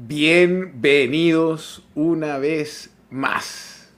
Bienvenidos 0.00 1.84
una 1.96 2.38
vez 2.38 2.94
más. 3.10 3.90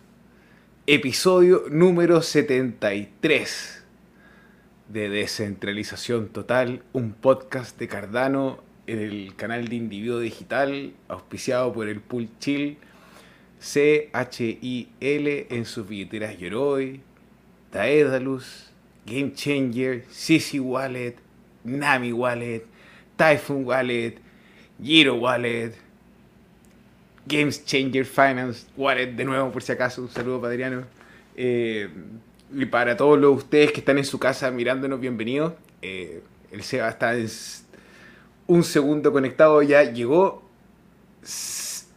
Episodio 0.86 1.64
número 1.70 2.22
73 2.22 3.84
de 4.88 5.10
Descentralización 5.10 6.28
Total, 6.28 6.82
un 6.94 7.12
podcast 7.12 7.78
de 7.78 7.86
Cardano 7.86 8.64
en 8.86 8.98
el 8.98 9.36
canal 9.36 9.68
de 9.68 9.76
Individuo 9.76 10.20
Digital, 10.20 10.94
auspiciado 11.08 11.70
por 11.74 11.86
el 11.86 12.00
Pool 12.00 12.30
Chill, 12.38 12.78
C-H-I-L 13.58 15.46
en 15.50 15.66
sus 15.66 15.86
billeteras 15.86 16.38
Yoroi, 16.38 17.02
Daedalus, 17.72 18.72
Game 19.04 19.34
Changer, 19.34 20.06
Sisi 20.08 20.60
Wallet, 20.60 21.16
Nami 21.62 22.14
Wallet, 22.14 22.64
Typhoon 23.18 23.66
Wallet, 23.66 24.14
Giro 24.82 25.16
Wallet, 25.16 25.89
Games 27.30 27.64
Changer 27.64 28.04
Finance 28.04 28.66
Wallet, 28.76 29.12
de 29.12 29.24
nuevo 29.24 29.52
por 29.52 29.62
si 29.62 29.72
acaso, 29.72 30.02
un 30.02 30.10
saludo 30.10 30.40
para 30.40 30.52
Adriano. 30.52 30.82
Eh, 31.36 31.88
y 32.52 32.66
para 32.66 32.96
todos 32.96 33.18
los, 33.18 33.36
ustedes 33.36 33.70
que 33.70 33.80
están 33.80 33.98
en 33.98 34.04
su 34.04 34.18
casa 34.18 34.50
mirándonos, 34.50 35.00
bienvenidos. 35.00 35.52
Eh, 35.80 36.22
el 36.50 36.62
Seba 36.62 36.88
está 36.88 37.14
en 37.14 37.28
un 38.48 38.64
segundo 38.64 39.12
conectado, 39.12 39.62
ya 39.62 39.84
llegó. 39.84 40.42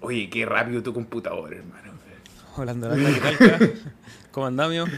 Oye, 0.02 0.30
qué 0.30 0.46
rápido 0.46 0.84
tu 0.84 0.94
computador, 0.94 1.54
hermano. 1.54 1.94
Hola, 2.56 2.76
¿qué 2.76 3.74
¿Cómo 4.32 4.46
andamos? 4.46 4.90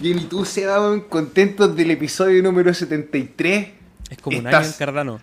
Bien, 0.00 0.18
y 0.18 0.24
tú, 0.24 0.44
Seba, 0.44 1.00
contentos 1.08 1.76
del 1.76 1.92
episodio 1.92 2.42
número 2.42 2.74
73. 2.74 3.68
Es 4.10 4.18
como 4.18 4.38
un 4.38 4.46
año 4.48 4.66
en 4.66 4.72
Cardano. 4.72 5.20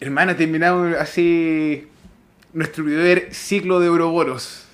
Hermana, 0.00 0.34
terminamos 0.34 0.96
así 0.96 1.89
nuestro 2.52 2.84
primer 2.84 3.32
ciclo 3.34 3.80
de 3.80 3.86
Euroboros. 3.86 4.64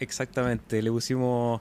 Exactamente, 0.00 0.80
le 0.80 0.90
pusimos, 0.90 1.60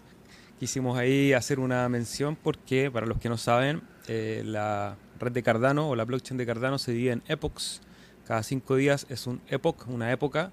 quisimos 0.59 0.97
ahí 0.97 1.33
hacer 1.33 1.59
una 1.59 1.87
mención 1.89 2.35
porque, 2.35 2.91
para 2.91 3.05
los 3.05 3.17
que 3.19 3.29
no 3.29 3.37
saben, 3.37 3.81
eh, 4.07 4.43
la 4.45 4.95
red 5.19 5.31
de 5.31 5.43
Cardano 5.43 5.89
o 5.89 5.95
la 5.95 6.05
blockchain 6.05 6.37
de 6.37 6.45
Cardano 6.45 6.77
se 6.77 6.91
divide 6.91 7.13
en 7.13 7.23
epochs. 7.27 7.81
Cada 8.27 8.43
cinco 8.43 8.75
días 8.75 9.07
es 9.09 9.25
un 9.25 9.41
epoch, 9.47 9.87
una 9.87 10.11
época, 10.11 10.51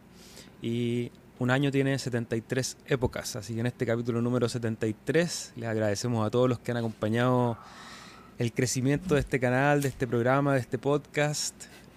y 0.62 1.10
un 1.38 1.50
año 1.50 1.70
tiene 1.70 1.98
73 1.98 2.78
épocas. 2.86 3.36
Así 3.36 3.54
que 3.54 3.60
en 3.60 3.66
este 3.66 3.84
capítulo 3.84 4.22
número 4.22 4.48
73 4.48 5.52
les 5.56 5.68
agradecemos 5.68 6.26
a 6.26 6.30
todos 6.30 6.48
los 6.48 6.58
que 6.60 6.70
han 6.70 6.76
acompañado 6.78 7.58
el 8.38 8.52
crecimiento 8.52 9.14
de 9.14 9.20
este 9.20 9.38
canal, 9.38 9.82
de 9.82 9.88
este 9.88 10.06
programa, 10.06 10.54
de 10.54 10.60
este 10.60 10.78
podcast. 10.78 11.54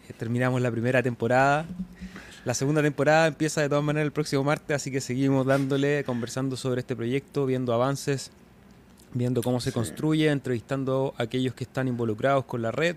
Eh, 0.10 0.14
terminamos 0.18 0.62
la 0.62 0.72
primera 0.72 1.02
temporada. 1.02 1.66
La 2.48 2.54
segunda 2.54 2.82
temporada 2.82 3.28
empieza 3.28 3.60
de 3.60 3.68
todas 3.68 3.84
maneras 3.84 4.06
el 4.06 4.14
próximo 4.14 4.42
martes, 4.42 4.74
así 4.74 4.90
que 4.90 5.02
seguimos 5.02 5.46
dándole, 5.46 6.06
conversando 6.06 6.56
sobre 6.56 6.80
este 6.80 6.96
proyecto, 6.96 7.46
viendo 7.46 7.74
avances, 7.74 8.32
viendo 9.14 9.44
cómo 9.44 9.60
se 9.60 9.74
construye, 9.74 10.32
entrevistando 10.32 11.14
a 11.18 11.24
aquellos 11.24 11.54
que 11.56 11.66
están 11.66 11.90
involucrados 11.90 12.46
con 12.46 12.62
la 12.62 12.72
red. 12.72 12.96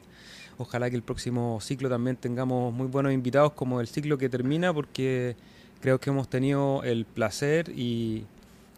Ojalá 0.56 0.88
que 0.88 0.94
el 0.94 1.02
próximo 1.02 1.58
ciclo 1.60 1.88
también 1.88 2.14
tengamos 2.14 2.72
muy 2.72 2.86
buenos 2.86 3.12
invitados 3.12 3.50
como 3.54 3.80
el 3.80 3.88
ciclo 3.88 4.18
que 4.18 4.28
termina, 4.28 4.72
porque 4.72 5.34
creo 5.80 5.98
que 5.98 6.10
hemos 6.10 6.30
tenido 6.30 6.84
el 6.84 7.04
placer 7.04 7.70
y 7.70 8.26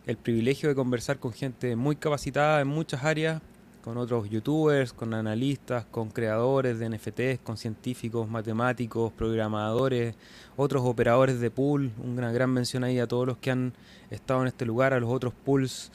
el 0.07 0.17
privilegio 0.17 0.71
de 0.71 0.75
conversar 0.75 1.19
con 1.19 1.35
gente 1.35 1.77
muy 1.77 1.97
capacitada 1.97 2.63
en 2.63 2.69
muchas 2.69 3.05
áreas, 3.05 3.43
con 3.83 3.99
otros 3.99 4.31
youtubers, 4.31 4.93
con 4.93 5.13
analistas, 5.13 5.85
con 5.91 6.09
creadores 6.11 6.79
de 6.79 6.89
NFTs, 6.89 7.41
con 7.43 7.57
científicos, 7.57 8.29
matemáticos, 8.29 9.13
programadores, 9.13 10.15
otros 10.57 10.83
operadores 10.85 11.41
de 11.41 11.51
pool. 11.51 11.91
Una 12.03 12.31
gran 12.31 12.51
mención 12.51 12.85
ahí 12.85 13.01
a 13.01 13.09
todos 13.09 13.27
los 13.27 13.39
que 13.39 13.51
han 13.51 13.73
estado 14.11 14.43
en 14.43 14.49
este 14.49 14.65
lugar, 14.65 14.93
a 14.93 15.01
los 15.01 15.11
otros 15.11 15.35
pools, 15.45 15.91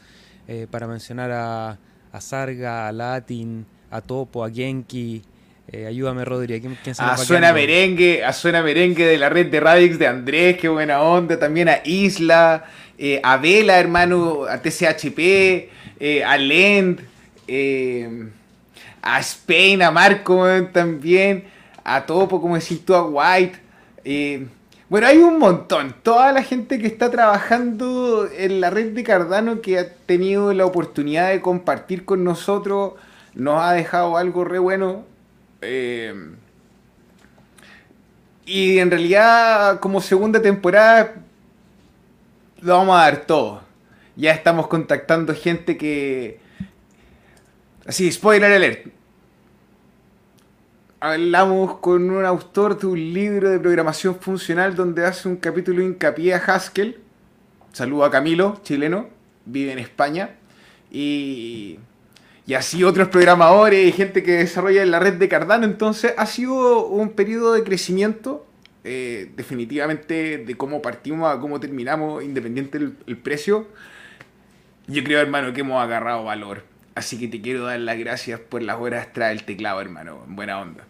eh, 0.49 0.67
para 0.69 0.85
mencionar 0.85 1.31
a, 1.31 1.77
a, 2.11 2.21
Sarga, 2.21 2.89
a 2.89 2.91
Latin, 2.91 3.65
a 3.89 4.01
Topo, 4.01 4.43
a 4.43 4.51
Genki. 4.51 5.21
Eh, 5.69 5.85
ayúdame, 5.85 6.25
Rodri. 6.25 6.59
¿quién, 6.59 6.77
quién 6.83 6.93
se 6.93 7.01
a 7.01 7.15
Suena 7.15 7.53
Merengue, 7.53 8.23
a 8.23 8.33
Suena 8.33 8.61
Merengue 8.61 9.05
de 9.05 9.17
la 9.17 9.29
red 9.29 9.49
de 9.49 9.61
Radix 9.61 9.97
de 9.97 10.07
Andrés, 10.07 10.57
qué 10.57 10.67
buena 10.67 11.01
onda. 11.01 11.39
También 11.39 11.69
a 11.69 11.79
Isla, 11.85 12.65
eh, 12.97 13.21
a 13.23 13.37
Vela, 13.37 13.79
hermano, 13.79 14.43
a 14.43 14.61
TCHP, 14.61 15.69
a 16.25 16.37
Lend. 16.37 17.16
Eh, 17.47 18.29
a 19.01 19.19
Spain, 19.19 19.81
a 19.81 19.91
Marco 19.91 20.45
también, 20.73 21.45
a 21.83 22.05
Topo, 22.05 22.41
como 22.41 22.55
decís 22.55 22.83
tú, 22.83 22.93
a 22.93 23.05
White. 23.05 23.59
Eh, 24.03 24.47
bueno, 24.89 25.07
hay 25.07 25.17
un 25.17 25.39
montón. 25.39 25.95
Toda 26.03 26.31
la 26.31 26.43
gente 26.43 26.79
que 26.79 26.87
está 26.87 27.11
trabajando 27.11 28.29
en 28.37 28.61
la 28.61 28.69
red 28.69 28.93
de 28.93 29.03
Cardano 29.03 29.61
que 29.61 29.79
ha 29.79 29.93
tenido 29.93 30.53
la 30.53 30.65
oportunidad 30.65 31.29
de 31.29 31.41
compartir 31.41 32.05
con 32.05 32.23
nosotros 32.23 32.93
nos 33.33 33.61
ha 33.61 33.73
dejado 33.73 34.17
algo 34.17 34.43
re 34.43 34.59
bueno. 34.59 35.03
Eh, 35.61 36.13
y 38.45 38.79
en 38.79 38.89
realidad, 38.89 39.79
como 39.79 40.01
segunda 40.01 40.41
temporada, 40.41 41.15
lo 42.61 42.77
vamos 42.77 42.97
a 42.97 43.01
dar 43.01 43.25
todo. 43.25 43.61
Ya 44.15 44.31
estamos 44.31 44.67
contactando 44.67 45.35
gente 45.35 45.77
que, 45.77 46.39
Así, 47.87 48.11
spoiler 48.11 48.51
alert. 48.51 48.87
Hablamos 50.99 51.77
con 51.77 52.09
un 52.09 52.25
autor 52.25 52.77
de 52.77 52.85
un 52.85 53.13
libro 53.13 53.49
de 53.49 53.61
programación 53.61 54.19
funcional 54.19 54.75
donde 54.75 55.05
hace 55.05 55.29
un 55.29 55.37
capítulo 55.37 55.81
hincapié 55.81 56.33
a 56.33 56.37
Haskell. 56.37 56.97
Saludo 57.71 58.03
a 58.03 58.11
Camilo, 58.11 58.59
chileno, 58.61 59.07
vive 59.45 59.71
en 59.71 59.79
España. 59.79 60.31
Y, 60.91 61.79
y 62.45 62.55
así 62.55 62.83
otros 62.83 63.07
programadores 63.07 63.87
y 63.87 63.93
gente 63.93 64.21
que 64.21 64.33
desarrolla 64.33 64.83
en 64.83 64.91
la 64.91 64.99
red 64.99 65.13
de 65.13 65.29
Cardano. 65.29 65.63
Entonces 65.63 66.13
ha 66.17 66.25
sido 66.25 66.87
un 66.87 67.11
periodo 67.11 67.53
de 67.53 67.63
crecimiento. 67.63 68.45
Eh, 68.83 69.31
definitivamente 69.37 70.39
de 70.39 70.55
cómo 70.55 70.81
partimos 70.81 71.33
a 71.33 71.39
cómo 71.39 71.57
terminamos, 71.61 72.21
independiente 72.21 72.79
del 72.79 73.17
precio. 73.17 73.65
Yo 74.87 75.05
creo, 75.05 75.21
hermano, 75.21 75.53
que 75.53 75.61
hemos 75.61 75.81
agarrado 75.81 76.25
valor 76.25 76.76
Así 76.97 77.19
que 77.19 77.27
te 77.27 77.39
quiero 77.39 77.65
dar 77.65 77.79
las 77.79 77.95
gracias 77.99 78.39
por 78.39 78.63
las 78.63 78.81
horas 78.81 79.13
tras 79.13 79.31
el 79.31 79.43
teclado, 79.43 79.79
hermano. 79.79 80.25
Buena 80.27 80.59
onda. 80.59 80.83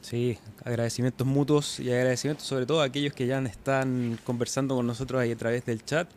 Sí, 0.00 0.38
agradecimientos 0.64 1.26
mutuos 1.26 1.78
y 1.78 1.92
agradecimientos 1.92 2.46
sobre 2.46 2.64
todo 2.64 2.80
a 2.80 2.84
aquellos 2.84 3.12
que 3.12 3.26
ya 3.26 3.38
están 3.40 4.18
conversando 4.24 4.74
con 4.74 4.86
nosotros 4.86 5.20
ahí 5.20 5.32
a 5.32 5.36
través 5.36 5.66
del 5.66 5.84
chat. 5.84 6.08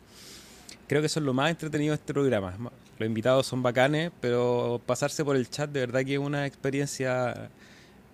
Creo 0.87 1.01
que 1.01 1.07
eso 1.07 1.19
es 1.19 1.25
lo 1.25 1.33
más 1.33 1.49
entretenido 1.49 1.91
de 1.91 1.95
este 1.95 2.13
programa. 2.13 2.53
Los 2.97 3.07
invitados 3.07 3.45
son 3.45 3.61
bacanes, 3.61 4.09
pero 4.21 4.79
pasarse 4.85 5.25
por 5.25 5.35
el 5.35 5.49
chat 5.49 5.69
de 5.69 5.81
verdad 5.81 6.05
que 6.05 6.13
es 6.13 6.19
una 6.19 6.45
experiencia 6.45 7.49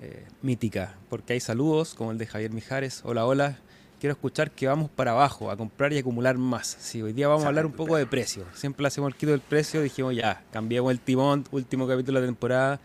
eh, 0.02 0.26
mítica, 0.42 0.96
porque 1.12 1.34
hay 1.34 1.40
saludos 1.40 1.94
como 1.94 2.14
el 2.14 2.18
de 2.18 2.26
Javier 2.26 2.50
Mijares. 2.50 3.02
Hola, 3.04 3.28
hola 3.28 3.60
quiero 4.00 4.14
escuchar 4.14 4.52
que 4.52 4.68
vamos 4.68 4.90
para 4.90 5.12
abajo, 5.12 5.52
a 5.52 5.58
comprar 5.58 5.94
y 5.94 5.98
acumular 5.98 6.38
más. 6.38 6.78
Sí, 6.80 7.02
hoy 7.02 7.14
día 7.14 7.28
vamos 7.28 7.46
a 7.46 7.48
hablar 7.48 7.66
un 7.66 7.72
poco 7.72 7.96
de 7.96 8.06
precio. 8.06 8.46
Siempre 8.54 8.86
hacemos 8.86 9.10
el 9.10 9.16
quito 9.16 9.32
del 9.32 9.42
precio, 9.42 9.82
dijimos 9.82 10.16
ya, 10.16 10.44
cambiemos 10.52 10.92
el 10.92 11.00
timón, 11.00 11.46
último 11.52 11.88
capítulo 11.88 12.20
de 12.20 12.26
la 12.26 12.32
temporada, 12.32 12.80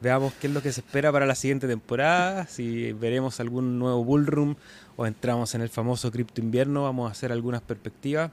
veamos 0.00 0.32
qué 0.34 0.46
es 0.46 0.52
lo 0.52 0.62
que 0.62 0.72
se 0.72 0.80
espera 0.80 1.12
para 1.12 1.26
la 1.26 1.34
siguiente 1.34 1.66
temporada, 1.66 2.46
si 2.46 2.92
veremos 2.92 3.40
algún 3.40 3.78
nuevo 3.78 4.04
bullroom 4.04 4.56
o 4.96 5.06
entramos 5.06 5.54
en 5.54 5.62
el 5.62 5.68
famoso 5.68 6.10
cripto 6.10 6.40
invierno, 6.40 6.82
vamos 6.84 7.08
a 7.08 7.12
hacer 7.12 7.32
algunas 7.32 7.62
perspectivas. 7.62 8.30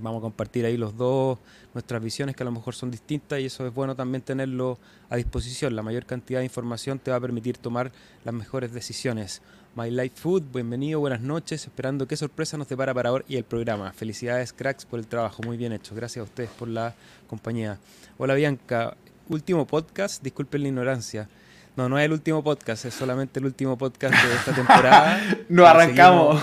Vamos 0.00 0.18
a 0.18 0.22
compartir 0.22 0.64
ahí 0.66 0.76
los 0.76 0.96
dos, 0.96 1.38
nuestras 1.72 2.02
visiones 2.02 2.34
que 2.34 2.42
a 2.42 2.46
lo 2.46 2.50
mejor 2.50 2.74
son 2.74 2.90
distintas 2.90 3.38
y 3.40 3.46
eso 3.46 3.64
es 3.64 3.72
bueno 3.72 3.94
también 3.94 4.22
tenerlo 4.22 4.78
a 5.08 5.16
disposición. 5.16 5.76
La 5.76 5.82
mayor 5.82 6.04
cantidad 6.04 6.40
de 6.40 6.46
información 6.46 6.98
te 6.98 7.10
va 7.10 7.18
a 7.18 7.20
permitir 7.20 7.58
tomar 7.58 7.92
las 8.24 8.34
mejores 8.34 8.72
decisiones. 8.72 9.40
My 9.76 9.90
Life 9.90 10.20
Food, 10.20 10.44
bienvenido, 10.52 11.00
buenas 11.00 11.20
noches, 11.20 11.64
esperando 11.64 12.06
qué 12.06 12.16
sorpresa 12.16 12.56
nos 12.56 12.68
depara 12.68 12.94
para 12.94 13.08
ahora 13.08 13.24
y 13.26 13.36
el 13.36 13.42
programa. 13.42 13.92
Felicidades 13.92 14.52
cracks 14.52 14.84
por 14.84 15.00
el 15.00 15.08
trabajo, 15.08 15.42
muy 15.42 15.56
bien 15.56 15.72
hecho, 15.72 15.96
gracias 15.96 16.20
a 16.20 16.22
ustedes 16.22 16.50
por 16.50 16.68
la 16.68 16.94
compañía. 17.26 17.80
Hola 18.16 18.34
Bianca, 18.34 18.96
último 19.28 19.66
podcast, 19.66 20.22
disculpen 20.22 20.62
la 20.62 20.68
ignorancia. 20.68 21.28
No, 21.74 21.88
no 21.88 21.98
es 21.98 22.04
el 22.04 22.12
último 22.12 22.44
podcast, 22.44 22.84
es 22.84 22.94
solamente 22.94 23.40
el 23.40 23.46
último 23.46 23.76
podcast 23.76 24.14
de 24.14 24.34
esta 24.34 24.54
temporada. 24.54 25.20
no 25.48 25.66
arrancamos. 25.66 26.40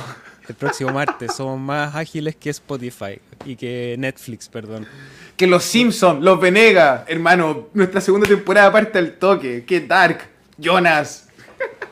El 0.49 0.55
próximo 0.55 0.91
martes, 0.91 1.33
somos 1.33 1.57
más 1.57 1.95
ágiles 1.95 2.35
que 2.35 2.49
Spotify 2.49 3.21
y 3.45 3.55
que 3.55 3.95
Netflix, 3.97 4.49
perdón. 4.49 4.85
Que 5.37 5.47
los 5.47 5.63
Simpsons, 5.63 6.21
los 6.21 6.37
Venega, 6.37 7.05
hermano, 7.07 7.69
nuestra 7.73 8.01
segunda 8.01 8.27
temporada 8.27 8.69
parte 8.73 9.01
del 9.01 9.13
toque, 9.13 9.63
que 9.63 9.79
Dark, 9.79 10.19
Jonas 10.57 11.29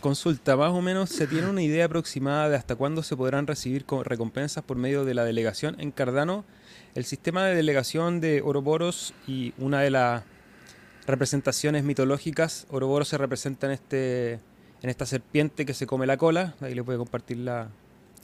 consulta, 0.00 0.56
más 0.56 0.72
o 0.72 0.80
menos 0.80 1.10
se 1.10 1.26
tiene 1.26 1.48
una 1.48 1.62
idea 1.62 1.86
aproximada 1.86 2.48
de 2.48 2.56
hasta 2.56 2.76
cuándo 2.76 3.02
se 3.02 3.16
podrán 3.16 3.46
recibir 3.46 3.84
recompensas 4.04 4.64
por 4.64 4.76
medio 4.76 5.04
de 5.04 5.14
la 5.14 5.24
delegación 5.24 5.80
en 5.80 5.90
Cardano. 5.90 6.44
El 6.94 7.04
sistema 7.04 7.44
de 7.44 7.54
delegación 7.54 8.20
de 8.20 8.42
Oroboros 8.42 9.14
y 9.26 9.52
una 9.58 9.80
de 9.80 9.90
las 9.90 10.24
representaciones 11.06 11.84
mitológicas, 11.84 12.66
Oroboros 12.70 13.08
se 13.08 13.18
representa 13.18 13.66
en 13.66 13.72
este 13.72 14.40
en 14.82 14.90
esta 14.90 15.06
serpiente 15.06 15.64
que 15.64 15.74
se 15.74 15.86
come 15.86 16.06
la 16.06 16.16
cola, 16.16 16.54
ahí 16.60 16.74
le 16.74 16.84
puede 16.84 16.98
compartir 16.98 17.38
la, 17.38 17.70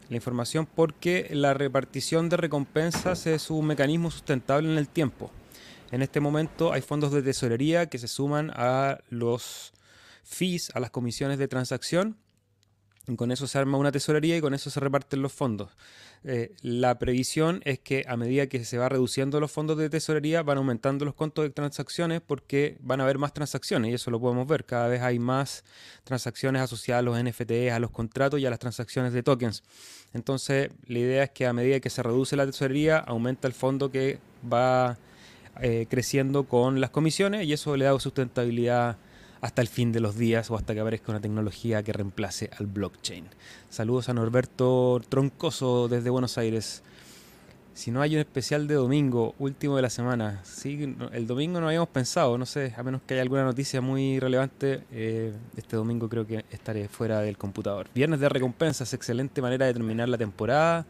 la 0.08 0.16
información, 0.16 0.66
porque 0.66 1.28
la 1.32 1.54
repartición 1.54 2.28
de 2.28 2.36
recompensas 2.36 3.26
es 3.26 3.50
un 3.50 3.66
mecanismo 3.66 4.10
sustentable 4.10 4.70
en 4.70 4.78
el 4.78 4.86
tiempo. 4.86 5.30
En 5.90 6.02
este 6.02 6.20
momento 6.20 6.72
hay 6.72 6.82
fondos 6.82 7.12
de 7.12 7.22
tesorería 7.22 7.86
que 7.86 7.98
se 7.98 8.08
suman 8.08 8.50
a 8.54 8.98
los 9.10 9.72
fees, 10.22 10.70
a 10.74 10.80
las 10.80 10.90
comisiones 10.90 11.38
de 11.38 11.48
transacción, 11.48 12.16
y 13.08 13.16
con 13.16 13.32
eso 13.32 13.46
se 13.46 13.58
arma 13.58 13.78
una 13.78 13.90
tesorería 13.90 14.36
y 14.36 14.40
con 14.40 14.54
eso 14.54 14.70
se 14.70 14.78
reparten 14.78 15.22
los 15.22 15.32
fondos. 15.32 15.70
Eh, 16.24 16.54
la 16.62 17.00
previsión 17.00 17.60
es 17.64 17.80
que 17.80 18.04
a 18.06 18.16
medida 18.16 18.46
que 18.46 18.64
se 18.64 18.78
va 18.78 18.88
reduciendo 18.88 19.40
los 19.40 19.50
fondos 19.50 19.76
de 19.76 19.90
tesorería 19.90 20.44
van 20.44 20.58
aumentando 20.58 21.04
los 21.04 21.14
contos 21.14 21.42
de 21.42 21.50
transacciones 21.50 22.20
porque 22.20 22.76
van 22.80 23.00
a 23.00 23.04
haber 23.04 23.18
más 23.18 23.34
transacciones 23.34 23.90
y 23.90 23.94
eso 23.94 24.12
lo 24.12 24.20
podemos 24.20 24.46
ver. 24.46 24.64
Cada 24.64 24.86
vez 24.86 25.02
hay 25.02 25.18
más 25.18 25.64
transacciones 26.04 26.62
asociadas 26.62 27.00
a 27.00 27.02
los 27.02 27.20
NFTs, 27.20 27.72
a 27.72 27.80
los 27.80 27.90
contratos 27.90 28.38
y 28.38 28.46
a 28.46 28.50
las 28.50 28.60
transacciones 28.60 29.12
de 29.12 29.24
tokens. 29.24 29.64
Entonces 30.14 30.70
la 30.86 30.98
idea 31.00 31.24
es 31.24 31.30
que 31.30 31.46
a 31.46 31.52
medida 31.52 31.80
que 31.80 31.90
se 31.90 32.04
reduce 32.04 32.36
la 32.36 32.46
tesorería 32.46 32.98
aumenta 32.98 33.48
el 33.48 33.54
fondo 33.54 33.90
que 33.90 34.20
va 34.50 34.96
eh, 35.60 35.86
creciendo 35.90 36.44
con 36.44 36.80
las 36.80 36.90
comisiones 36.90 37.46
y 37.46 37.52
eso 37.52 37.76
le 37.76 37.86
da 37.86 37.98
sustentabilidad 37.98 38.96
hasta 39.42 39.60
el 39.60 39.68
fin 39.68 39.92
de 39.92 40.00
los 40.00 40.16
días 40.16 40.50
o 40.50 40.56
hasta 40.56 40.72
que 40.72 40.80
aparezca 40.80 41.12
una 41.12 41.20
tecnología 41.20 41.82
que 41.82 41.92
reemplace 41.92 42.48
al 42.56 42.66
blockchain. 42.66 43.26
Saludos 43.68 44.08
a 44.08 44.14
Norberto 44.14 45.02
Troncoso 45.08 45.88
desde 45.88 46.10
Buenos 46.10 46.38
Aires. 46.38 46.82
Si 47.74 47.90
no 47.90 48.02
hay 48.02 48.14
un 48.14 48.20
especial 48.20 48.68
de 48.68 48.74
domingo, 48.74 49.34
último 49.38 49.76
de 49.76 49.82
la 49.82 49.90
semana, 49.90 50.40
sí, 50.44 50.94
el 51.12 51.26
domingo 51.26 51.58
no 51.60 51.66
habíamos 51.66 51.88
pensado, 51.88 52.38
no 52.38 52.46
sé, 52.46 52.72
a 52.76 52.82
menos 52.82 53.00
que 53.02 53.14
haya 53.14 53.22
alguna 53.22 53.44
noticia 53.44 53.80
muy 53.80 54.20
relevante, 54.20 54.84
eh, 54.92 55.32
este 55.56 55.76
domingo 55.76 56.08
creo 56.08 56.26
que 56.26 56.44
estaré 56.50 56.86
fuera 56.88 57.20
del 57.20 57.36
computador. 57.36 57.88
Viernes 57.94 58.20
de 58.20 58.28
recompensas, 58.28 58.92
excelente 58.94 59.42
manera 59.42 59.66
de 59.66 59.72
terminar 59.72 60.08
la 60.08 60.18
temporada. 60.18 60.86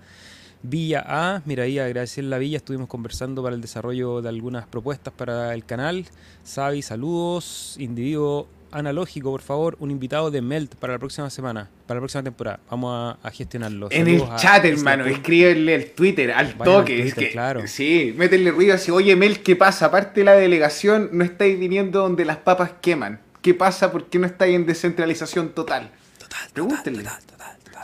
Villa 0.62 1.04
A, 1.06 1.42
mira 1.44 1.64
ahí 1.64 1.78
agradecer 1.78 2.24
la 2.24 2.38
Villa, 2.38 2.56
estuvimos 2.56 2.88
conversando 2.88 3.42
para 3.42 3.54
el 3.54 3.60
desarrollo 3.60 4.22
de 4.22 4.28
algunas 4.28 4.66
propuestas 4.66 5.12
para 5.12 5.54
el 5.54 5.64
canal. 5.64 6.06
Sabi, 6.44 6.82
saludos. 6.82 7.76
Individuo 7.78 8.48
analógico, 8.72 9.30
por 9.30 9.42
favor, 9.42 9.76
un 9.80 9.90
invitado 9.90 10.30
de 10.30 10.40
Melt 10.40 10.74
para 10.76 10.94
la 10.94 10.98
próxima 10.98 11.28
semana, 11.30 11.68
para 11.86 11.98
la 11.98 12.02
próxima 12.02 12.22
temporada. 12.22 12.60
Vamos 12.70 13.16
a, 13.22 13.30
gestionarlo. 13.30 13.88
En 13.90 14.08
el 14.08 14.22
chat, 14.36 14.64
hermano, 14.64 15.04
escríbele 15.04 15.74
el 15.74 15.90
Twitter, 15.92 16.32
al 16.32 16.56
toque. 16.56 17.12
claro. 17.32 17.66
Sí, 17.66 18.14
métele 18.16 18.50
ruido 18.50 18.74
así, 18.74 18.90
oye 18.90 19.14
Melt, 19.14 19.42
¿qué 19.42 19.56
pasa? 19.56 19.86
Aparte 19.86 20.20
de 20.20 20.24
la 20.24 20.32
delegación, 20.32 21.10
no 21.12 21.24
estáis 21.24 21.58
viniendo 21.58 22.00
donde 22.00 22.24
las 22.24 22.38
papas 22.38 22.72
queman. 22.80 23.20
¿Qué 23.42 23.54
pasa? 23.54 23.92
¿Por 23.92 24.06
qué 24.06 24.18
no 24.18 24.26
estáis 24.26 24.54
en 24.54 24.66
descentralización 24.66 25.50
total? 25.50 25.90
Total, 26.18 26.48
Pregúntenle. 26.52 27.02
total. 27.02 27.31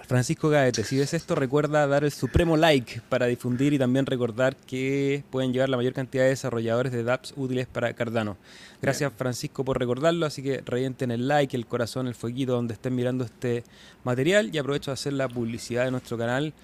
Francisco 0.09 0.49
Gaete, 0.49 0.85
si 0.85 0.97
ves 0.97 1.13
esto, 1.13 1.35
recuerda 1.35 1.87
dar 1.87 2.03
el 2.03 2.11
supremo 2.11 2.57
like 2.57 3.03
para 3.11 3.27
difundir 3.27 3.75
y 3.75 3.79
también 3.79 4.07
recordar 4.07 4.57
que 4.57 5.23
pueden 5.31 5.53
llevar 5.53 5.69
la 5.69 5.77
mayor 5.77 5.93
cantidad 5.93 6.25
de 6.25 6.31
desarrolladores 6.31 6.93
de 6.93 7.03
dApps 7.03 7.35
útiles 7.37 7.67
para 7.67 7.93
Cardano. 7.93 8.39
Gracias, 8.81 9.13
Francisco, 9.15 9.67
por 9.67 9.79
recordarlo. 9.79 10.25
Así 10.25 10.43
que 10.43 10.63
revienten 10.65 11.11
el 11.11 11.29
like, 11.29 11.55
el 11.55 11.67
corazón, 11.67 12.09
el 12.09 12.15
fueguito 12.15 12.53
donde 12.53 12.73
estén 12.73 12.95
mirando 12.95 13.23
este 13.23 13.65
material. 14.03 14.49
Y 14.51 14.57
aprovecho 14.57 14.93
de 14.93 14.95
hacer 14.95 15.13
la 15.13 15.29
publicidad 15.29 15.85
de 15.85 15.91
nuestro 15.91 16.17
canal 16.17 16.55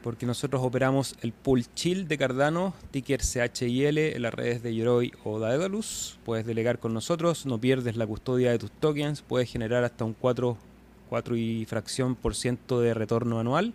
porque 0.00 0.24
nosotros 0.24 0.62
operamos 0.62 1.16
el 1.22 1.32
pool 1.32 1.64
chill 1.74 2.06
de 2.06 2.18
Cardano, 2.18 2.72
ticker 2.92 3.20
CHIL 3.20 3.98
en 3.98 4.22
las 4.22 4.32
redes 4.32 4.62
de 4.62 4.76
Yoroi 4.76 5.10
o 5.24 5.40
Daedalus. 5.40 6.20
Puedes 6.24 6.46
delegar 6.46 6.78
con 6.78 6.94
nosotros, 6.94 7.46
no 7.46 7.60
pierdes 7.60 7.96
la 7.96 8.06
custodia 8.06 8.52
de 8.52 8.60
tus 8.60 8.70
tokens, 8.70 9.22
puedes 9.22 9.50
generar 9.50 9.82
hasta 9.82 10.04
un 10.04 10.14
4 10.14 10.56
4 11.12 11.36
y 11.36 11.66
fracción 11.66 12.14
por 12.14 12.34
ciento 12.34 12.80
de 12.80 12.94
retorno 12.94 13.38
anual. 13.38 13.74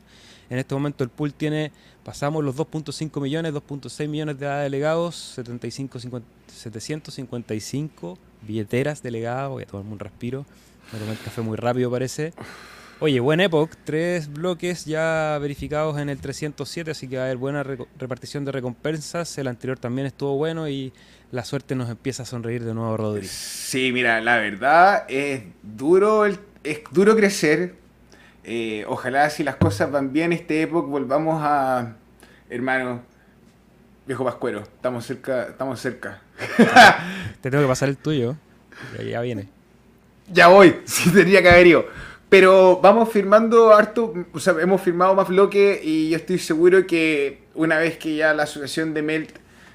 En 0.49 0.57
este 0.57 0.73
momento 0.73 1.03
el 1.03 1.11
pool 1.11 1.35
tiene, 1.35 1.71
pasamos 2.03 2.43
los 2.43 2.55
2.5 2.55 3.21
millones, 3.21 3.53
2.6 3.53 4.07
millones 4.07 4.39
de 4.39 4.47
delegados, 4.47 5.15
75, 5.35 5.99
755 6.47 8.17
billeteras 8.41 9.03
delegadas, 9.03 9.51
voy 9.51 9.61
a 9.61 9.67
tomarme 9.67 9.93
un 9.93 9.99
respiro, 9.99 10.47
me 10.91 10.97
tomé 10.97 11.11
el 11.11 11.19
café 11.19 11.41
muy 11.41 11.57
rápido 11.57 11.91
parece. 11.91 12.33
Oye, 12.99 13.19
buen 13.19 13.39
Epoch, 13.39 13.69
tres 13.83 14.33
bloques 14.33 14.85
ya 14.85 15.37
verificados 15.39 15.99
en 15.99 16.09
el 16.09 16.17
307, 16.17 16.89
así 16.89 17.07
que 17.07 17.17
va 17.17 17.21
a 17.21 17.25
haber 17.25 17.37
buena 17.37 17.61
repartición 17.61 18.45
de 18.45 18.51
recompensas. 18.51 19.37
El 19.37 19.45
anterior 19.45 19.77
también 19.77 20.07
estuvo 20.07 20.35
bueno 20.37 20.67
y 20.67 20.91
la 21.31 21.45
suerte 21.45 21.75
nos 21.75 21.91
empieza 21.91 22.23
a 22.23 22.25
sonreír 22.25 22.63
de 22.63 22.73
nuevo, 22.73 22.97
Rodri. 22.97 23.27
Sí, 23.27 23.91
mira, 23.91 24.21
la 24.21 24.37
verdad 24.37 25.05
es 25.07 25.43
duro 25.61 26.25
el 26.25 26.39
es 26.71 26.81
duro 26.91 27.15
crecer. 27.15 27.75
Eh, 28.43 28.85
ojalá 28.87 29.29
si 29.29 29.43
las 29.43 29.55
cosas 29.55 29.91
van 29.91 30.13
bien 30.13 30.33
este 30.33 30.61
época 30.61 30.87
volvamos 30.87 31.41
a... 31.43 31.95
Hermano, 32.49 33.01
viejo 34.05 34.23
Pascuero, 34.23 34.61
estamos 34.61 35.05
cerca, 35.05 35.47
estamos 35.49 35.79
cerca. 35.79 36.21
Te 37.41 37.51
tengo 37.51 37.63
que 37.63 37.67
pasar 37.67 37.89
el 37.89 37.97
tuyo. 37.97 38.35
Ya, 38.97 39.03
ya 39.03 39.21
viene. 39.21 39.49
Ya 40.31 40.47
voy, 40.47 40.77
si 40.85 41.09
tendría 41.11 41.41
que 41.41 41.49
haber 41.49 41.67
ido. 41.67 41.85
Pero 42.29 42.79
vamos 42.81 43.09
firmando 43.09 43.73
harto, 43.73 44.13
o 44.33 44.39
sea, 44.39 44.55
hemos 44.59 44.81
firmado 44.81 45.15
más 45.15 45.29
bloques 45.29 45.79
y 45.81 46.09
yo 46.09 46.17
estoy 46.17 46.39
seguro 46.39 46.85
que 46.85 47.43
una 47.55 47.77
vez 47.77 47.97
que 47.97 48.15
ya 48.15 48.33
la 48.33 48.43
asociación 48.43 48.93
de 48.93 49.01
Melt 49.01 49.29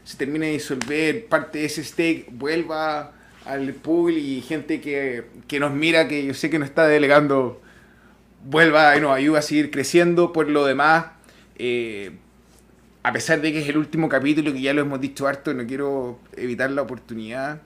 se 0.04 0.18
termine 0.18 0.46
de 0.46 0.52
disolver, 0.52 1.26
parte 1.26 1.60
de 1.60 1.64
ese 1.64 1.82
stake 1.82 2.26
vuelva 2.30 3.12
al 3.44 3.74
pool 3.74 4.16
y 4.16 4.40
gente 4.42 4.80
que, 4.80 5.24
nos 5.58 5.72
mira, 5.72 6.08
que 6.08 6.24
yo 6.24 6.34
sé 6.34 6.50
que 6.50 6.58
nos 6.58 6.68
está 6.68 6.86
delegando, 6.86 7.60
vuelva 8.44 8.96
y 8.96 9.00
nos 9.00 9.12
ayuda 9.12 9.40
a 9.40 9.42
seguir 9.42 9.70
creciendo. 9.70 10.32
Por 10.32 10.48
lo 10.48 10.64
demás, 10.64 11.06
eh, 11.56 12.12
a 13.02 13.12
pesar 13.12 13.40
de 13.40 13.52
que 13.52 13.60
es 13.60 13.68
el 13.68 13.76
último 13.76 14.08
capítulo, 14.08 14.52
que 14.52 14.60
ya 14.60 14.72
lo 14.72 14.82
hemos 14.82 15.00
dicho 15.00 15.26
harto, 15.26 15.52
no 15.54 15.66
quiero 15.66 16.18
evitar 16.36 16.70
la 16.70 16.82
oportunidad. 16.82 17.60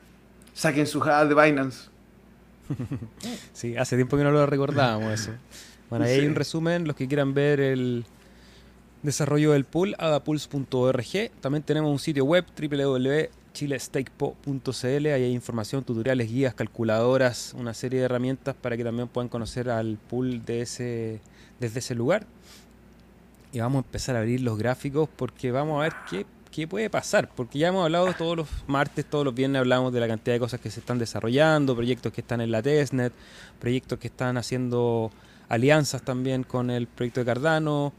Saquen 0.54 0.86
sus 0.86 1.02
hadas 1.06 1.28
de 1.28 1.34
Binance. 1.34 1.88
Sí, 3.52 3.76
hace 3.76 3.96
tiempo 3.96 4.16
que 4.16 4.24
no 4.24 4.30
lo 4.30 4.44
recordábamos 4.44 5.12
eso. 5.12 5.30
Bueno, 5.88 6.04
ahí 6.04 6.12
hay 6.20 6.26
un 6.26 6.34
resumen, 6.34 6.86
los 6.86 6.96
que 6.96 7.06
quieran 7.06 7.32
ver 7.32 7.60
el 7.60 8.04
desarrollo 9.02 9.52
del 9.52 9.64
pool, 9.64 9.94
adapools.org. 9.98 11.30
También 11.40 11.62
tenemos 11.62 11.90
un 11.90 11.98
sitio 11.98 12.24
web, 12.24 12.44
www 12.60 13.30
chilestakepo.cl. 13.56 15.06
Ahí 15.06 15.22
hay 15.22 15.32
información, 15.32 15.82
tutoriales, 15.82 16.30
guías, 16.30 16.54
calculadoras, 16.54 17.54
una 17.56 17.72
serie 17.72 18.00
de 18.00 18.04
herramientas 18.04 18.54
para 18.54 18.76
que 18.76 18.84
también 18.84 19.08
puedan 19.08 19.28
conocer 19.28 19.70
al 19.70 19.96
pool 19.96 20.44
desde 20.44 21.20
ese 21.58 21.94
lugar. 21.94 22.26
Y 23.52 23.60
vamos 23.60 23.82
a 23.82 23.86
empezar 23.86 24.14
a 24.16 24.18
abrir 24.18 24.42
los 24.42 24.58
gráficos 24.58 25.08
porque 25.16 25.50
vamos 25.52 25.80
a 25.80 25.84
ver 25.84 25.94
qué, 26.10 26.26
qué 26.50 26.68
puede 26.68 26.90
pasar. 26.90 27.30
Porque 27.34 27.58
ya 27.58 27.68
hemos 27.68 27.84
hablado 27.84 28.12
todos 28.12 28.36
los 28.36 28.48
martes, 28.66 29.06
todos 29.06 29.24
los 29.24 29.34
viernes 29.34 29.60
hablamos 29.60 29.90
de 29.90 30.00
la 30.00 30.08
cantidad 30.08 30.34
de 30.34 30.40
cosas 30.40 30.60
que 30.60 30.70
se 30.70 30.80
están 30.80 30.98
desarrollando, 30.98 31.74
proyectos 31.74 32.12
que 32.12 32.20
están 32.20 32.42
en 32.42 32.50
la 32.50 32.60
testnet, 32.60 33.14
proyectos 33.58 33.98
que 33.98 34.08
están 34.08 34.36
haciendo 34.36 35.10
alianzas 35.48 36.02
también 36.02 36.42
con 36.42 36.70
el 36.70 36.86
proyecto 36.88 37.20
de 37.20 37.26
Cardano, 37.26 37.94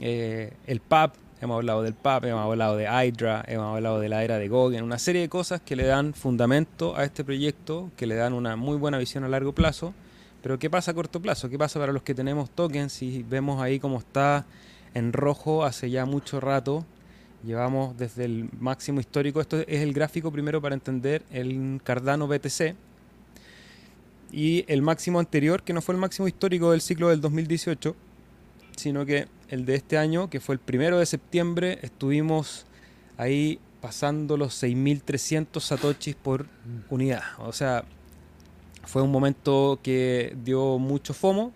eh, 0.00 0.52
el 0.66 0.80
PAP, 0.80 1.14
hemos 1.40 1.56
hablado 1.56 1.82
del 1.82 1.94
PAP, 1.94 2.24
hemos 2.24 2.42
hablado 2.42 2.76
de 2.76 2.84
Hydra, 2.84 3.44
hemos 3.46 3.74
hablado 3.74 4.00
de 4.00 4.08
la 4.08 4.24
era 4.24 4.38
de 4.38 4.48
Goguen, 4.48 4.84
una 4.84 4.98
serie 4.98 5.22
de 5.22 5.28
cosas 5.28 5.60
que 5.60 5.76
le 5.76 5.84
dan 5.84 6.14
fundamento 6.14 6.96
a 6.96 7.04
este 7.04 7.24
proyecto, 7.24 7.90
que 7.96 8.06
le 8.06 8.14
dan 8.14 8.32
una 8.32 8.56
muy 8.56 8.76
buena 8.76 8.98
visión 8.98 9.24
a 9.24 9.28
largo 9.28 9.52
plazo. 9.52 9.94
Pero 10.42 10.58
¿qué 10.58 10.70
pasa 10.70 10.92
a 10.92 10.94
corto 10.94 11.20
plazo? 11.20 11.48
¿Qué 11.48 11.58
pasa 11.58 11.80
para 11.80 11.92
los 11.92 12.02
que 12.02 12.14
tenemos 12.14 12.50
tokens? 12.50 12.92
Si 12.92 13.24
vemos 13.28 13.60
ahí 13.60 13.80
cómo 13.80 13.98
está 13.98 14.46
en 14.94 15.12
rojo 15.12 15.64
hace 15.64 15.90
ya 15.90 16.06
mucho 16.06 16.40
rato, 16.40 16.84
llevamos 17.44 17.96
desde 17.96 18.24
el 18.24 18.48
máximo 18.58 19.00
histórico, 19.00 19.40
esto 19.40 19.58
es 19.58 19.80
el 19.80 19.92
gráfico 19.92 20.30
primero 20.30 20.60
para 20.60 20.74
entender 20.74 21.22
el 21.30 21.80
Cardano 21.84 22.26
BTC, 22.28 22.74
y 24.30 24.64
el 24.68 24.82
máximo 24.82 25.18
anterior, 25.18 25.62
que 25.62 25.72
no 25.72 25.80
fue 25.80 25.94
el 25.94 26.00
máximo 26.00 26.28
histórico 26.28 26.72
del 26.72 26.80
ciclo 26.80 27.08
del 27.08 27.20
2018, 27.20 27.96
sino 28.78 29.04
que 29.04 29.28
el 29.48 29.64
de 29.64 29.74
este 29.74 29.98
año, 29.98 30.30
que 30.30 30.40
fue 30.40 30.54
el 30.54 30.58
primero 30.58 30.98
de 30.98 31.06
septiembre, 31.06 31.78
estuvimos 31.82 32.66
ahí 33.16 33.58
pasando 33.80 34.36
los 34.36 34.62
6.300 34.62 35.60
satoshis 35.60 36.14
por 36.14 36.46
unidad. 36.90 37.22
O 37.38 37.52
sea, 37.52 37.84
fue 38.84 39.02
un 39.02 39.10
momento 39.10 39.78
que 39.82 40.36
dio 40.44 40.78
mucho 40.78 41.14
FOMO. 41.14 41.52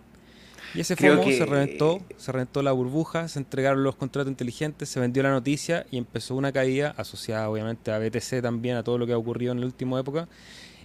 Y 0.75 0.81
ese 0.81 0.97
FOMO 0.97 1.25
se 1.25 1.45
reventó, 1.45 2.01
se 2.17 2.33
reventó 2.33 2.63
la 2.63 2.73
burbuja, 2.73 3.29
se 3.29 3.39
entregaron 3.39 3.85
los 3.85 3.97
contratos 3.97 4.31
inteligentes, 4.31 4.89
se 4.89 5.01
vendió 5.01 5.23
la 5.23 5.31
noticia 5.31 5.87
y 5.91 5.99
empezó 5.99 6.35
una 6.35 6.51
caída 6.51 6.95
asociada 6.97 7.51
obviamente 7.51 7.91
a 7.93 7.99
BTC 7.99 8.41
también, 8.41 8.77
a 8.77 8.83
todo 8.83 8.97
lo 8.97 9.07
que 9.07 9.13
ha 9.13 9.19
ocurrido 9.19 9.53
en 9.53 9.61
la 9.61 9.67
última 9.67 10.01
época 10.01 10.29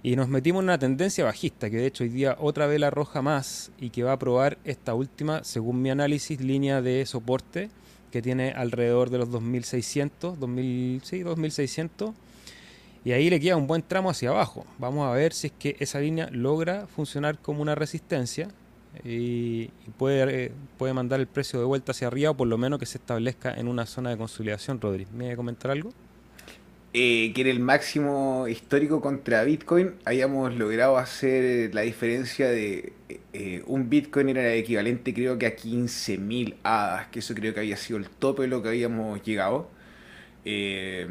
y 0.04 0.16
nos 0.16 0.30
metimos 0.30 0.60
en 0.62 0.66
una 0.66 0.80
tendencia 0.80 1.26
bajista, 1.26 1.70
que 1.70 1.78
de 1.78 1.88
hecho 1.88 2.04
hoy 2.04 2.10
día 2.10 2.38
otra 2.40 2.68
vela 2.68 2.90
roja 2.90 3.22
más 3.22 3.72
y 3.80 3.90
que 3.90 4.04
va 4.04 4.14
a 4.14 4.20
probar 4.20 4.58
esta 4.64 4.94
última, 4.94 5.44
según 5.44 5.82
mi 5.82 5.90
análisis, 5.90 6.40
línea 6.42 6.82
de 6.82 7.06
soporte 7.06 7.70
que 8.12 8.22
tiene 8.22 8.52
alrededor 8.52 9.10
de 9.10 9.18
los 9.18 9.32
2600, 9.32 10.40
2000, 10.40 11.02
sí, 11.04 11.20
2600. 11.20 12.14
Y 13.04 13.12
ahí 13.12 13.30
le 13.30 13.40
queda 13.40 13.56
un 13.56 13.68
buen 13.68 13.82
tramo 13.84 14.10
hacia 14.10 14.30
abajo. 14.30 14.66
Vamos 14.80 15.08
a 15.08 15.12
ver 15.12 15.34
si 15.34 15.48
es 15.48 15.54
que 15.58 15.76
esa 15.80 16.00
línea 16.00 16.30
logra 16.32 16.88
funcionar 16.88 17.38
como 17.40 17.62
una 17.62 17.76
resistencia 17.76 18.50
y, 19.04 19.68
puede, 19.98 20.52
puede 20.78 20.94
mandar 20.94 21.20
el 21.20 21.28
precio 21.28 21.60
de 21.60 21.66
vuelta 21.66 21.92
hacia 21.92 22.08
arriba 22.08 22.32
o 22.32 22.34
por 22.38 22.48
lo 22.48 22.58
menos 22.58 22.80
que 22.80 22.86
se 22.86 22.98
establezca 22.98 23.54
en 23.54 23.68
una 23.68 23.86
zona 23.86 24.10
de 24.10 24.18
consolidación, 24.18 24.82
Rodri. 24.82 25.08
¿Me 25.14 25.26
voy 25.26 25.34
a 25.34 25.38
comentar 25.38 25.72
algo? 25.72 25.92
Eh, 27.00 27.32
que 27.36 27.42
era 27.42 27.52
el 27.52 27.60
máximo 27.60 28.48
histórico 28.48 29.02
contra 29.02 29.44
Bitcoin, 29.44 29.94
habíamos 30.04 30.56
logrado 30.56 30.98
hacer 30.98 31.76
la 31.76 31.82
diferencia 31.82 32.50
de 32.50 32.92
eh, 33.34 33.62
un 33.68 33.88
Bitcoin 33.88 34.30
era 34.30 34.52
equivalente 34.56 35.14
creo 35.14 35.38
que 35.38 35.46
a 35.46 35.56
15.000 35.56 36.56
hadas, 36.64 37.06
que 37.10 37.20
eso 37.20 37.36
creo 37.36 37.54
que 37.54 37.60
había 37.60 37.78
sido 37.78 38.00
el 38.00 38.10
tope 38.10 38.42
de 38.42 38.48
lo 38.48 38.64
que 38.64 38.70
habíamos 38.70 39.22
llegado. 39.22 39.70
Eh, 40.44 41.08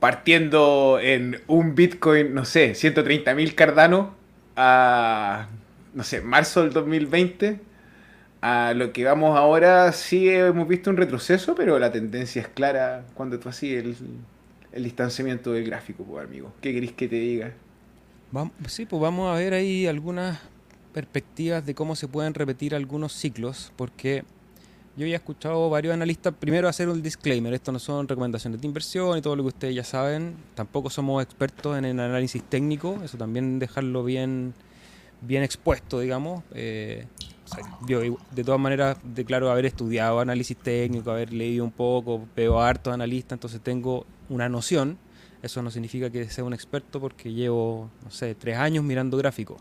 partiendo 0.00 0.98
en 1.02 1.42
un 1.48 1.74
Bitcoin, 1.74 2.32
no 2.32 2.46
sé, 2.46 2.72
130.000 2.72 3.54
Cardano 3.54 4.14
a, 4.56 5.48
no 5.92 6.02
sé, 6.02 6.22
marzo 6.22 6.62
del 6.62 6.72
2020. 6.72 7.60
A 8.40 8.72
lo 8.74 8.92
que 8.92 9.04
vamos 9.04 9.38
ahora, 9.38 9.92
sí 9.92 10.30
hemos 10.30 10.66
visto 10.66 10.88
un 10.88 10.96
retroceso, 10.96 11.54
pero 11.54 11.78
la 11.78 11.92
tendencia 11.92 12.40
es 12.40 12.48
clara 12.48 13.04
cuando 13.14 13.38
tú 13.38 13.50
así 13.50 13.74
el, 13.76 13.96
el 14.72 14.84
distanciamiento 14.84 15.52
del 15.52 15.64
gráfico, 15.64 16.04
pues, 16.04 16.26
amigo. 16.26 16.52
¿Qué 16.60 16.72
querés 16.72 16.92
que 16.92 17.08
te 17.08 17.16
diga? 17.16 17.52
Vamos, 18.30 18.52
sí, 18.66 18.86
pues 18.86 19.00
vamos 19.00 19.34
a 19.34 19.38
ver 19.38 19.52
ahí 19.52 19.86
algunas 19.86 20.38
perspectivas 20.92 21.64
de 21.64 21.74
cómo 21.74 21.96
se 21.96 22.08
pueden 22.08 22.34
repetir 22.34 22.74
algunos 22.74 23.12
ciclos, 23.12 23.72
porque 23.76 24.24
yo 24.96 25.06
ya 25.06 25.12
he 25.12 25.16
escuchado 25.16 25.70
varios 25.70 25.94
analistas, 25.94 26.34
primero 26.38 26.68
hacer 26.68 26.88
un 26.88 27.02
disclaimer, 27.02 27.52
esto 27.54 27.72
no 27.72 27.78
son 27.78 28.08
recomendaciones 28.08 28.60
de 28.60 28.66
inversión 28.66 29.16
y 29.16 29.22
todo 29.22 29.36
lo 29.36 29.42
que 29.42 29.48
ustedes 29.48 29.74
ya 29.74 29.84
saben, 29.84 30.34
tampoco 30.54 30.90
somos 30.90 31.22
expertos 31.22 31.78
en 31.78 31.84
el 31.84 32.00
análisis 32.00 32.42
técnico, 32.42 33.00
eso 33.02 33.16
también 33.16 33.58
dejarlo 33.58 34.04
bien, 34.04 34.54
bien 35.22 35.42
expuesto, 35.42 36.00
digamos. 36.00 36.42
Eh, 36.54 37.06
yo 37.86 38.00
de 38.00 38.44
todas 38.44 38.60
maneras 38.60 38.98
declaro 39.02 39.50
haber 39.50 39.66
estudiado 39.66 40.20
análisis 40.20 40.56
técnico, 40.56 41.10
haber 41.10 41.32
leído 41.32 41.64
un 41.64 41.70
poco, 41.70 42.26
veo 42.36 42.60
a 42.60 42.68
hartos 42.68 42.92
analistas, 42.92 43.36
entonces 43.36 43.60
tengo 43.60 44.06
una 44.28 44.48
noción. 44.48 44.98
Eso 45.42 45.60
no 45.62 45.70
significa 45.70 46.10
que 46.10 46.30
sea 46.30 46.44
un 46.44 46.54
experto 46.54 47.00
porque 47.00 47.32
llevo, 47.32 47.90
no 48.04 48.10
sé, 48.10 48.34
tres 48.34 48.56
años 48.56 48.84
mirando 48.84 49.16
gráficos. 49.16 49.60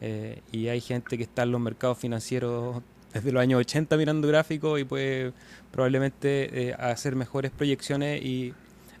Eh, 0.00 0.42
y 0.50 0.66
hay 0.66 0.80
gente 0.80 1.16
que 1.16 1.22
está 1.22 1.44
en 1.44 1.52
los 1.52 1.60
mercados 1.60 1.96
financieros 1.96 2.82
desde 3.12 3.30
los 3.30 3.40
años 3.40 3.60
80 3.60 3.96
mirando 3.96 4.26
gráficos 4.26 4.80
y 4.80 4.84
puede 4.84 5.32
probablemente 5.70 6.70
eh, 6.70 6.74
hacer 6.74 7.14
mejores 7.14 7.52
proyecciones 7.52 8.22
y 8.22 8.52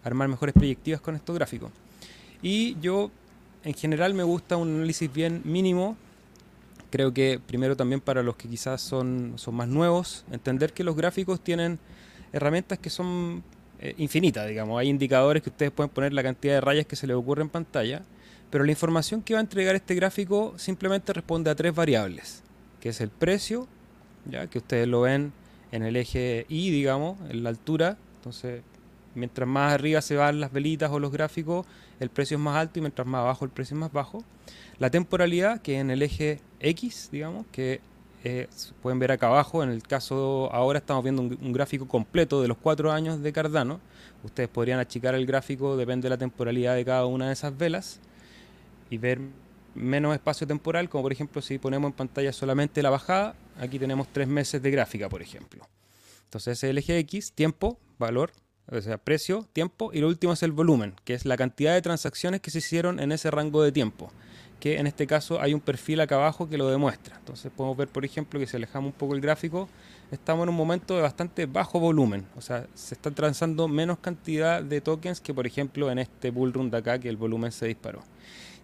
armar 0.04 0.28
mejores 0.28 0.54
proyectivas 0.54 1.00
con 1.00 1.14
estos 1.16 1.34
gráficos. 1.34 1.72
Y 2.42 2.76
yo, 2.80 3.10
en 3.64 3.74
general, 3.74 4.14
me 4.14 4.22
gusta 4.22 4.56
un 4.56 4.76
análisis 4.76 5.12
bien 5.12 5.42
mínimo. 5.44 5.96
Creo 6.92 7.12
que 7.12 7.40
primero 7.44 7.76
también 7.76 8.00
para 8.00 8.22
los 8.22 8.36
que 8.36 8.48
quizás 8.48 8.80
son, 8.80 9.32
son 9.34 9.56
más 9.56 9.66
nuevos, 9.66 10.24
entender 10.30 10.72
que 10.72 10.84
los 10.84 10.94
gráficos 10.94 11.42
tienen 11.42 11.80
herramientas 12.32 12.78
que 12.78 12.90
son 12.90 13.42
eh, 13.80 13.94
infinitas, 13.98 14.46
digamos. 14.46 14.78
Hay 14.78 14.88
indicadores 14.88 15.42
que 15.42 15.50
ustedes 15.50 15.72
pueden 15.72 15.90
poner 15.90 16.12
la 16.12 16.22
cantidad 16.22 16.54
de 16.54 16.60
rayas 16.60 16.86
que 16.86 16.94
se 16.94 17.08
les 17.08 17.16
ocurre 17.16 17.42
en 17.42 17.48
pantalla 17.48 18.02
pero 18.52 18.64
la 18.64 18.70
información 18.70 19.22
que 19.22 19.32
va 19.32 19.40
a 19.40 19.40
entregar 19.40 19.74
este 19.74 19.94
gráfico 19.94 20.52
simplemente 20.58 21.14
responde 21.14 21.48
a 21.48 21.54
tres 21.54 21.74
variables, 21.74 22.42
que 22.80 22.90
es 22.90 23.00
el 23.00 23.08
precio, 23.08 23.66
ya 24.26 24.46
que 24.46 24.58
ustedes 24.58 24.86
lo 24.86 25.00
ven 25.00 25.32
en 25.72 25.82
el 25.84 25.96
eje 25.96 26.44
Y, 26.50 26.70
digamos, 26.70 27.18
en 27.30 27.44
la 27.44 27.48
altura. 27.48 27.96
Entonces, 28.16 28.62
mientras 29.14 29.48
más 29.48 29.72
arriba 29.72 30.02
se 30.02 30.16
van 30.16 30.38
las 30.38 30.52
velitas 30.52 30.90
o 30.90 30.98
los 30.98 31.10
gráficos, 31.10 31.64
el 31.98 32.10
precio 32.10 32.36
es 32.36 32.42
más 32.42 32.56
alto 32.56 32.78
y 32.78 32.82
mientras 32.82 33.08
más 33.08 33.20
abajo 33.20 33.46
el 33.46 33.50
precio 33.50 33.74
es 33.74 33.80
más 33.80 33.90
bajo. 33.90 34.22
La 34.78 34.90
temporalidad, 34.90 35.62
que 35.62 35.78
en 35.78 35.90
el 35.90 36.02
eje 36.02 36.38
X, 36.62 37.08
digamos, 37.12 37.46
que 37.52 37.80
eh, 38.24 38.48
pueden 38.80 38.98
ver 39.00 39.10
acá 39.10 39.26
abajo, 39.26 39.62
en 39.64 39.70
el 39.70 39.82
caso 39.82 40.48
ahora 40.52 40.78
estamos 40.78 41.02
viendo 41.02 41.22
un, 41.22 41.52
gráfico 41.52 41.88
completo 41.88 42.40
de 42.40 42.48
los 42.48 42.56
cuatro 42.56 42.92
años 42.92 43.20
de 43.20 43.32
Cardano. 43.32 43.80
Ustedes 44.22 44.48
podrían 44.48 44.78
achicar 44.78 45.14
el 45.16 45.26
gráfico, 45.26 45.76
depende 45.76 46.06
de 46.06 46.10
la 46.10 46.18
temporalidad 46.18 46.76
de 46.76 46.84
cada 46.84 47.06
una 47.06 47.26
de 47.26 47.32
esas 47.32 47.56
velas 47.56 47.98
y 48.90 48.98
ver 48.98 49.18
menos 49.74 50.14
espacio 50.14 50.46
temporal, 50.46 50.88
como 50.88 51.02
por 51.02 51.12
ejemplo 51.12 51.42
si 51.42 51.58
ponemos 51.58 51.90
en 51.90 51.94
pantalla 51.94 52.32
solamente 52.32 52.82
la 52.82 52.90
bajada, 52.90 53.34
aquí 53.58 53.78
tenemos 53.78 54.06
tres 54.12 54.28
meses 54.28 54.62
de 54.62 54.70
gráfica, 54.70 55.08
por 55.08 55.20
ejemplo. 55.20 55.66
Entonces 56.24 56.62
el 56.62 56.78
eje 56.78 56.98
X, 56.98 57.32
tiempo, 57.32 57.78
valor, 57.98 58.32
o 58.70 58.80
sea, 58.80 58.98
precio, 58.98 59.48
tiempo, 59.52 59.90
y 59.92 60.00
lo 60.00 60.06
último 60.06 60.32
es 60.34 60.42
el 60.44 60.52
volumen, 60.52 60.94
que 61.04 61.14
es 61.14 61.24
la 61.24 61.36
cantidad 61.36 61.74
de 61.74 61.82
transacciones 61.82 62.40
que 62.40 62.50
se 62.50 62.58
hicieron 62.58 63.00
en 63.00 63.10
ese 63.10 63.30
rango 63.30 63.62
de 63.62 63.72
tiempo, 63.72 64.12
que 64.62 64.78
en 64.78 64.86
este 64.86 65.08
caso 65.08 65.42
hay 65.42 65.54
un 65.54 65.60
perfil 65.60 66.00
acá 66.00 66.14
abajo 66.14 66.48
que 66.48 66.56
lo 66.56 66.70
demuestra. 66.70 67.16
Entonces 67.16 67.50
podemos 67.50 67.76
ver, 67.76 67.88
por 67.88 68.04
ejemplo, 68.04 68.38
que 68.38 68.46
si 68.46 68.56
alejamos 68.56 68.92
un 68.92 68.96
poco 68.96 69.12
el 69.12 69.20
gráfico, 69.20 69.68
estamos 70.12 70.44
en 70.44 70.50
un 70.50 70.54
momento 70.54 70.94
de 70.94 71.02
bastante 71.02 71.46
bajo 71.46 71.80
volumen, 71.80 72.26
o 72.36 72.40
sea, 72.40 72.68
se 72.72 72.94
está 72.94 73.10
transando 73.10 73.66
menos 73.66 73.98
cantidad 73.98 74.62
de 74.62 74.80
tokens 74.80 75.20
que, 75.20 75.34
por 75.34 75.48
ejemplo, 75.48 75.90
en 75.90 75.98
este 75.98 76.30
bull 76.30 76.52
run 76.52 76.70
de 76.70 76.76
acá, 76.76 77.00
que 77.00 77.08
el 77.08 77.16
volumen 77.16 77.50
se 77.50 77.66
disparó. 77.66 78.04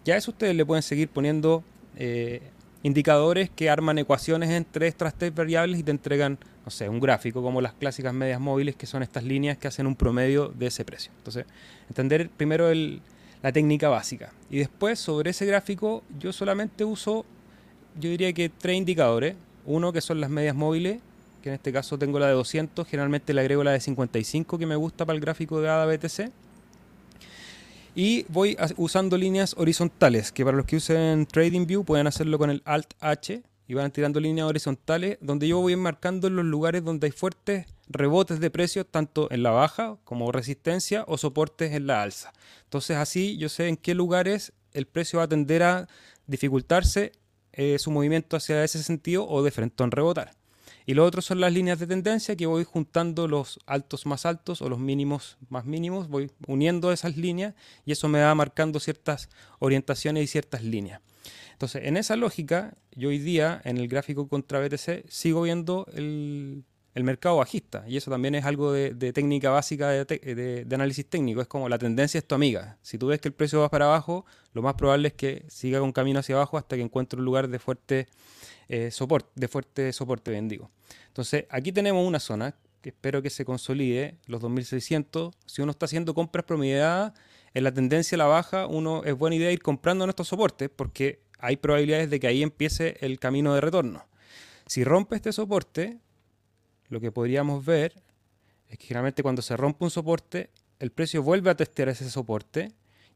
Ya 0.05 0.15
eso 0.15 0.31
ustedes 0.31 0.55
le 0.55 0.65
pueden 0.65 0.83
seguir 0.83 1.09
poniendo 1.09 1.65
eh, 1.97 2.43
indicadores 2.81 3.49
que 3.49 3.69
arman 3.69 3.97
ecuaciones 3.97 4.51
entre 4.51 4.87
estas 4.87 5.13
tres 5.13 5.35
variables 5.35 5.81
y 5.81 5.83
te 5.83 5.91
entregan, 5.91 6.37
no 6.63 6.71
sé, 6.71 6.87
un 6.87 7.01
gráfico 7.01 7.41
como 7.41 7.59
las 7.59 7.73
clásicas 7.73 8.13
medias 8.13 8.39
móviles, 8.39 8.77
que 8.77 8.85
son 8.85 9.03
estas 9.03 9.25
líneas 9.25 9.57
que 9.57 9.67
hacen 9.67 9.85
un 9.85 9.97
promedio 9.97 10.47
de 10.47 10.67
ese 10.67 10.85
precio. 10.85 11.11
Entonces, 11.17 11.45
entender 11.89 12.29
primero 12.29 12.69
la 13.41 13.51
técnica 13.51 13.89
básica. 13.89 14.31
Y 14.49 14.59
después, 14.59 14.99
sobre 14.99 15.31
ese 15.31 15.45
gráfico, 15.45 16.03
yo 16.19 16.33
solamente 16.33 16.83
uso, 16.83 17.25
yo 17.99 18.09
diría 18.09 18.33
que 18.33 18.49
tres 18.49 18.77
indicadores. 18.77 19.35
Uno 19.65 19.93
que 19.93 20.01
son 20.01 20.19
las 20.19 20.29
medias 20.29 20.55
móviles, 20.55 20.99
que 21.43 21.49
en 21.49 21.55
este 21.55 21.71
caso 21.71 21.97
tengo 21.97 22.17
la 22.19 22.27
de 22.27 22.33
200, 22.33 22.87
generalmente 22.87 23.33
le 23.33 23.41
agrego 23.41 23.63
la 23.63 23.71
de 23.71 23.79
55 23.79 24.57
que 24.57 24.65
me 24.65 24.75
gusta 24.75 25.05
para 25.05 25.15
el 25.15 25.21
gráfico 25.21 25.61
de 25.61 25.69
ADA 25.69 25.85
BTC 25.85 26.31
y 27.95 28.25
voy 28.29 28.57
usando 28.77 29.17
líneas 29.17 29.55
horizontales, 29.57 30.31
que 30.31 30.45
para 30.45 30.55
los 30.55 30.65
que 30.65 30.77
usen 30.77 31.25
TradingView 31.25 31.83
pueden 31.83 32.07
hacerlo 32.07 32.37
con 32.37 32.49
el 32.49 32.61
Alt 32.65 32.93
H 33.01 33.41
y 33.69 33.75
van 33.75 33.91
tirando 33.91 34.19
líneas 34.19 34.47
horizontales 34.47 35.19
donde 35.21 35.47
yo 35.47 35.59
voy 35.59 35.75
marcando 35.75 36.27
los 36.31 36.43
lugares 36.43 36.83
donde 36.83 37.05
hay 37.05 37.11
fuertes 37.11 37.67
rebotes 37.87 38.39
de 38.39 38.49
precios 38.49 38.87
tanto 38.89 39.31
en 39.31 39.43
la 39.43 39.51
baja 39.51 39.97
como 40.05 40.31
resistencia 40.31 41.05
o 41.07 41.19
soportes 41.19 41.73
en 41.73 41.85
la 41.85 42.01
alza. 42.01 42.33
Entonces 42.63 42.97
así 42.97 43.37
yo 43.37 43.47
sé 43.47 43.67
en 43.67 43.77
qué 43.77 43.93
lugares 43.93 44.53
el 44.73 44.87
precio 44.87 45.19
va 45.19 45.25
a 45.25 45.27
tender 45.27 45.61
a 45.61 45.87
dificultarse 46.25 47.11
eh, 47.53 47.77
su 47.77 47.91
movimiento 47.91 48.37
hacia 48.37 48.63
ese 48.63 48.81
sentido 48.81 49.27
o 49.29 49.43
de 49.43 49.51
frente 49.51 49.83
a 49.83 49.87
rebotar. 49.87 50.31
Y 50.87 50.95
lo 50.95 51.05
otro 51.05 51.21
son 51.21 51.39
las 51.39 51.53
líneas 51.53 51.77
de 51.77 51.85
tendencia 51.85 52.35
que 52.35 52.47
voy 52.47 52.63
juntando 52.63 53.27
los 53.27 53.59
altos 53.67 54.07
más 54.07 54.25
altos 54.25 54.63
o 54.63 54.69
los 54.69 54.79
mínimos 54.79 55.37
más 55.49 55.65
mínimos, 55.65 56.07
voy 56.07 56.31
uniendo 56.47 56.91
esas 56.91 57.17
líneas 57.17 57.53
y 57.85 57.91
eso 57.91 58.07
me 58.07 58.19
va 58.19 58.33
marcando 58.33 58.79
ciertas 58.79 59.29
orientaciones 59.59 60.23
y 60.23 60.27
ciertas 60.27 60.63
líneas. 60.63 61.01
Entonces, 61.53 61.83
en 61.85 61.97
esa 61.97 62.15
lógica, 62.15 62.75
yo 62.91 63.09
hoy 63.09 63.19
día 63.19 63.61
en 63.65 63.77
el 63.77 63.87
gráfico 63.87 64.27
contra 64.27 64.59
BTC 64.59 65.09
sigo 65.09 65.43
viendo 65.43 65.85
el, 65.93 66.63
mercado 66.95 67.37
bajista 67.37 67.85
y 67.87 67.95
eso 67.95 68.11
también 68.11 68.35
es 68.35 68.43
algo 68.43 68.73
de, 68.73 69.13
técnica 69.13 69.51
básica 69.51 69.89
de, 69.89 70.67
análisis 70.69 71.05
técnico, 71.05 71.39
es 71.39 71.47
como 71.47 71.69
la 71.69 71.77
tendencia 71.77 72.17
es 72.17 72.27
tu 72.27 72.35
amiga. 72.35 72.77
Si 72.81 72.97
tú 72.97 73.07
ves 73.07 73.21
que 73.21 73.29
el 73.29 73.33
precio 73.33 73.61
va 73.61 73.69
para 73.69 73.85
abajo, 73.85 74.25
lo 74.51 74.61
más 74.61 74.73
probable 74.73 75.07
es 75.07 75.13
que 75.13 75.45
siga 75.47 75.79
con 75.79 75.93
camino 75.93 76.19
hacia 76.19 76.35
abajo 76.35 76.57
hasta 76.57 76.75
que 76.75 76.81
encuentre 76.81 77.17
un 77.17 77.23
lugar 77.23 77.47
de 77.47 77.57
fuerte 77.57 78.07
eh, 78.67 78.91
soporte, 78.91 79.29
de 79.35 79.47
fuerte 79.47 79.93
soporte, 79.93 80.29
bendigo. 80.31 80.71
Entonces, 81.07 81.45
aquí 81.49 81.71
tenemos 81.71 82.05
una 82.05 82.19
zona 82.19 82.53
que 82.81 82.89
espero 82.89 83.21
que 83.21 83.29
se 83.29 83.45
consolide, 83.45 84.17
los 84.25 84.41
2600. 84.41 85.33
Si 85.45 85.61
uno 85.61 85.71
está 85.71 85.85
haciendo 85.85 86.13
compras 86.13 86.45
promediadas, 86.45 87.13
en 87.53 87.63
la 87.63 87.73
tendencia 87.73 88.15
a 88.15 88.19
la 88.19 88.25
baja, 88.25 88.67
uno 88.67 89.03
es 89.03 89.15
buena 89.15 89.35
idea 89.35 89.51
ir 89.51 89.61
comprando 89.61 90.05
nuestros 90.05 90.27
soportes 90.27 90.69
porque 90.69 91.21
hay 91.39 91.57
probabilidades 91.57 92.09
de 92.09 92.19
que 92.19 92.27
ahí 92.27 92.43
empiece 92.43 92.97
el 93.01 93.19
camino 93.19 93.53
de 93.53 93.61
retorno. 93.61 94.05
Si 94.65 94.83
rompe 94.83 95.15
este 95.15 95.31
soporte, 95.31 95.97
lo 96.89 96.99
que 96.99 97.11
podríamos 97.11 97.65
ver 97.65 97.93
es 98.67 98.77
que 98.77 98.87
generalmente 98.87 99.23
cuando 99.23 99.41
se 99.41 99.57
rompe 99.57 99.83
un 99.83 99.89
soporte, 99.89 100.51
el 100.79 100.91
precio 100.91 101.23
vuelve 101.23 101.49
a 101.49 101.55
testear 101.55 101.89
ese 101.89 102.09
soporte 102.09 102.71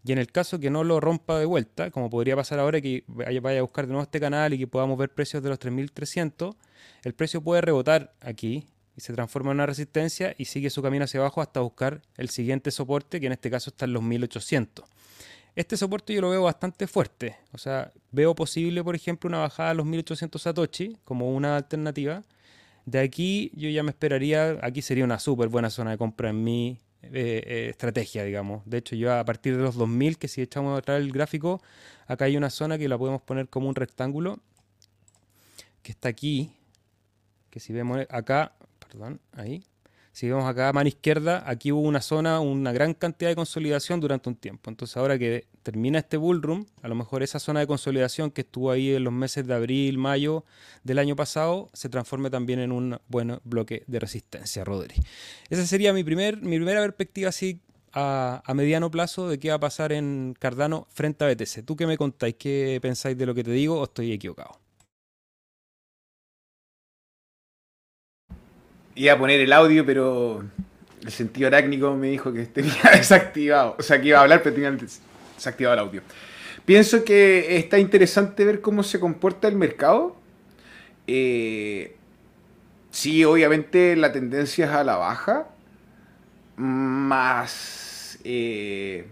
y 0.06 0.12
en 0.12 0.18
el 0.18 0.32
caso 0.32 0.60
que 0.60 0.70
no 0.70 0.84
lo 0.84 1.00
rompa 1.00 1.40
de 1.40 1.46
vuelta, 1.46 1.92
como 1.92 2.10
podría 2.10 2.36
pasar 2.36 2.60
ahora 2.60 2.82
que 2.82 3.04
vaya 3.08 3.60
a 3.60 3.62
buscar 3.62 3.86
de 3.86 3.94
nuevo 3.94 4.04
este 4.04 4.20
canal 4.20 4.54
y 4.54 4.58
que 4.58 4.68
podamos 4.68 4.98
ver 4.98 5.14
precios 5.14 5.42
de 5.42 5.50
los 5.50 5.60
3300, 5.60 6.56
el 7.04 7.14
precio 7.14 7.42
puede 7.42 7.62
rebotar 7.62 8.14
aquí 8.20 8.68
y 8.96 9.02
se 9.02 9.14
transforma 9.14 9.52
en 9.52 9.58
una 9.58 9.66
resistencia 9.66 10.36
y 10.38 10.46
sigue 10.46 10.70
su 10.70 10.82
camino 10.82 11.06
hacia 11.06 11.20
abajo 11.20 11.42
hasta 11.42 11.60
buscar 11.60 12.02
el 12.18 12.30
siguiente 12.30 12.72
soporte, 12.72 13.20
que 13.20 13.28
en 13.28 13.34
este 13.34 13.50
caso 13.50 13.70
está 13.70 13.86
en 13.86 13.94
los 13.94 14.04
1800. 14.04 14.86
Este 15.56 15.78
soporte 15.78 16.14
yo 16.14 16.22
lo 16.22 16.30
veo 16.30 16.44
bastante 16.44 16.88
fuerte, 16.88 17.38
o 17.52 17.58
sea, 17.58 17.92
veo 18.12 18.34
posible, 18.34 18.84
por 18.84 18.96
ejemplo, 18.96 19.28
una 19.28 19.38
bajada 19.38 19.72
a 19.72 19.74
los 19.76 19.86
1800 19.86 20.42
Satoshi 20.42 20.98
como 21.04 21.34
una 21.34 21.58
alternativa. 21.58 22.24
De 22.86 23.00
aquí 23.00 23.52
yo 23.56 23.70
ya 23.70 23.84
me 23.84 23.92
esperaría, 23.92 24.58
aquí 24.62 24.82
sería 24.82 25.04
una 25.04 25.20
súper 25.20 25.50
buena 25.50 25.70
zona 25.70 25.92
de 25.92 25.98
compra 25.98 26.32
en 26.32 26.44
mi 26.44 26.80
eh, 27.04 27.44
eh, 27.46 27.68
estrategia, 27.70 28.24
digamos. 28.24 28.64
De 28.66 28.78
hecho, 28.78 28.96
yo 28.96 29.14
a 29.14 29.24
partir 29.26 29.56
de 29.56 29.64
los 29.64 29.76
2000, 29.76 30.18
que 30.18 30.28
si 30.28 30.42
echamos 30.42 30.78
atrás 30.78 31.00
el 31.00 31.12
gráfico, 31.12 31.62
acá 32.08 32.26
hay 32.26 32.36
una 32.36 32.50
zona 32.50 32.78
que 32.78 32.88
la 32.88 32.98
podemos 32.98 33.22
poner 33.22 33.48
como 33.48 33.70
un 33.70 33.76
rectángulo, 33.76 34.40
que 35.84 35.92
está 35.92 36.10
aquí, 36.10 36.52
que 37.50 37.60
si 37.60 37.74
vemos 37.74 38.00
acá, 38.10 38.54
ahí, 39.34 39.64
si 40.14 40.30
vemos 40.30 40.46
acá 40.46 40.70
a 40.70 40.74
mano 40.74 40.88
izquierda, 40.88 41.44
aquí 41.48 41.72
hubo 41.72 41.82
una 41.82 42.00
zona, 42.00 42.40
una 42.40 42.72
gran 42.72 42.94
cantidad 42.94 43.32
de 43.32 43.36
consolidación 43.36 44.00
durante 44.00 44.30
un 44.30 44.36
tiempo. 44.36 44.70
Entonces 44.70 44.96
ahora 44.96 45.18
que 45.18 45.48
termina 45.64 45.98
este 45.98 46.18
bullroom, 46.18 46.68
a 46.84 46.88
lo 46.88 46.94
mejor 46.94 47.24
esa 47.24 47.40
zona 47.40 47.62
de 47.62 47.68
consolidación 47.68 48.30
que 48.30 48.42
estuvo 48.42 48.70
ahí 48.70 48.94
en 48.94 49.04
los 49.04 49.12
meses 49.12 49.48
de 49.48 49.56
abril, 49.56 49.98
mayo 49.98 50.46
del 50.84 51.00
año 51.00 51.16
pasado, 51.16 51.72
se 51.74 51.90
transforme 51.90 52.30
también 52.30 52.60
en 52.60 52.72
un 52.72 53.00
buen 53.08 53.40
bloque 53.44 53.84
de 53.88 54.00
resistencia, 54.00 54.64
Rodri. 54.64 54.94
Esa 55.50 55.66
sería 55.66 55.94
mi, 55.94 56.04
primer, 56.04 56.40
mi 56.40 56.58
primera 56.58 56.82
perspectiva 56.82 57.30
así 57.30 57.60
a, 57.92 58.44
a, 58.46 58.54
mediano 58.54 58.92
plazo 58.92 59.28
de 59.28 59.40
qué 59.40 59.50
va 59.50 59.56
a 59.56 59.60
pasar 59.60 59.92
en 59.94 60.36
Cardano 60.38 60.86
frente 60.92 61.26
a 61.26 61.28
BTC. 61.28 61.66
¿Tú 61.66 61.76
qué 61.76 61.88
me 61.88 61.98
contáis? 61.98 62.36
¿Qué 62.36 62.78
pensáis 62.84 63.18
de 63.18 63.26
lo 63.26 63.34
que 63.34 63.44
te 63.44 63.52
digo 63.52 63.80
o 63.80 63.86
estoy 63.86 64.12
equivocado? 64.12 64.63
Iba 68.96 69.14
a 69.14 69.18
poner 69.18 69.40
el 69.40 69.54
audio, 69.54 69.86
pero 69.86 70.44
el 71.04 71.12
sentido 71.12 71.48
arácnico 71.48 71.94
me 71.96 72.10
dijo 72.10 72.32
que 72.32 72.46
tenía 72.46 72.74
desactivado. 72.94 73.76
O 73.80 73.84
sea, 73.84 74.00
que 74.00 74.10
iba 74.10 74.20
a 74.20 74.22
hablar, 74.22 74.42
pero 74.44 74.56
tenía 74.56 74.76
desactivado 75.36 75.74
el 75.74 75.80
audio. 75.80 76.02
Pienso 76.66 77.04
que 77.04 77.58
está 77.58 77.80
interesante 77.80 78.46
ver 78.46 78.62
cómo 78.62 78.84
se 78.84 79.00
comporta 79.00 79.48
el 79.48 79.56
mercado. 79.56 80.16
Eh, 81.08 81.96
sí, 82.92 83.26
obviamente 83.26 83.96
la 83.96 84.14
tendencia 84.14 84.66
es 84.66 84.72
a 84.72 84.84
la 84.84 84.96
baja. 84.96 85.48
Más... 86.56 88.20
Eh, 88.24 89.06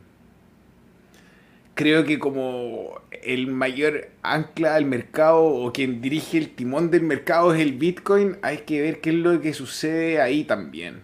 creo 1.82 2.04
que 2.04 2.20
como 2.20 3.02
el 3.24 3.48
mayor 3.48 4.10
ancla 4.22 4.76
del 4.76 4.86
mercado 4.86 5.44
o 5.44 5.74
quien 5.74 6.00
dirige 6.00 6.38
el 6.38 6.50
timón 6.50 6.92
del 6.92 7.02
mercado 7.02 7.56
es 7.56 7.60
el 7.60 7.74
Bitcoin, 7.74 8.38
hay 8.44 8.60
que 8.60 8.82
ver 8.82 9.02
qué 9.02 9.10
es 9.10 9.16
lo 9.16 9.42
que 9.42 9.52
sucede 9.56 10.22
ahí 10.22 10.44
también. 10.44 11.02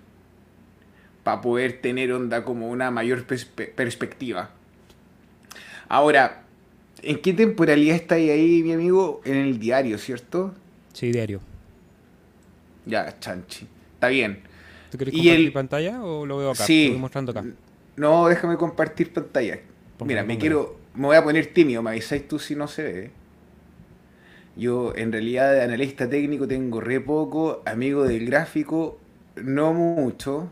Para 1.23 1.41
poder 1.41 1.81
tener 1.81 2.13
onda 2.13 2.43
como 2.43 2.69
una 2.69 2.91
mayor 2.91 3.25
perspectiva. 3.25 4.51
Ahora, 5.89 6.43
¿en 7.01 7.21
qué 7.21 7.33
temporalidad 7.33 7.95
está 7.95 8.13
ahí, 8.15 8.61
mi 8.61 8.73
amigo? 8.73 9.21
En 9.25 9.37
el 9.37 9.57
diario, 9.57 9.97
¿cierto? 9.97 10.53
Sí, 10.93 11.11
diario. 11.11 11.41
Ya, 12.85 13.19
chanchi. 13.19 13.65
Está 13.95 14.09
bien. 14.09 14.43
¿Tú 14.91 14.99
quieres 14.99 15.15
compartir 15.15 15.53
pantalla 15.53 16.03
o 16.03 16.23
lo 16.23 16.37
veo 16.37 16.51
acá? 16.51 16.65
Sí. 16.65 16.85
Lo 16.85 16.91
voy 16.91 17.01
mostrando 17.01 17.31
acá. 17.31 17.43
No, 17.95 18.27
déjame 18.27 18.57
compartir 18.57 19.11
pantalla. 19.11 19.59
Mira, 20.05 20.23
me 20.23 20.37
quiero. 20.37 20.77
Me 20.95 21.05
voy 21.05 21.15
a 21.15 21.23
poner 21.23 21.47
tímido, 21.47 21.83
me 21.83 21.91
avisáis 21.91 22.27
tú 22.27 22.39
si 22.39 22.55
no 22.55 22.67
se 22.67 22.83
ve. 22.83 23.11
Yo, 24.55 24.95
en 24.95 25.11
realidad, 25.11 25.53
de 25.53 25.61
analista 25.61 26.09
técnico 26.09 26.47
tengo 26.47 26.81
re 26.81 26.99
poco. 26.99 27.61
Amigo 27.65 28.03
del 28.03 28.25
gráfico, 28.25 28.99
no 29.35 29.73
mucho. 29.73 30.51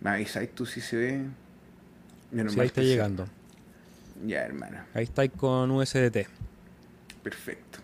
Me 0.00 0.10
avisáis 0.10 0.54
tú 0.54 0.66
si 0.66 0.80
se 0.80 0.96
ve. 0.96 1.22
sí, 2.48 2.60
ahí 2.60 2.66
está 2.66 2.82
llegando. 2.82 3.26
Ya, 4.26 4.42
hermano. 4.42 4.78
Ahí 4.92 5.04
estáis 5.04 5.30
con 5.30 5.70
USDT. 5.70 6.26
Perfecto. 7.22 7.78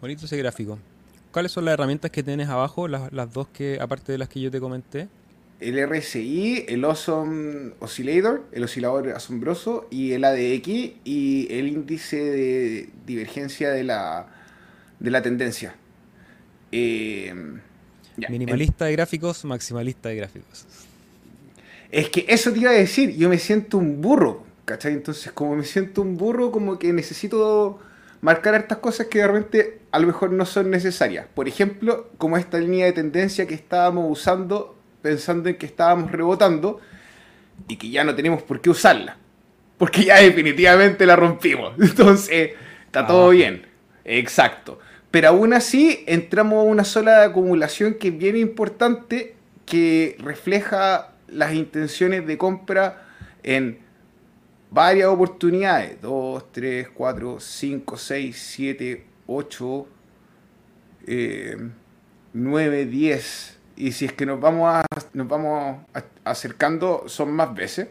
Bonito 0.00 0.24
ese 0.24 0.36
gráfico. 0.36 0.78
¿Cuáles 1.30 1.52
son 1.52 1.64
las 1.64 1.74
herramientas 1.74 2.10
que 2.10 2.22
tienes 2.22 2.48
abajo? 2.48 2.88
Las, 2.88 3.12
las 3.12 3.32
dos 3.32 3.48
que, 3.48 3.78
aparte 3.80 4.12
de 4.12 4.18
las 4.18 4.28
que 4.28 4.40
yo 4.40 4.50
te 4.50 4.60
comenté 4.60 5.08
el 5.60 5.88
RSI, 5.88 6.66
el 6.68 6.84
Awesome 6.84 7.72
Oscillator, 7.80 8.44
el 8.52 8.64
oscilador 8.64 9.08
asombroso, 9.10 9.88
y 9.90 10.12
el 10.12 10.24
ADX 10.24 10.68
y 11.04 11.48
el 11.50 11.68
índice 11.68 12.16
de 12.16 12.88
divergencia 13.06 13.70
de 13.70 13.84
la, 13.84 14.28
de 15.00 15.10
la 15.10 15.22
tendencia. 15.22 15.74
Eh, 16.70 17.34
Minimalista 18.28 18.86
de 18.86 18.92
gráficos, 18.92 19.44
maximalista 19.44 20.08
de 20.08 20.16
gráficos. 20.16 20.66
Es 21.90 22.10
que 22.10 22.26
eso 22.28 22.52
te 22.52 22.60
iba 22.60 22.70
a 22.70 22.74
decir, 22.74 23.16
yo 23.16 23.28
me 23.28 23.38
siento 23.38 23.78
un 23.78 24.00
burro, 24.00 24.44
¿cachai? 24.64 24.92
Entonces, 24.92 25.32
como 25.32 25.56
me 25.56 25.64
siento 25.64 26.02
un 26.02 26.16
burro, 26.16 26.50
como 26.50 26.78
que 26.78 26.92
necesito 26.92 27.78
marcar 28.20 28.54
estas 28.54 28.78
cosas 28.78 29.06
que 29.06 29.20
de 29.20 29.26
repente 29.26 29.80
a 29.90 29.98
lo 29.98 30.06
mejor 30.06 30.32
no 30.32 30.44
son 30.44 30.70
necesarias. 30.70 31.26
Por 31.34 31.48
ejemplo, 31.48 32.10
como 32.18 32.36
esta 32.36 32.58
línea 32.58 32.86
de 32.86 32.92
tendencia 32.92 33.46
que 33.46 33.54
estábamos 33.54 34.06
usando 34.10 34.77
pensando 35.02 35.48
en 35.48 35.56
que 35.56 35.66
estábamos 35.66 36.10
rebotando 36.10 36.80
y 37.66 37.76
que 37.76 37.90
ya 37.90 38.04
no 38.04 38.14
tenemos 38.14 38.42
por 38.42 38.60
qué 38.60 38.70
usarla. 38.70 39.16
Porque 39.76 40.04
ya 40.04 40.20
definitivamente 40.20 41.06
la 41.06 41.16
rompimos. 41.16 41.74
Entonces, 41.80 42.52
está 42.86 43.06
todo 43.06 43.30
ah. 43.30 43.32
bien. 43.32 43.66
Exacto. 44.04 44.78
Pero 45.10 45.28
aún 45.28 45.52
así, 45.52 46.04
entramos 46.06 46.58
a 46.58 46.62
una 46.62 46.84
sola 46.84 47.20
de 47.20 47.26
acumulación 47.26 47.94
que 47.94 48.08
es 48.08 48.18
bien 48.18 48.36
importante, 48.36 49.36
que 49.64 50.16
refleja 50.18 51.12
las 51.28 51.54
intenciones 51.54 52.26
de 52.26 52.36
compra 52.36 53.06
en 53.42 53.78
varias 54.70 55.08
oportunidades. 55.08 56.00
2, 56.02 56.52
3, 56.52 56.88
4, 56.92 57.40
5, 57.40 57.96
6, 57.96 58.36
7, 58.36 59.06
8, 59.26 59.86
9, 62.34 62.86
10 62.86 63.57
y 63.78 63.92
si 63.92 64.06
es 64.06 64.12
que 64.12 64.26
nos 64.26 64.40
vamos, 64.40 64.68
a, 64.74 64.84
nos 65.12 65.28
vamos 65.28 65.78
acercando, 66.24 67.04
son 67.06 67.32
más 67.32 67.54
veces. 67.54 67.88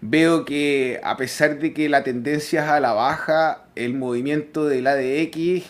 Veo 0.00 0.44
que 0.44 1.00
a 1.02 1.16
pesar 1.16 1.58
de 1.58 1.74
que 1.74 1.88
la 1.88 2.04
tendencia 2.04 2.62
es 2.62 2.70
a 2.70 2.78
la 2.78 2.92
baja, 2.92 3.64
el 3.74 3.94
movimiento 3.94 4.66
del 4.66 4.86
ADX 4.86 5.64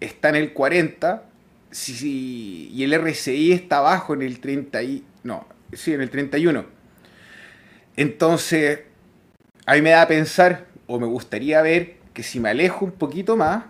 está 0.00 0.28
en 0.28 0.36
el 0.36 0.52
40 0.52 1.22
si, 1.70 2.68
y 2.72 2.84
el 2.84 2.94
RSI 3.00 3.52
está 3.52 3.78
abajo 3.78 4.12
en 4.12 4.22
el 4.22 4.40
30 4.40 4.82
y, 4.82 5.04
no, 5.24 5.46
sí, 5.72 5.94
en 5.94 6.02
el 6.02 6.10
31. 6.10 6.64
Entonces, 7.96 8.80
a 9.64 9.74
mí 9.74 9.82
me 9.82 9.90
da 9.90 10.02
a 10.02 10.08
pensar, 10.08 10.66
o 10.86 11.00
me 11.00 11.06
gustaría 11.06 11.62
ver, 11.62 11.96
que 12.12 12.22
si 12.22 12.38
me 12.38 12.50
alejo 12.50 12.84
un 12.84 12.92
poquito 12.92 13.36
más, 13.36 13.64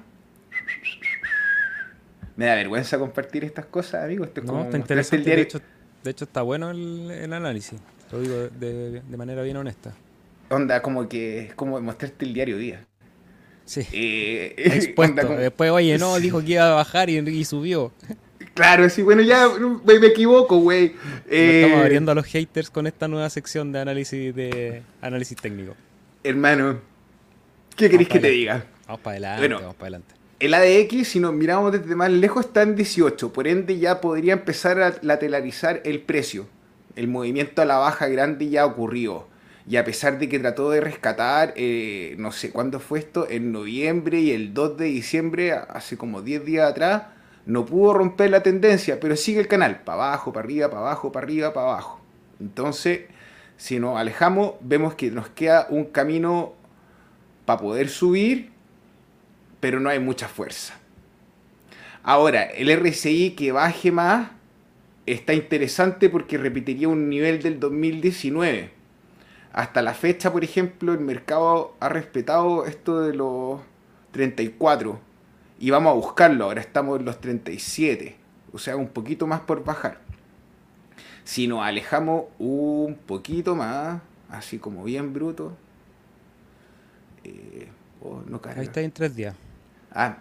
me 2.36 2.46
da 2.46 2.54
vergüenza 2.54 2.98
compartir 2.98 3.44
estas 3.44 3.66
cosas, 3.66 4.04
amigo. 4.04 4.24
Esto 4.24 4.40
es 4.40 4.46
no, 4.46 4.62
está 4.62 4.76
interesante. 4.76 5.30
De, 5.30 5.40
hecho, 5.40 5.60
de 6.04 6.10
hecho, 6.10 6.24
está 6.24 6.42
bueno 6.42 6.70
el, 6.70 7.32
análisis. 7.32 7.80
Lo 8.12 8.20
digo 8.20 8.48
de, 8.48 9.02
manera 9.16 9.42
bien 9.42 9.56
honesta. 9.56 9.92
Onda, 10.50 10.80
como 10.82 11.08
que 11.08 11.40
es 11.40 11.54
como 11.54 11.80
mostrarte 11.80 12.24
el 12.24 12.34
diario 12.34 12.58
día. 12.58 12.86
Sí. 13.64 13.86
Eh, 13.92 14.54
Después, 15.38 15.70
oye, 15.70 15.98
no, 15.98 16.16
dijo 16.20 16.40
que 16.40 16.52
iba 16.52 16.70
a 16.70 16.74
bajar 16.74 17.10
y, 17.10 17.44
subió. 17.44 17.92
Claro, 18.54 18.88
sí, 18.88 19.02
bueno, 19.02 19.22
ya 19.22 19.48
me, 19.84 20.06
equivoco, 20.06 20.58
güey. 20.58 20.94
estamos 21.26 21.78
eh, 21.78 21.80
abriendo 21.82 22.12
a 22.12 22.14
los 22.14 22.26
haters 22.26 22.70
con 22.70 22.86
esta 22.86 23.08
nueva 23.08 23.28
sección 23.28 23.72
de 23.72 23.80
análisis 23.80 24.34
de 24.34 24.82
análisis 25.00 25.36
técnico. 25.36 25.74
Hermano, 26.22 26.80
¿qué 27.76 27.90
queréis 27.90 28.08
que 28.08 28.18
te 28.18 28.30
diga? 28.30 28.64
Vamos 28.86 29.00
para 29.00 29.16
adelante, 29.16 29.48
vamos 29.48 29.74
para 29.74 29.96
adelante. 29.96 30.15
El 30.38 30.52
ADX, 30.52 31.08
si 31.08 31.18
nos 31.18 31.32
miramos 31.32 31.72
desde 31.72 31.96
más 31.96 32.10
lejos, 32.10 32.44
está 32.44 32.60
en 32.60 32.76
18. 32.76 33.32
Por 33.32 33.48
ende, 33.48 33.78
ya 33.78 34.02
podría 34.02 34.34
empezar 34.34 34.82
a 34.82 34.94
lateralizar 35.00 35.80
el 35.86 36.02
precio. 36.02 36.46
El 36.94 37.08
movimiento 37.08 37.62
a 37.62 37.64
la 37.64 37.78
baja 37.78 38.06
grande 38.08 38.50
ya 38.50 38.66
ocurrió. 38.66 39.28
Y 39.66 39.76
a 39.76 39.84
pesar 39.86 40.18
de 40.18 40.28
que 40.28 40.38
trató 40.38 40.68
de 40.70 40.82
rescatar, 40.82 41.54
eh, 41.56 42.16
no 42.18 42.32
sé 42.32 42.50
cuándo 42.50 42.80
fue 42.80 42.98
esto, 42.98 43.26
en 43.30 43.50
noviembre 43.50 44.20
y 44.20 44.32
el 44.32 44.52
2 44.52 44.76
de 44.76 44.84
diciembre, 44.84 45.52
hace 45.52 45.96
como 45.96 46.20
10 46.20 46.44
días 46.44 46.70
atrás, 46.70 47.04
no 47.46 47.64
pudo 47.64 47.94
romper 47.94 48.28
la 48.28 48.42
tendencia, 48.42 49.00
pero 49.00 49.16
sigue 49.16 49.40
el 49.40 49.48
canal, 49.48 49.84
para 49.84 50.08
abajo, 50.08 50.34
para 50.34 50.44
arriba, 50.44 50.68
para 50.68 50.82
abajo, 50.82 51.12
para 51.12 51.24
arriba, 51.24 51.54
para 51.54 51.68
abajo. 51.68 52.00
Entonces, 52.40 53.06
si 53.56 53.80
nos 53.80 53.96
alejamos, 53.96 54.56
vemos 54.60 54.94
que 54.94 55.10
nos 55.10 55.30
queda 55.30 55.66
un 55.70 55.86
camino 55.86 56.52
para 57.46 57.58
poder 57.58 57.88
subir 57.88 58.55
pero 59.60 59.80
no 59.80 59.88
hay 59.88 59.98
mucha 59.98 60.28
fuerza. 60.28 60.74
Ahora, 62.02 62.42
el 62.44 62.74
RSI 62.74 63.30
que 63.30 63.52
baje 63.52 63.90
más 63.90 64.30
está 65.06 65.34
interesante 65.34 66.08
porque 66.08 66.38
repetiría 66.38 66.88
un 66.88 67.08
nivel 67.08 67.42
del 67.42 67.58
2019. 67.58 68.70
Hasta 69.52 69.82
la 69.82 69.94
fecha, 69.94 70.32
por 70.32 70.44
ejemplo, 70.44 70.92
el 70.92 71.00
mercado 71.00 71.74
ha 71.80 71.88
respetado 71.88 72.66
esto 72.66 73.00
de 73.00 73.14
los 73.14 73.60
34 74.12 75.00
y 75.58 75.70
vamos 75.70 75.90
a 75.92 75.94
buscarlo. 75.94 76.44
Ahora 76.44 76.60
estamos 76.60 76.98
en 77.00 77.06
los 77.06 77.20
37, 77.20 78.16
o 78.52 78.58
sea, 78.58 78.76
un 78.76 78.88
poquito 78.88 79.26
más 79.26 79.40
por 79.40 79.64
bajar. 79.64 80.00
Si 81.24 81.48
nos 81.48 81.62
alejamos 81.62 82.26
un 82.38 82.98
poquito 83.06 83.56
más, 83.56 84.00
así 84.28 84.58
como 84.58 84.84
bien 84.84 85.12
bruto, 85.12 85.56
eh, 87.24 87.68
oh, 88.02 88.22
Ahí 88.56 88.64
está 88.64 88.80
en 88.80 88.92
tres 88.92 89.16
días. 89.16 89.34
Ah, 89.98 90.18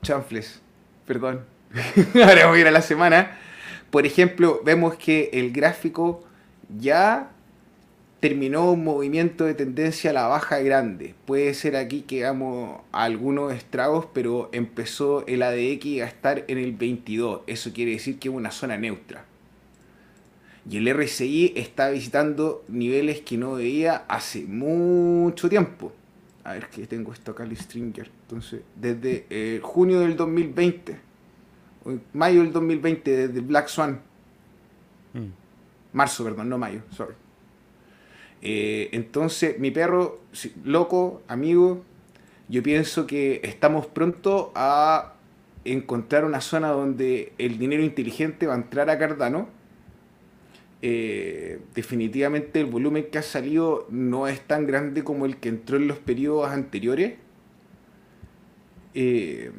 chanfles, 0.00 0.62
perdón. 1.06 1.44
Ahora 2.14 2.46
voy 2.46 2.58
a 2.58 2.60
ir 2.62 2.68
a 2.68 2.70
la 2.70 2.80
semana. 2.80 3.36
Por 3.90 4.06
ejemplo, 4.06 4.62
vemos 4.64 4.94
que 4.94 5.28
el 5.34 5.52
gráfico 5.52 6.24
ya 6.78 7.30
terminó 8.20 8.72
un 8.72 8.82
movimiento 8.82 9.44
de 9.44 9.52
tendencia 9.52 10.08
a 10.08 10.14
la 10.14 10.26
baja 10.26 10.60
grande. 10.60 11.14
Puede 11.26 11.52
ser 11.52 11.76
aquí 11.76 12.00
que 12.00 12.24
hagamos 12.24 12.80
algunos 12.92 13.52
estragos, 13.52 14.06
pero 14.14 14.48
empezó 14.52 15.26
el 15.26 15.42
ADX 15.42 16.00
a 16.00 16.06
estar 16.06 16.44
en 16.48 16.56
el 16.56 16.72
22. 16.72 17.42
Eso 17.46 17.74
quiere 17.74 17.92
decir 17.92 18.18
que 18.18 18.30
es 18.30 18.34
una 18.34 18.50
zona 18.50 18.78
neutra. 18.78 19.26
Y 20.70 20.78
el 20.78 20.94
RSI 20.94 21.52
está 21.56 21.90
visitando 21.90 22.64
niveles 22.68 23.20
que 23.20 23.36
no 23.36 23.52
veía 23.52 24.04
hace 24.08 24.46
mucho 24.46 25.50
tiempo. 25.50 25.92
A 26.44 26.54
ver 26.54 26.68
que 26.68 26.86
tengo 26.86 27.12
esto 27.12 27.32
acá, 27.32 27.46
Stringer. 27.54 28.10
Entonces, 28.22 28.62
desde 28.76 29.26
eh, 29.30 29.60
junio 29.62 30.00
del 30.00 30.16
2020, 30.16 30.98
mayo 32.12 32.42
del 32.42 32.52
2020, 32.52 33.28
desde 33.28 33.40
Black 33.40 33.68
Swan. 33.68 34.00
Mm. 35.12 35.26
Marzo, 35.92 36.24
perdón, 36.24 36.48
no 36.48 36.58
mayo, 36.58 36.82
sorry. 36.90 37.14
Eh, 38.42 38.88
entonces, 38.92 39.58
mi 39.58 39.70
perro, 39.70 40.20
loco, 40.64 41.22
amigo, 41.28 41.84
yo 42.48 42.62
pienso 42.62 43.06
que 43.06 43.40
estamos 43.44 43.86
pronto 43.86 44.52
a 44.54 45.14
encontrar 45.64 46.24
una 46.24 46.40
zona 46.40 46.68
donde 46.68 47.32
el 47.38 47.58
dinero 47.58 47.82
inteligente 47.82 48.46
va 48.46 48.54
a 48.54 48.56
entrar 48.56 48.88
a 48.90 48.98
Cardano. 48.98 49.48
Eh, 50.82 51.60
definitivamente 51.74 52.60
el 52.60 52.66
volumen 52.66 53.08
que 53.10 53.18
ha 53.18 53.22
salido 53.22 53.86
no 53.90 54.28
es 54.28 54.40
tan 54.40 54.66
grande 54.66 55.04
como 55.04 55.26
el 55.26 55.36
que 55.36 55.50
entró 55.50 55.76
en 55.76 55.88
los 55.88 55.98
periodos 55.98 56.50
anteriores. 56.50 57.14
Eh, 58.94 59.52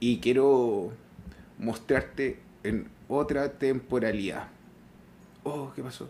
y 0.00 0.18
quiero 0.20 0.92
mostrarte 1.58 2.38
en 2.62 2.88
otra 3.08 3.58
temporalidad. 3.58 4.48
Oh, 5.42 5.72
¿qué 5.74 5.82
pasó? 5.82 6.08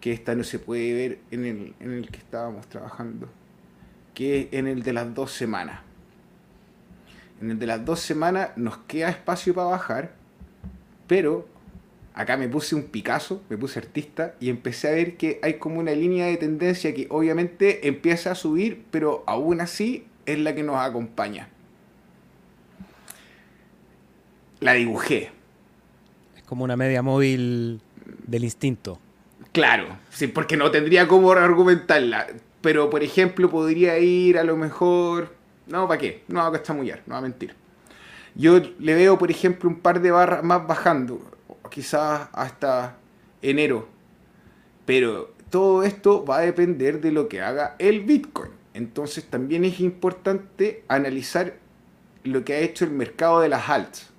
que 0.00 0.12
esta 0.12 0.34
no 0.34 0.44
se 0.44 0.58
puede 0.58 0.94
ver 0.94 1.18
en 1.30 1.44
el, 1.44 1.74
en 1.78 1.92
el 1.92 2.10
que 2.10 2.18
estábamos 2.18 2.66
trabajando, 2.68 3.28
que 4.14 4.40
es 4.40 4.48
en 4.52 4.66
el 4.66 4.82
de 4.82 4.92
las 4.92 5.14
dos 5.14 5.32
semanas. 5.32 5.80
En 7.40 7.50
el 7.50 7.58
de 7.58 7.66
las 7.66 7.84
dos 7.84 8.00
semanas 8.00 8.50
nos 8.56 8.78
queda 8.78 9.10
espacio 9.10 9.54
para 9.54 9.68
bajar, 9.68 10.14
pero 11.06 11.46
acá 12.14 12.36
me 12.36 12.48
puse 12.48 12.74
un 12.74 12.84
Picasso, 12.84 13.42
me 13.48 13.56
puse 13.56 13.78
artista 13.78 14.34
y 14.40 14.50
empecé 14.50 14.88
a 14.88 14.92
ver 14.92 15.16
que 15.16 15.38
hay 15.42 15.54
como 15.54 15.78
una 15.78 15.92
línea 15.92 16.26
de 16.26 16.36
tendencia 16.36 16.94
que 16.94 17.06
obviamente 17.10 17.88
empieza 17.88 18.32
a 18.32 18.34
subir, 18.34 18.84
pero 18.90 19.24
aún 19.26 19.60
así 19.60 20.06
es 20.26 20.38
la 20.38 20.54
que 20.54 20.62
nos 20.62 20.76
acompaña. 20.76 21.48
La 24.60 24.74
dibujé. 24.74 25.30
Es 26.36 26.42
como 26.42 26.64
una 26.64 26.76
media 26.76 27.02
móvil 27.02 27.80
del 28.26 28.44
instinto. 28.44 28.98
Claro, 29.52 29.98
sí, 30.10 30.26
porque 30.26 30.56
no 30.56 30.70
tendría 30.70 31.08
cómo 31.08 31.32
argumentarla. 31.32 32.26
Pero, 32.60 32.90
por 32.90 33.02
ejemplo, 33.02 33.50
podría 33.50 33.98
ir 33.98 34.38
a 34.38 34.44
lo 34.44 34.56
mejor... 34.56 35.34
No, 35.66 35.88
¿para 35.88 35.98
qué? 35.98 36.24
No 36.28 36.38
va 36.38 36.56
a 36.56 36.62
chamullar, 36.62 37.02
no 37.06 37.14
va 37.14 37.18
a 37.18 37.22
mentir. 37.22 37.54
Yo 38.34 38.60
le 38.78 38.94
veo, 38.94 39.18
por 39.18 39.30
ejemplo, 39.30 39.68
un 39.68 39.80
par 39.80 40.00
de 40.02 40.10
barras 40.10 40.44
más 40.44 40.66
bajando, 40.66 41.20
quizás 41.70 42.28
hasta 42.32 42.96
enero. 43.42 43.88
Pero 44.86 45.32
todo 45.50 45.82
esto 45.82 46.24
va 46.24 46.38
a 46.38 46.40
depender 46.42 47.00
de 47.00 47.12
lo 47.12 47.28
que 47.28 47.40
haga 47.40 47.76
el 47.78 48.00
Bitcoin. 48.00 48.50
Entonces 48.74 49.24
también 49.24 49.64
es 49.64 49.80
importante 49.80 50.84
analizar 50.88 51.54
lo 52.24 52.44
que 52.44 52.54
ha 52.54 52.58
hecho 52.58 52.84
el 52.84 52.90
mercado 52.90 53.40
de 53.40 53.48
las 53.48 53.68
alts. 53.68 54.10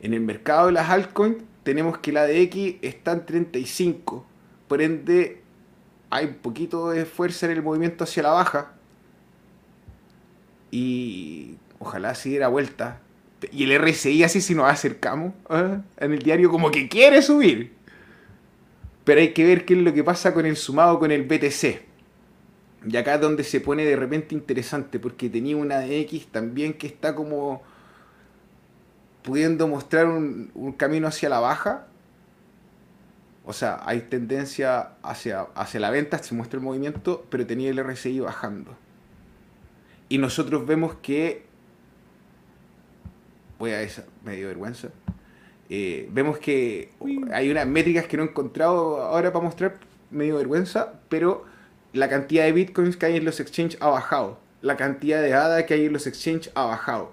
En 0.00 0.14
el 0.14 0.20
mercado 0.20 0.66
de 0.66 0.72
las 0.72 0.90
altcoins 0.90 1.38
tenemos 1.62 1.98
que 1.98 2.12
la 2.12 2.24
de 2.24 2.42
X 2.42 2.76
está 2.82 3.12
en 3.12 3.26
35. 3.26 4.26
Por 4.68 4.82
ende, 4.82 5.42
hay 6.10 6.26
un 6.26 6.34
poquito 6.34 6.90
de 6.90 7.06
fuerza 7.06 7.46
en 7.46 7.52
el 7.52 7.62
movimiento 7.62 8.04
hacia 8.04 8.22
la 8.22 8.30
baja. 8.30 8.72
Y 10.70 11.56
ojalá 11.78 12.14
se 12.14 12.28
diera 12.28 12.48
vuelta. 12.48 13.00
Y 13.52 13.64
el 13.64 13.80
RSI 13.80 14.22
así 14.24 14.40
si 14.40 14.54
nos 14.54 14.70
acercamos 14.70 15.32
¿eh? 15.50 15.78
en 15.98 16.12
el 16.12 16.20
diario 16.20 16.50
como 16.50 16.70
que 16.70 16.88
quiere 16.88 17.22
subir. 17.22 17.72
Pero 19.04 19.20
hay 19.20 19.32
que 19.32 19.44
ver 19.44 19.64
qué 19.64 19.74
es 19.74 19.80
lo 19.80 19.92
que 19.92 20.02
pasa 20.02 20.32
con 20.32 20.46
el 20.46 20.56
sumado 20.56 20.98
con 20.98 21.10
el 21.10 21.24
BTC. 21.24 21.82
Y 22.86 22.96
acá 22.96 23.14
es 23.14 23.20
donde 23.20 23.44
se 23.44 23.60
pone 23.60 23.84
de 23.84 23.96
repente 23.96 24.34
interesante, 24.34 24.98
porque 24.98 25.30
tenía 25.30 25.56
una 25.56 25.78
de 25.78 26.00
X 26.00 26.26
también 26.30 26.74
que 26.74 26.86
está 26.86 27.14
como 27.14 27.62
pudiendo 29.22 29.66
mostrar 29.66 30.06
un, 30.06 30.74
camino 30.76 31.08
hacia 31.08 31.28
la 31.28 31.40
baja. 31.40 31.86
O 33.46 33.52
sea, 33.52 33.80
hay 33.84 34.02
tendencia 34.02 34.92
hacia, 35.02 35.42
hacia 35.54 35.80
la 35.80 35.90
venta, 35.90 36.18
se 36.18 36.34
muestra 36.34 36.58
el 36.58 36.64
movimiento, 36.64 37.26
pero 37.30 37.46
tenía 37.46 37.70
el 37.70 37.82
RSI 37.82 38.20
bajando. 38.20 38.76
Y 40.08 40.18
nosotros 40.18 40.66
vemos 40.66 40.94
que... 41.02 41.46
Voy 43.58 43.70
a 43.70 43.82
esa, 43.82 44.04
me 44.24 44.36
dio 44.36 44.48
vergüenza. 44.48 44.88
Eh, 45.70 46.08
vemos 46.12 46.38
que 46.38 46.90
hay 47.32 47.50
unas 47.50 47.66
métricas 47.66 48.06
que 48.06 48.16
no 48.16 48.24
he 48.24 48.26
encontrado 48.26 49.02
ahora 49.02 49.32
para 49.32 49.44
mostrar, 49.44 49.76
me 50.10 50.24
dio 50.24 50.36
vergüenza, 50.36 50.94
pero 51.08 51.44
la 51.92 52.08
cantidad 52.08 52.44
de 52.44 52.52
bitcoins 52.52 52.96
que 52.96 53.06
hay 53.06 53.16
en 53.16 53.24
los 53.24 53.40
exchanges 53.40 53.80
ha 53.80 53.88
bajado. 53.88 54.38
La 54.60 54.76
cantidad 54.76 55.22
de 55.22 55.34
ADA 55.34 55.66
que 55.66 55.74
hay 55.74 55.86
en 55.86 55.92
los 55.92 56.06
exchanges 56.06 56.50
ha 56.54 56.64
bajado 56.64 57.12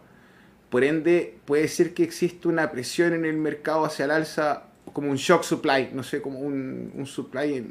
por 0.71 0.85
ende, 0.85 1.37
puede 1.43 1.67
ser 1.67 1.93
que 1.93 2.01
exista 2.01 2.47
una 2.47 2.71
presión 2.71 3.13
en 3.13 3.25
el 3.25 3.35
mercado 3.35 3.83
hacia 3.83 4.05
el 4.05 4.11
alza, 4.11 4.63
como 4.93 5.11
un 5.11 5.17
shock 5.17 5.43
supply, 5.43 5.89
no 5.93 6.01
sé, 6.01 6.21
como 6.21 6.39
un, 6.39 6.93
un 6.95 7.05
supply, 7.05 7.61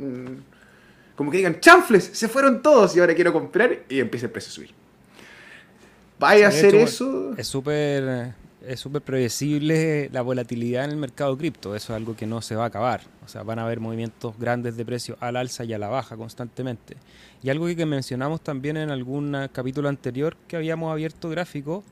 como 1.16 1.30
que 1.30 1.38
digan, 1.38 1.60
chanfles, 1.60 2.04
se 2.12 2.28
fueron 2.28 2.60
todos 2.60 2.94
y 2.94 3.00
ahora 3.00 3.14
quiero 3.14 3.32
comprar 3.32 3.84
y 3.88 4.00
empieza 4.00 4.26
el 4.26 4.32
precio 4.32 4.50
a 4.50 4.52
subir. 4.52 4.70
Vaya 6.18 6.44
a 6.44 6.48
hacer 6.50 6.74
eso. 6.74 7.34
Es 7.38 7.48
súper 7.48 8.34
es 8.66 8.80
súper 8.80 9.02
predecible 9.02 10.08
la 10.12 10.22
volatilidad 10.22 10.84
en 10.84 10.90
el 10.90 10.96
mercado 10.96 11.36
cripto. 11.36 11.74
Eso 11.74 11.92
es 11.92 11.96
algo 11.96 12.16
que 12.16 12.26
no 12.26 12.42
se 12.42 12.56
va 12.56 12.64
a 12.64 12.66
acabar. 12.66 13.02
O 13.24 13.28
sea, 13.28 13.42
van 13.42 13.58
a 13.58 13.64
haber 13.64 13.80
movimientos 13.80 14.38
grandes 14.38 14.76
de 14.76 14.84
precio 14.84 15.16
al 15.20 15.36
alza 15.36 15.64
y 15.64 15.72
a 15.72 15.78
la 15.78 15.88
baja 15.88 16.16
constantemente. 16.16 16.96
Y 17.42 17.50
algo 17.50 17.66
que 17.66 17.86
mencionamos 17.86 18.40
también 18.40 18.76
en 18.76 18.90
algún 18.90 19.36
capítulo 19.52 19.88
anterior 19.88 20.36
que 20.46 20.56
habíamos 20.56 20.92
abierto 20.92 21.28
gráfico 21.28 21.84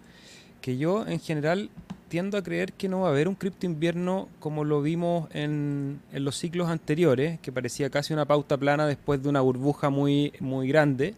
que 0.60 0.76
yo 0.76 1.06
en 1.06 1.20
general 1.20 1.70
tiendo 2.08 2.38
a 2.38 2.42
creer 2.42 2.72
que 2.72 2.88
no 2.88 3.00
va 3.00 3.08
a 3.08 3.10
haber 3.10 3.28
un 3.28 3.34
cripto 3.34 3.66
invierno 3.66 4.28
como 4.40 4.64
lo 4.64 4.82
vimos 4.82 5.28
en, 5.32 6.00
los 6.12 6.36
ciclos 6.36 6.68
anteriores, 6.68 7.38
que 7.40 7.52
parecía 7.52 7.90
casi 7.90 8.12
una 8.12 8.24
pauta 8.24 8.56
plana 8.56 8.86
después 8.86 9.22
de 9.22 9.28
una 9.28 9.40
burbuja 9.40 9.90
muy, 9.90 10.32
muy 10.40 10.68
grande, 10.68 11.14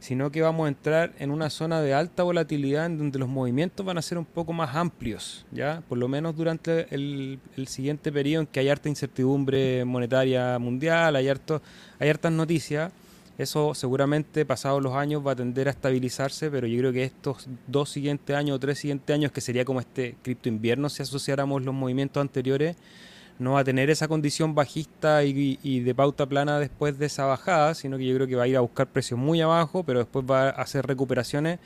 sino 0.00 0.30
que 0.30 0.42
vamos 0.42 0.66
a 0.66 0.68
entrar 0.68 1.12
en 1.18 1.30
una 1.30 1.50
zona 1.50 1.80
de 1.80 1.94
alta 1.94 2.22
volatilidad 2.22 2.86
en 2.86 2.98
donde 2.98 3.18
los 3.18 3.28
movimientos 3.28 3.84
van 3.84 3.98
a 3.98 4.02
ser 4.02 4.18
un 4.18 4.24
poco 4.24 4.52
más 4.52 4.76
amplios, 4.76 5.44
¿ya? 5.50 5.82
Por 5.88 5.98
lo 5.98 6.08
menos 6.08 6.36
durante 6.36 6.92
el, 6.94 7.40
el 7.56 7.68
siguiente 7.68 8.12
periodo 8.12 8.42
en 8.42 8.46
que 8.46 8.60
hay 8.60 8.68
harta 8.68 8.88
incertidumbre 8.88 9.84
monetaria 9.84 10.58
mundial, 10.58 11.16
hay, 11.16 11.28
harto, 11.28 11.60
hay 11.98 12.08
hartas 12.08 12.32
noticias 12.32 12.92
eso 13.38 13.72
seguramente 13.72 14.44
pasados 14.44 14.82
los 14.82 14.94
años 14.94 15.24
va 15.24 15.32
a 15.32 15.36
tender 15.36 15.68
a 15.68 15.70
estabilizarse, 15.70 16.50
pero 16.50 16.66
yo 16.66 16.76
creo 16.78 16.92
que 16.92 17.04
estos 17.04 17.48
dos 17.68 17.88
siguientes 17.88 18.34
años 18.34 18.56
o 18.56 18.58
tres 18.58 18.80
siguientes 18.80 19.14
años, 19.14 19.30
que 19.30 19.40
sería 19.40 19.64
como 19.64 19.78
este 19.78 20.16
cripto 20.22 20.48
invierno 20.48 20.88
si 20.88 21.02
asociáramos 21.02 21.62
los 21.62 21.72
movimientos 21.72 22.20
anteriores, 22.20 22.76
no 23.38 23.52
va 23.52 23.60
a 23.60 23.64
tener 23.64 23.90
esa 23.90 24.08
condición 24.08 24.54
bajista 24.54 25.24
y, 25.24 25.80
de 25.80 25.94
pauta 25.94 26.26
plana 26.26 26.58
después 26.58 26.98
de 26.98 27.06
esa 27.06 27.24
bajada, 27.24 27.74
sino 27.74 27.96
que 27.96 28.06
yo 28.06 28.14
creo 28.14 28.26
que 28.26 28.34
va 28.34 28.44
a 28.44 28.48
ir 28.48 28.56
a 28.56 28.60
buscar 28.60 28.88
precios 28.88 29.18
muy 29.18 29.40
abajo, 29.40 29.84
pero 29.84 30.00
después 30.00 30.24
va 30.28 30.48
a 30.48 30.50
hacer 30.50 30.86
recuperaciones 30.86 31.58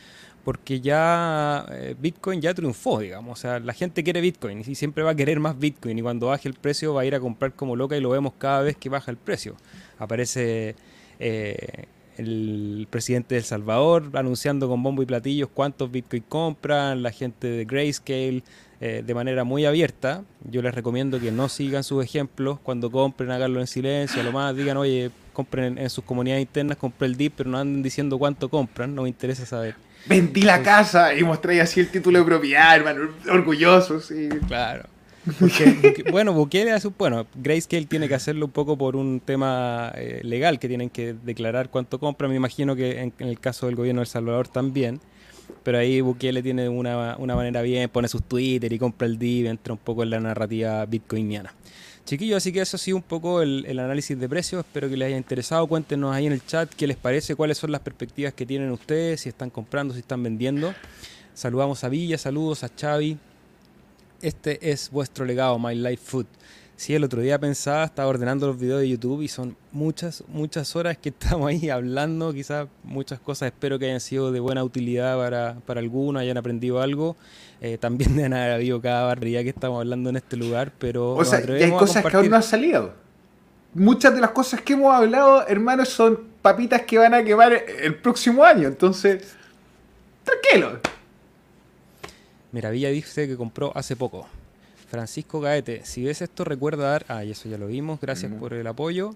porque 0.45 0.81
ya 0.81 1.65
eh, 1.71 1.95
Bitcoin 1.99 2.41
ya 2.41 2.53
triunfó, 2.53 2.99
digamos. 2.99 3.39
O 3.39 3.41
sea, 3.41 3.61
la 3.61 3.73
gente 3.73 4.03
quiere 4.03 4.21
Bitcoin 4.21 4.63
y 4.67 4.75
siempre 4.75 5.03
va 5.03 5.13
a 5.13 5.15
querer 5.15 5.41
más 5.41 5.59
Bitcoin 5.59 5.99
y 5.99 6.03
cuando 6.03 6.27
baje 6.27 6.49
el 6.49 6.55
precio 6.55 6.95
va 6.95 7.03
a 7.03 7.05
ir 7.05 7.15
a 7.15 7.21
comprar 7.21 7.55
como 7.55 7.77
loca 7.77 7.97
y 7.97 8.01
lo 8.01 8.11
vemos 8.11 8.35
cada 8.39 8.63
vez 8.63 8.77
que 8.77 8.89
baja 8.89 9.11
el 9.11 9.17
precio. 9.17 9.57
Aparece 9.99 10.75
eh, 11.21 11.87
el 12.19 12.87
presidente 12.91 13.35
de 13.35 13.39
El 13.39 13.45
Salvador 13.45 14.11
anunciando 14.15 14.69
con 14.69 14.83
bombo 14.83 15.03
y 15.03 15.07
platillos 15.07 15.49
cuántos 15.53 15.91
Bitcoin 15.91 16.25
compran, 16.29 17.03
la 17.03 17.13
gente 17.13 17.47
de 17.47 17.65
Grayscale 17.65 18.43
eh, 18.85 19.05
de 19.07 19.15
manera 19.15 19.45
muy 19.45 19.65
abierta. 19.65 20.25
Yo 20.43 20.61
les 20.61 20.75
recomiendo 20.75 21.21
que 21.21 21.31
no 21.31 21.49
sigan 21.49 21.85
sus 21.85 22.05
ejemplos, 22.05 22.59
cuando 22.61 22.91
compren 22.91 23.31
háganlo 23.31 23.61
en 23.61 23.69
silencio, 23.69 24.21
a 24.21 24.25
lo 24.25 24.33
más 24.33 24.57
digan, 24.57 24.77
oye, 24.77 25.13
compren 25.33 25.79
en, 25.79 25.89
sus 25.89 26.03
comunidades 26.03 26.43
internas, 26.43 26.77
compren 26.79 27.13
el 27.13 27.17
DIP, 27.17 27.35
pero 27.37 27.49
no 27.49 27.59
anden 27.59 27.81
diciendo 27.81 28.19
cuánto 28.19 28.49
compran, 28.49 28.93
no 28.93 29.03
me 29.03 29.09
interesa 29.09 29.47
saber. 29.47 29.77
Vendí 30.07 30.43
la 30.43 30.65
casa 30.65 31.15
y 31.15 31.23
mostré 31.23 31.61
así 31.61 31.79
el 31.79 31.91
título 31.93 32.19
de 32.19 32.25
propiedad, 32.25 32.75
hermano, 32.75 33.09
orgulloso, 33.31 34.01
sí. 34.01 34.29
Claro 34.49 34.89
bueno, 36.11 36.33
Bukele 36.33 36.73
hace, 36.73 36.89
bueno, 36.89 37.27
Grayscale 37.35 37.87
tiene 37.87 38.09
que 38.09 38.15
hacerlo 38.15 38.47
un 38.47 38.53
poco 38.53 38.77
por 38.77 38.97
un 38.97 39.21
tema 39.21 39.93
eh, 39.95 40.21
legal, 40.25 40.59
que 40.59 40.67
tienen 40.69 40.91
que 40.91 41.15
declarar 41.15 41.71
cuánto 41.71 42.01
compra. 42.01 42.29
Me 42.29 42.35
imagino 42.35 42.75
que 42.75 43.01
en, 43.01 43.13
el 43.19 43.39
caso 43.39 43.67
del 43.67 43.77
gobierno 43.77 44.01
de 44.01 44.05
El 44.05 44.09
Salvador 44.09 44.49
también. 44.49 45.01
Pero 45.63 45.79
ahí 45.79 46.01
Bukele 46.01 46.43
tiene 46.43 46.69
una, 46.69 47.17
manera 47.19 47.63
bien, 47.63 47.89
pone 47.89 48.09
sus 48.09 48.23
Twitter 48.23 48.73
y 48.73 48.79
compra 48.79 49.07
el 49.07 49.19
DIV, 49.19 49.47
entra 49.47 49.73
un 49.73 49.79
poco 49.79 50.03
en 50.03 50.11
la 50.11 50.21
narrativa 50.21 50.85
bitcoiniana. 50.87 51.55
Chiquillos, 52.05 52.39
así 52.39 52.53
que 52.53 52.61
eso 52.61 52.77
ha 52.77 52.81
sido 52.81 52.97
un 52.97 53.03
poco 53.03 53.43
el, 53.43 53.79
análisis 53.79 54.19
de 54.19 54.29
precios. 54.29 54.65
Espero 54.65 54.89
que 54.89 54.97
les 54.97 55.07
haya 55.07 55.17
interesado. 55.17 55.67
Cuéntenos 55.69 56.15
ahí 56.15 56.27
en 56.27 56.33
el 56.33 56.45
chat 56.45 56.69
qué 56.75 56.87
les 56.87 56.97
parece, 56.97 57.37
cuáles 57.37 57.59
son 57.59 57.71
las 57.71 57.81
perspectivas 57.81 58.35
que 58.35 58.45
tienen 58.45 58.71
ustedes, 58.73 59.21
si 59.21 59.29
están 59.29 59.51
comprando, 59.51 59.95
si 59.95 60.01
están 60.01 60.23
vendiendo. 60.23 60.75
Saludamos 61.33 61.85
a 61.85 61.89
Villa, 61.89 62.19
saludos 62.19 62.65
a 62.65 62.71
Xavi. 62.77 63.19
Este 64.21 64.71
es 64.71 64.91
vuestro 64.91 65.25
legado, 65.25 65.59
My 65.59 65.75
Life 65.75 66.03
Food. 66.05 66.27
Sí, 66.77 66.95
el 66.95 67.05
otro 67.05 67.21
día 67.21 67.39
pensaba, 67.39 67.85
estaba 67.85 68.09
ordenando 68.09 68.49
los 68.49 68.59
videos 68.59 68.81
de 68.81 68.89
YouTube 68.89 69.23
y 69.23 69.29
son 69.29 69.57
muchas, 69.71 70.25
muchas 70.29 70.75
horas 70.75 70.99
que 70.99 71.09
estamos 71.11 71.49
ahí 71.49 71.71
hablando, 71.71 72.33
quizás 72.33 72.69
muchas 72.83 73.21
cosas 73.21 73.47
espero 73.47 73.79
que 73.79 73.87
hayan 73.87 74.01
sido 74.01 74.33
de 74.33 74.41
buena 74.41 74.65
utilidad 74.65 75.17
para, 75.17 75.57
para 75.67 75.81
algunos, 75.81 76.21
hayan 76.21 76.39
aprendido 76.39 76.81
algo. 76.81 77.17
Eh, 77.61 77.79
también 77.79 78.17
de 78.17 78.25
haber 78.25 78.53
habido 78.53 78.81
cada 78.81 79.05
barbaridad 79.05 79.43
que 79.43 79.51
estamos 79.51 79.79
hablando 79.79 80.11
en 80.11 80.17
este 80.17 80.37
lugar, 80.37 80.73
pero... 80.79 81.15
O 81.15 81.25
sea, 81.25 81.39
hay 81.39 81.71
cosas 81.71 82.05
que 82.05 82.17
aún 82.17 82.31
no 82.31 82.37
han 82.37 82.43
salido. 82.43 82.95
Muchas 83.75 84.15
de 84.15 84.21
las 84.21 84.31
cosas 84.31 84.61
que 84.61 84.73
hemos 84.75 84.93
hablado, 84.93 85.47
hermanos, 85.47 85.89
son 85.89 86.21
papitas 86.43 86.83
que 86.83 86.99
van 86.99 87.15
a 87.15 87.23
quemar 87.23 87.53
el 87.53 87.95
próximo 87.95 88.45
año, 88.45 88.69
entonces... 88.69 89.35
Tranquilo. 90.25 90.81
Villa 92.53 92.91
dice 92.91 93.27
que 93.27 93.37
compró 93.37 93.73
hace 93.75 93.97
poco. 93.97 94.27
Francisco 94.93 95.41
Gaete, 95.41 95.87
si 95.87 96.05
ves 96.05 96.21
esto 96.21 96.45
recuerda 96.45 96.91
dar... 96.91 97.07
Ah, 97.09 97.25
y 97.25 97.31
eso 97.31 97.49
ya 97.49 97.57
lo 97.57 97.67
vimos, 97.67 97.99
gracias 97.99 98.31
por 98.31 98.53
el 98.53 98.67
apoyo. 98.67 99.15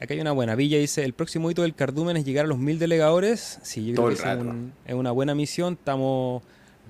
Acá 0.00 0.14
hay 0.14 0.20
una 0.20 0.30
buena. 0.30 0.54
Villa 0.54 0.78
dice, 0.78 1.02
el 1.02 1.12
próximo 1.12 1.50
hito 1.50 1.62
del 1.62 1.74
cardumen 1.74 2.16
es 2.16 2.24
llegar 2.24 2.44
a 2.44 2.48
los 2.48 2.58
mil 2.58 2.78
delegadores. 2.78 3.58
Sí, 3.64 3.84
yo 3.84 3.96
creo 3.96 4.08
que 4.10 4.62
es 4.86 4.94
una 4.94 5.10
buena 5.10 5.34
misión. 5.34 5.72
Estamos 5.72 6.44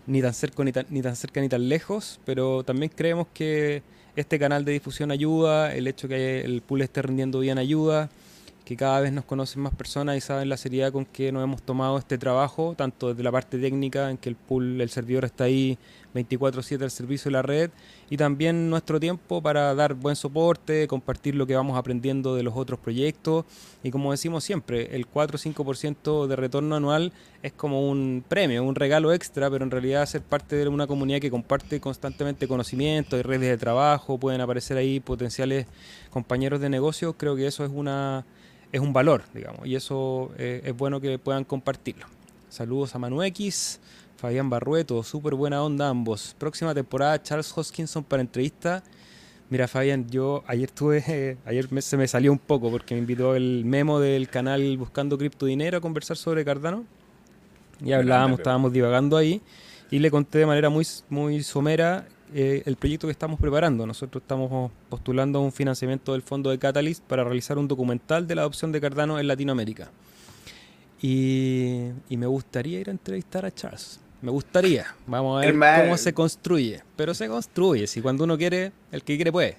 ni 0.06 0.20
tan 0.20 0.34
cerca 0.34 0.62
ni 0.62 0.72
tan, 0.72 0.84
ni 0.90 1.00
tan 1.00 1.16
cerca 1.16 1.40
ni 1.40 1.48
tan 1.48 1.66
lejos, 1.70 2.20
pero 2.26 2.62
también 2.64 2.92
creemos 2.94 3.28
que 3.32 3.82
este 4.14 4.38
canal 4.38 4.66
de 4.66 4.72
difusión 4.72 5.10
ayuda, 5.10 5.74
el 5.74 5.86
hecho 5.86 6.06
que 6.06 6.42
el 6.42 6.60
pool 6.60 6.82
esté 6.82 7.00
rindiendo 7.00 7.40
bien 7.40 7.56
ayuda, 7.56 8.10
que 8.72 8.76
cada 8.78 9.00
vez 9.00 9.12
nos 9.12 9.26
conocen 9.26 9.60
más 9.60 9.74
personas 9.74 10.16
y 10.16 10.22
saben 10.22 10.48
la 10.48 10.56
seriedad 10.56 10.92
con 10.92 11.04
que 11.04 11.30
nos 11.30 11.44
hemos 11.44 11.60
tomado 11.60 11.98
este 11.98 12.16
trabajo, 12.16 12.74
tanto 12.74 13.10
desde 13.10 13.22
la 13.22 13.30
parte 13.30 13.58
técnica, 13.58 14.08
en 14.08 14.16
que 14.16 14.30
el 14.30 14.34
pool, 14.34 14.80
el 14.80 14.88
servidor 14.88 15.26
está 15.26 15.44
ahí 15.44 15.76
24/7 16.14 16.82
al 16.82 16.90
servicio 16.90 17.28
de 17.28 17.32
la 17.32 17.42
red 17.42 17.70
y 18.08 18.16
también 18.16 18.70
nuestro 18.70 18.98
tiempo 18.98 19.42
para 19.42 19.74
dar 19.74 19.92
buen 19.92 20.16
soporte, 20.16 20.88
compartir 20.88 21.34
lo 21.34 21.46
que 21.46 21.54
vamos 21.54 21.76
aprendiendo 21.76 22.34
de 22.34 22.42
los 22.42 22.54
otros 22.56 22.80
proyectos. 22.80 23.44
Y 23.82 23.90
como 23.90 24.10
decimos 24.10 24.42
siempre, 24.42 24.96
el 24.96 25.06
4 25.06 25.36
o 25.36 25.38
5% 25.38 26.26
de 26.26 26.36
retorno 26.36 26.74
anual 26.74 27.12
es 27.42 27.52
como 27.52 27.90
un 27.90 28.24
premio, 28.26 28.64
un 28.64 28.74
regalo 28.74 29.12
extra, 29.12 29.50
pero 29.50 29.64
en 29.64 29.70
realidad 29.70 30.06
ser 30.06 30.22
parte 30.22 30.56
de 30.56 30.66
una 30.66 30.86
comunidad 30.86 31.20
que 31.20 31.30
comparte 31.30 31.78
constantemente 31.78 32.48
conocimiento 32.48 33.18
y 33.18 33.22
redes 33.22 33.50
de 33.50 33.58
trabajo, 33.58 34.16
pueden 34.16 34.40
aparecer 34.40 34.78
ahí 34.78 34.98
potenciales 34.98 35.66
compañeros 36.08 36.58
de 36.60 36.70
negocio, 36.70 37.12
creo 37.18 37.36
que 37.36 37.46
eso 37.46 37.66
es 37.66 37.70
una 37.70 38.24
es 38.72 38.80
un 38.80 38.92
valor, 38.92 39.22
digamos, 39.34 39.66
y 39.66 39.76
eso 39.76 40.32
eh, 40.38 40.62
es 40.64 40.76
bueno 40.76 41.00
que 41.00 41.18
puedan 41.18 41.44
compartirlo. 41.44 42.06
Saludos 42.48 42.94
a 42.94 42.98
Manu 42.98 43.22
X. 43.22 43.80
Fabián 44.16 44.48
Barrueto, 44.48 45.02
súper 45.02 45.34
buena 45.34 45.62
onda 45.64 45.88
ambos. 45.88 46.36
Próxima 46.38 46.72
temporada, 46.72 47.20
Charles 47.20 47.52
Hoskinson 47.56 48.04
para 48.04 48.22
entrevista. 48.22 48.84
Mira, 49.50 49.66
Fabián, 49.66 50.08
yo 50.08 50.44
ayer 50.46 50.70
tuve, 50.70 51.38
ayer 51.44 51.82
se 51.82 51.96
me 51.96 52.06
salió 52.06 52.30
un 52.30 52.38
poco 52.38 52.70
porque 52.70 52.94
me 52.94 53.00
invitó 53.00 53.34
el 53.34 53.64
memo 53.64 53.98
del 53.98 54.28
canal 54.28 54.76
Buscando 54.78 55.18
Cripto 55.18 55.46
Dinero 55.46 55.78
a 55.78 55.80
conversar 55.80 56.16
sobre 56.16 56.44
Cardano. 56.44 56.84
Y 57.84 57.92
hablábamos, 57.92 58.38
estábamos 58.38 58.72
divagando 58.72 59.16
ahí 59.16 59.42
y 59.90 59.98
le 59.98 60.10
conté 60.10 60.38
de 60.38 60.46
manera 60.46 60.70
muy, 60.70 60.86
muy 61.10 61.42
somera 61.42 62.06
eh, 62.34 62.62
el 62.66 62.76
proyecto 62.76 63.06
que 63.06 63.12
estamos 63.12 63.38
preparando. 63.38 63.86
Nosotros 63.86 64.22
estamos 64.22 64.70
postulando 64.88 65.40
un 65.40 65.52
financiamiento 65.52 66.12
del 66.12 66.22
fondo 66.22 66.50
de 66.50 66.58
Catalyst 66.58 67.02
para 67.04 67.24
realizar 67.24 67.58
un 67.58 67.68
documental 67.68 68.26
de 68.26 68.34
la 68.34 68.42
adopción 68.42 68.72
de 68.72 68.80
Cardano 68.80 69.18
en 69.18 69.26
Latinoamérica. 69.26 69.90
Y, 71.00 71.88
y 72.08 72.16
me 72.16 72.26
gustaría 72.26 72.80
ir 72.80 72.88
a 72.88 72.92
entrevistar 72.92 73.44
a 73.44 73.50
Charles. 73.50 74.00
Me 74.22 74.30
gustaría. 74.30 74.94
Vamos 75.06 75.42
a 75.42 75.46
ver 75.46 75.82
cómo 75.82 75.96
se 75.96 76.14
construye. 76.14 76.80
Pero 76.96 77.12
se 77.12 77.28
construye. 77.28 77.88
Si 77.88 78.00
cuando 78.00 78.22
uno 78.22 78.38
quiere, 78.38 78.70
el 78.92 79.02
que 79.02 79.16
quiere 79.16 79.32
puede. 79.32 79.56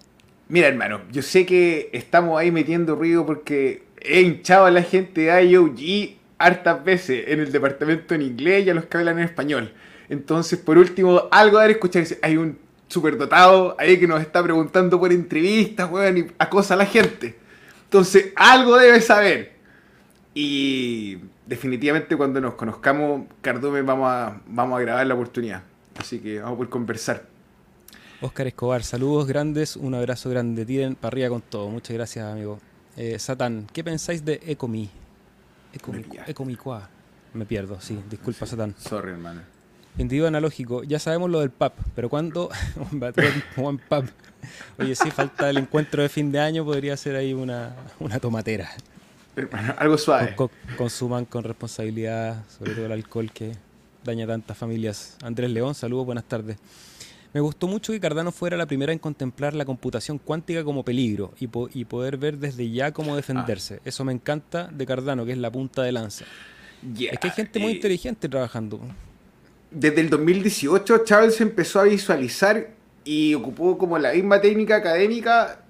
Mira, 0.48 0.68
hermano, 0.68 1.02
yo 1.12 1.22
sé 1.22 1.46
que 1.46 1.90
estamos 1.92 2.40
ahí 2.40 2.50
metiendo 2.52 2.96
ruido 2.96 3.26
porque 3.26 3.84
he 4.02 4.22
hinchado 4.22 4.66
a 4.66 4.72
la 4.72 4.84
gente 4.84 5.22
de 5.22 5.46
IOG 5.46 6.18
hartas 6.38 6.84
veces 6.84 7.26
en 7.28 7.42
el 7.42 7.52
departamento 7.52 8.16
en 8.16 8.22
inglés 8.22 8.66
y 8.66 8.70
a 8.70 8.74
los 8.74 8.86
que 8.86 8.98
hablan 8.98 9.20
en 9.20 9.26
español. 9.26 9.74
Entonces, 10.10 10.60
por 10.60 10.78
último, 10.78 11.24
algo 11.32 11.60
de 11.60 11.72
escuchar. 11.72 12.06
Hay 12.22 12.38
un 12.38 12.58
superdotado 12.94 13.76
ahí 13.80 14.00
que 14.00 14.08
nos 14.08 14.22
está 14.22 14.42
preguntando 14.44 15.00
por 15.00 15.12
entrevistas, 15.12 15.90
weón, 15.92 16.18
y 16.18 16.28
acosa 16.38 16.76
a 16.76 16.78
la 16.78 16.86
gente. 16.86 17.36
Entonces, 17.86 18.32
algo 18.36 18.78
debe 18.78 19.02
saber. 19.02 19.54
Y 20.34 21.18
definitivamente 21.46 22.16
cuando 22.16 22.40
nos 22.40 22.54
conozcamos, 22.54 23.26
Cardumen, 23.42 23.86
vamos 23.86 24.08
a, 24.10 24.42
vamos 24.48 24.78
a 24.78 24.82
grabar 24.82 25.06
la 25.06 25.16
oportunidad. 25.16 25.64
Así 25.98 26.20
que 26.20 26.40
vamos 26.40 26.54
a 26.54 26.58
poder 26.58 26.70
conversar. 26.70 27.24
Oscar 28.22 28.48
Escobar, 28.48 28.84
saludos 28.84 29.28
grandes, 29.28 29.76
un 29.76 29.96
abrazo 29.96 30.30
grande. 30.30 30.66
Tiren 30.66 30.96
para 30.96 31.14
arriba 31.14 31.30
con 31.30 31.42
todo. 31.42 31.70
Muchas 31.70 31.94
gracias, 31.96 32.26
amigo. 32.26 32.60
Eh, 32.96 33.18
Satán, 33.20 33.68
¿qué 33.74 33.84
pensáis 33.84 34.24
de 34.24 34.40
Ecomi? 34.46 34.90
Ecomi, 35.74 36.06
Ecomi 36.28 36.58
Me 37.34 37.46
pierdo, 37.46 37.82
sí. 37.82 38.00
Disculpa, 38.10 38.46
Satán. 38.46 38.76
Sorry, 38.78 39.12
hermano. 39.12 39.53
Individuo 39.98 40.28
analógico, 40.28 40.84
ya 40.84 40.98
sabemos 40.98 41.30
lo 41.30 41.40
del 41.40 41.52
PAP, 41.52 41.74
pero 41.96 42.10
¿cuándo? 42.10 42.50
One 43.58 43.80
PAP. 43.88 44.06
Oye, 44.80 44.96
sí, 44.96 45.12
falta 45.12 45.50
el 45.50 45.58
encuentro 45.58 46.02
de 46.02 46.10
fin 46.10 46.32
de 46.32 46.40
año, 46.40 46.66
podría 46.66 46.98
ser 46.98 47.16
ahí 47.16 47.34
una, 47.34 47.76
una 48.00 48.20
tomatera. 48.20 48.70
algo 49.78 49.98
suave. 49.98 50.36
consuman 50.78 51.26
con 51.26 51.44
responsabilidad, 51.44 52.44
sobre 52.58 52.74
todo 52.74 52.86
el 52.88 52.92
alcohol 52.92 53.32
que 53.32 53.54
daña 54.04 54.28
tantas 54.28 54.58
familias. 54.58 55.18
Andrés 55.24 55.52
León, 55.52 55.76
saludos, 55.76 56.06
buenas 56.06 56.26
tardes. 56.26 56.58
Me 57.34 57.40
gustó 57.40 57.68
mucho 57.68 57.92
que 57.94 58.00
Cardano 58.00 58.32
fuera 58.32 58.58
la 58.58 58.68
primera 58.68 58.94
en 58.94 59.00
contemplar 59.00 59.56
la 59.56 59.66
computación 59.66 60.20
cuántica 60.20 60.64
como 60.64 60.84
peligro 60.84 61.34
y, 61.40 61.48
poder 61.86 62.18
ver 62.18 62.38
desde 62.38 62.70
ya 62.70 62.92
cómo 62.92 63.16
defenderse. 63.16 63.76
Ah. 63.78 63.82
Eso 63.86 64.04
me 64.04 64.14
encanta 64.14 64.68
de 64.72 64.86
Cardano, 64.86 65.26
que 65.26 65.32
es 65.32 65.38
la 65.40 65.52
punta 65.52 65.82
de 65.82 65.92
lanza. 65.92 66.26
es 66.96 67.18
que 67.18 67.28
hay 67.28 67.34
gente 67.34 67.60
muy 67.60 67.74
inteligente 67.74 68.30
trabajando. 68.30 68.80
Desde 69.74 70.02
el 70.02 70.10
2018 70.10 71.00
Charles 71.04 71.42
empezó 71.42 71.80
a 71.80 71.84
visualizar 71.84 72.70
y 73.04 73.34
ocupó 73.34 73.78
como 73.78 73.98
la 73.98 74.14
misma 74.14 74.40
técnica 74.40 74.76
académica 74.76 75.64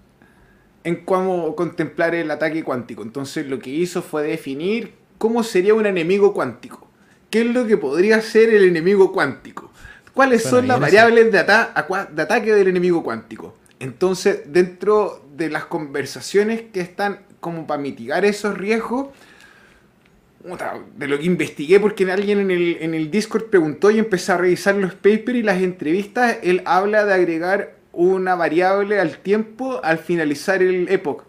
en 0.84 1.06
cómo 1.06 1.56
contemplar 1.56 2.14
el 2.14 2.30
ataque 2.30 2.64
cuántico. 2.64 3.02
Entonces 3.02 3.48
lo 3.48 3.60
que 3.60 3.70
hizo 3.70 4.02
fue 4.02 4.24
definir 4.24 4.94
cómo 5.18 5.44
sería 5.44 5.74
un 5.74 5.86
enemigo 5.86 6.34
cuántico. 6.34 6.90
¿Qué 7.30 7.42
es 7.42 7.48
lo 7.48 7.66
que 7.66 7.78
podría 7.78 8.22
ser 8.22 8.50
el 8.50 8.66
enemigo 8.66 9.12
cuántico? 9.14 9.72
¿Cuáles 10.14 10.44
son 10.44 10.68
las 10.68 10.80
variables 10.80 11.32
de, 11.32 11.40
ataque 11.40 12.54
del 12.54 12.68
enemigo 12.68 13.04
cuántico? 13.04 13.56
Entonces, 13.80 14.42
dentro 14.46 15.26
de 15.36 15.50
las 15.50 15.66
conversaciones 15.66 16.62
que 16.72 16.82
están 16.82 17.22
como 17.40 17.66
para 17.66 17.82
mitigar 17.82 18.24
esos 18.24 18.56
riesgos, 18.56 19.08
de 20.98 21.08
lo 21.08 21.18
que 21.18 21.26
investigué, 21.26 21.80
porque 21.80 22.12
alguien 22.12 22.40
en 22.40 22.52
el, 22.52 22.78
en 22.82 22.94
el 22.94 23.10
Discord 23.10 23.46
preguntó 23.46 23.92
y 23.92 24.00
empecé 24.00 24.34
a 24.34 24.38
revisar 24.38 24.76
los 24.76 24.94
papers 24.94 25.36
y 25.36 25.44
las 25.44 25.62
entrevistas, 25.62 26.38
él 26.44 26.62
habla 26.66 27.06
de 27.06 27.14
agregar 27.14 27.76
una 27.94 28.36
variable 28.36 29.00
al 29.00 29.20
tiempo 29.20 29.80
al 29.84 30.00
finalizar 30.00 30.62
el 30.62 30.90
epoch. 30.90 31.24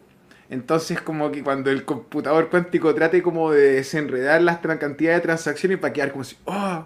Entonces 0.50 1.00
como 1.00 1.30
que 1.30 1.42
cuando 1.42 1.70
el 1.70 1.84
computador 1.84 2.50
cuántico 2.50 2.94
trate 2.94 3.22
como 3.22 3.52
de 3.52 3.74
desenredar 3.74 4.42
las 4.42 4.58
cantidad 4.58 5.14
de 5.14 5.20
transacciones 5.20 5.78
para 5.78 5.92
quedar 5.92 6.12
como 6.12 6.24
si, 6.24 6.36
oh, 6.44 6.84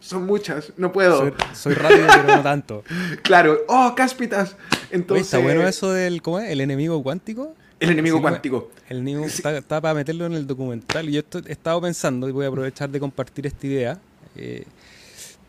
son 0.00 0.26
muchas, 0.26 0.72
no 0.76 0.92
puedo. 0.92 1.32
Soy, 1.52 1.74
rápido 1.74 2.06
pero 2.08 2.36
no 2.36 2.42
tanto. 2.42 2.84
claro, 3.22 3.58
oh, 3.68 3.94
cáspitas. 3.94 4.56
Entonces, 4.90 5.26
¿Está 5.26 5.38
bueno 5.38 5.66
eso 5.66 5.92
del, 5.92 6.20
¿cómo 6.22 6.40
es? 6.40 6.50
¿El 6.50 6.60
enemigo 6.60 7.02
cuántico? 7.02 7.54
El 7.80 7.90
enemigo 7.90 8.20
cuántico. 8.20 8.70
El 8.90 8.98
enemigo 8.98 9.24
está, 9.24 9.80
para 9.80 9.94
meterlo 9.94 10.26
en 10.26 10.34
el 10.34 10.46
documental. 10.46 11.08
Y 11.08 11.12
yo 11.12 11.22
he 11.46 11.52
estado 11.52 11.80
pensando, 11.80 12.28
y 12.28 12.32
voy 12.32 12.44
a 12.44 12.48
aprovechar 12.48 12.90
de 12.90 13.00
compartir 13.00 13.46
esta 13.46 13.66
idea, 13.66 14.00
eh, 14.36 14.64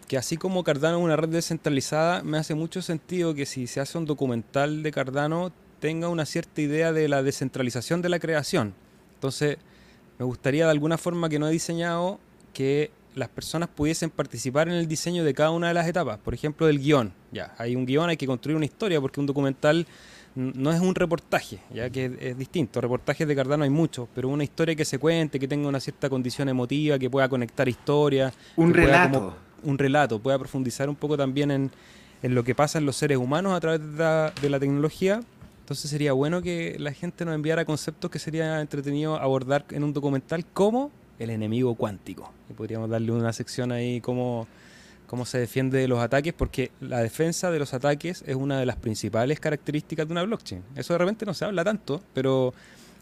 que 0.07 0.17
así 0.17 0.37
como 0.37 0.63
Cardano 0.63 0.97
es 0.97 1.03
una 1.03 1.17
red 1.17 1.27
descentralizada, 1.27 2.23
me 2.23 2.37
hace 2.37 2.55
mucho 2.55 2.81
sentido 2.81 3.35
que 3.35 3.45
si 3.45 3.67
se 3.67 3.81
hace 3.81 3.97
un 3.97 4.05
documental 4.05 4.81
de 4.81 4.91
Cardano 4.91 5.51
tenga 5.81 6.07
una 6.07 6.25
cierta 6.25 6.61
idea 6.61 6.93
de 6.93 7.09
la 7.09 7.21
descentralización 7.21 8.01
de 8.01 8.09
la 8.09 8.19
creación. 8.19 8.73
Entonces, 9.15 9.57
me 10.17 10.25
gustaría 10.25 10.65
de 10.65 10.71
alguna 10.71 10.97
forma 10.97 11.27
que 11.27 11.37
no 11.37 11.49
he 11.49 11.51
diseñado 11.51 12.19
que 12.53 12.91
las 13.13 13.27
personas 13.27 13.67
pudiesen 13.67 14.09
participar 14.09 14.69
en 14.69 14.75
el 14.75 14.87
diseño 14.87 15.25
de 15.25 15.33
cada 15.33 15.51
una 15.51 15.67
de 15.67 15.73
las 15.73 15.87
etapas. 15.87 16.17
Por 16.19 16.33
ejemplo, 16.33 16.65
del 16.67 16.79
guion. 16.79 17.13
Ya, 17.31 17.53
hay 17.57 17.75
un 17.75 17.85
guion, 17.85 18.09
hay 18.09 18.17
que 18.17 18.27
construir 18.27 18.55
una 18.55 18.65
historia, 18.65 19.01
porque 19.01 19.19
un 19.19 19.25
documental 19.25 19.85
no 20.35 20.71
es 20.71 20.79
un 20.79 20.95
reportaje, 20.95 21.59
ya 21.73 21.89
que 21.89 22.17
es 22.19 22.37
distinto. 22.37 22.79
Reportajes 22.81 23.27
de 23.27 23.35
Cardano 23.35 23.63
hay 23.63 23.69
muchos, 23.69 24.07
pero 24.15 24.29
una 24.29 24.43
historia 24.43 24.75
que 24.75 24.85
se 24.85 24.97
cuente, 24.97 25.39
que 25.39 25.47
tenga 25.47 25.67
una 25.67 25.79
cierta 25.79 26.09
condición 26.09 26.49
emotiva, 26.49 26.97
que 26.97 27.09
pueda 27.09 27.27
conectar 27.27 27.67
historias. 27.67 28.33
Un 28.55 28.73
relato 28.73 29.35
un 29.63 29.77
relato, 29.77 30.19
pueda 30.19 30.37
profundizar 30.37 30.89
un 30.89 30.95
poco 30.95 31.17
también 31.17 31.51
en, 31.51 31.71
lo 32.35 32.43
que 32.43 32.55
pasa 32.55 32.77
en 32.77 32.85
los 32.85 32.95
seres 32.95 33.17
humanos 33.17 33.53
a 33.53 33.59
través 33.59 33.81
de 33.81 34.49
la, 34.49 34.59
tecnología. 34.59 35.21
Entonces 35.61 35.89
sería 35.89 36.13
bueno 36.13 36.41
que 36.41 36.75
la 36.79 36.91
gente 36.91 37.25
nos 37.25 37.35
enviara 37.35 37.65
conceptos 37.65 38.11
que 38.11 38.19
sería 38.19 38.59
entretenido 38.61 39.15
abordar 39.15 39.65
en 39.69 39.83
un 39.83 39.93
documental 39.93 40.45
como 40.45 40.91
el 41.19 41.29
enemigo 41.29 41.75
cuántico. 41.75 42.31
Y 42.49 42.53
podríamos 42.53 42.89
darle 42.89 43.11
una 43.11 43.31
sección 43.33 43.71
ahí 43.71 44.01
como 44.01 44.47
cómo 45.11 45.25
se 45.25 45.39
defiende 45.39 45.77
de 45.77 45.89
los 45.89 45.99
ataques, 45.99 46.31
porque 46.31 46.71
la 46.79 47.01
defensa 47.01 47.51
de 47.51 47.59
los 47.59 47.73
ataques 47.73 48.23
es 48.25 48.33
una 48.33 48.57
de 48.61 48.65
las 48.65 48.77
principales 48.77 49.41
características 49.41 50.07
de 50.07 50.13
una 50.13 50.23
blockchain. 50.23 50.63
Eso 50.77 50.93
de 50.93 50.99
repente 50.99 51.25
no 51.25 51.33
se 51.33 51.43
habla 51.43 51.65
tanto, 51.65 52.01
pero 52.13 52.53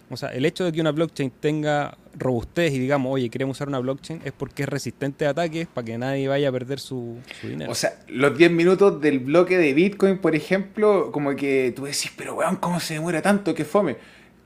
o 0.09 0.17
sea, 0.17 0.29
el 0.29 0.43
hecho 0.43 0.65
de 0.65 0.71
que 0.71 0.81
una 0.81 0.91
blockchain 0.91 1.31
tenga 1.39 1.95
robustez 2.17 2.73
y 2.73 2.79
digamos, 2.79 3.13
oye, 3.13 3.29
queremos 3.29 3.57
usar 3.57 3.67
una 3.67 3.77
blockchain 3.77 4.21
es 4.25 4.31
porque 4.31 4.63
es 4.63 4.69
resistente 4.69 5.27
a 5.27 5.29
ataques 5.29 5.67
para 5.67 5.85
que 5.85 5.99
nadie 5.99 6.27
vaya 6.27 6.49
a 6.49 6.51
perder 6.51 6.79
su, 6.79 7.17
dinero. 7.43 7.71
O 7.71 7.75
sea, 7.75 7.93
los 8.07 8.35
10 8.35 8.53
minutos 8.53 8.99
del 8.99 9.19
bloque 9.19 9.59
de 9.59 9.71
Bitcoin, 9.75 10.17
por 10.17 10.35
ejemplo, 10.35 11.11
como 11.11 11.35
que 11.35 11.73
tú 11.75 11.85
decís, 11.85 12.11
pero 12.17 12.33
weón, 12.33 12.55
¿cómo 12.55 12.79
se 12.79 12.95
demora 12.95 13.21
tanto 13.21 13.53
que 13.53 13.65
fome? 13.65 13.97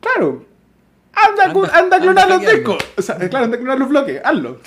Claro, 0.02 0.46
anda, 1.14 1.46
anda, 1.80 1.96
a 1.96 2.02
clonar 2.02 2.28
los 2.28 2.42
discos. 2.42 2.84
O 2.98 3.02
sea, 3.02 3.16
claro, 3.30 3.46
anda 3.46 3.56
a 3.56 3.60
clonar 3.62 3.80
los 3.80 3.88
bloques, 3.88 4.20
hazlo. 4.22 4.60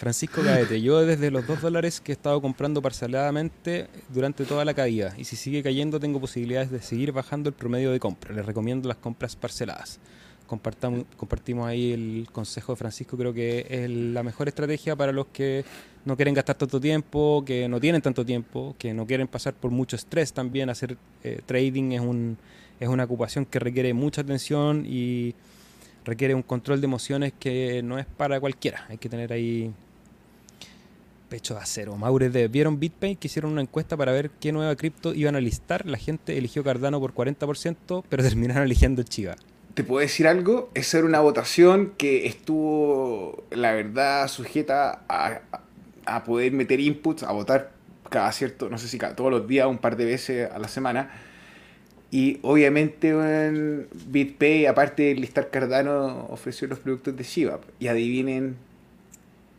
Francisco 0.00 0.40
Caete, 0.40 0.80
yo 0.80 1.04
desde 1.04 1.30
los 1.30 1.46
2 1.46 1.60
dólares 1.60 2.00
que 2.00 2.12
he 2.12 2.14
estado 2.14 2.40
comprando 2.40 2.80
parceladamente 2.80 3.86
durante 4.08 4.46
toda 4.46 4.64
la 4.64 4.72
caída 4.72 5.12
y 5.18 5.24
si 5.24 5.36
sigue 5.36 5.62
cayendo 5.62 6.00
tengo 6.00 6.18
posibilidades 6.18 6.70
de 6.70 6.80
seguir 6.80 7.12
bajando 7.12 7.50
el 7.50 7.54
promedio 7.54 7.92
de 7.92 8.00
compra. 8.00 8.34
Les 8.34 8.46
recomiendo 8.46 8.88
las 8.88 8.96
compras 8.96 9.36
parceladas. 9.36 10.00
compartimos 10.46 11.68
ahí 11.68 11.92
el 11.92 12.28
consejo 12.32 12.72
de 12.72 12.76
Francisco, 12.76 13.18
creo 13.18 13.34
que 13.34 13.66
es 13.68 13.90
la 13.90 14.22
mejor 14.22 14.48
estrategia 14.48 14.96
para 14.96 15.12
los 15.12 15.26
que 15.26 15.66
no 16.06 16.16
quieren 16.16 16.32
gastar 16.32 16.56
tanto 16.56 16.80
tiempo, 16.80 17.44
que 17.44 17.68
no 17.68 17.78
tienen 17.78 18.00
tanto 18.00 18.24
tiempo, 18.24 18.74
que 18.78 18.94
no 18.94 19.06
quieren 19.06 19.28
pasar 19.28 19.52
por 19.52 19.70
mucho 19.70 19.96
estrés 19.96 20.32
también. 20.32 20.70
Hacer 20.70 20.96
eh, 21.22 21.42
trading 21.44 21.92
es, 21.92 22.00
un, 22.00 22.38
es 22.80 22.88
una 22.88 23.04
ocupación 23.04 23.44
que 23.44 23.58
requiere 23.58 23.92
mucha 23.92 24.22
atención 24.22 24.86
y 24.88 25.34
requiere 26.06 26.34
un 26.34 26.42
control 26.42 26.80
de 26.80 26.86
emociones 26.86 27.34
que 27.38 27.82
no 27.82 27.98
es 27.98 28.06
para 28.06 28.40
cualquiera. 28.40 28.86
Hay 28.88 28.96
que 28.96 29.10
tener 29.10 29.30
ahí 29.34 29.70
pecho 31.30 31.54
de 31.54 31.60
acero. 31.60 31.96
Maure 31.96 32.28
de 32.28 32.48
¿Vieron 32.48 32.78
BitPay 32.78 33.16
que 33.16 33.28
hicieron 33.28 33.52
una 33.52 33.62
encuesta 33.62 33.96
para 33.96 34.12
ver 34.12 34.30
qué 34.40 34.52
nueva 34.52 34.76
cripto 34.76 35.14
iban 35.14 35.36
a 35.36 35.40
listar? 35.40 35.86
La 35.86 35.96
gente 35.96 36.36
eligió 36.36 36.62
Cardano 36.62 37.00
por 37.00 37.14
40%, 37.14 38.04
pero 38.06 38.22
terminaron 38.28 38.64
eligiendo 38.64 39.02
Chiva. 39.02 39.36
¿Te 39.72 39.84
puedo 39.84 40.00
decir 40.00 40.26
algo? 40.26 40.70
Esa 40.74 40.98
era 40.98 41.06
una 41.06 41.20
votación 41.20 41.92
que 41.96 42.26
estuvo, 42.26 43.44
la 43.50 43.72
verdad, 43.72 44.28
sujeta 44.28 45.04
a, 45.08 46.24
poder 46.24 46.52
meter 46.52 46.80
inputs, 46.80 47.22
a 47.22 47.32
votar 47.32 47.70
cada 48.10 48.30
cierto, 48.32 48.68
no 48.68 48.76
sé 48.76 48.88
si 48.88 48.98
cada, 48.98 49.14
todos 49.14 49.30
los 49.30 49.46
días, 49.46 49.68
un 49.68 49.78
par 49.78 49.96
de 49.96 50.04
veces 50.04 50.50
a 50.50 50.58
la 50.58 50.66
semana. 50.66 51.10
Y 52.10 52.40
obviamente 52.42 53.10
en 53.10 53.86
BitPay, 54.06 54.66
aparte 54.66 55.04
de 55.04 55.14
listar 55.14 55.50
Cardano, 55.50 56.26
ofreció 56.28 56.66
los 56.66 56.80
productos 56.80 57.16
de 57.16 57.22
Shiba. 57.22 57.60
Y 57.78 57.86
adivinen 57.86 58.56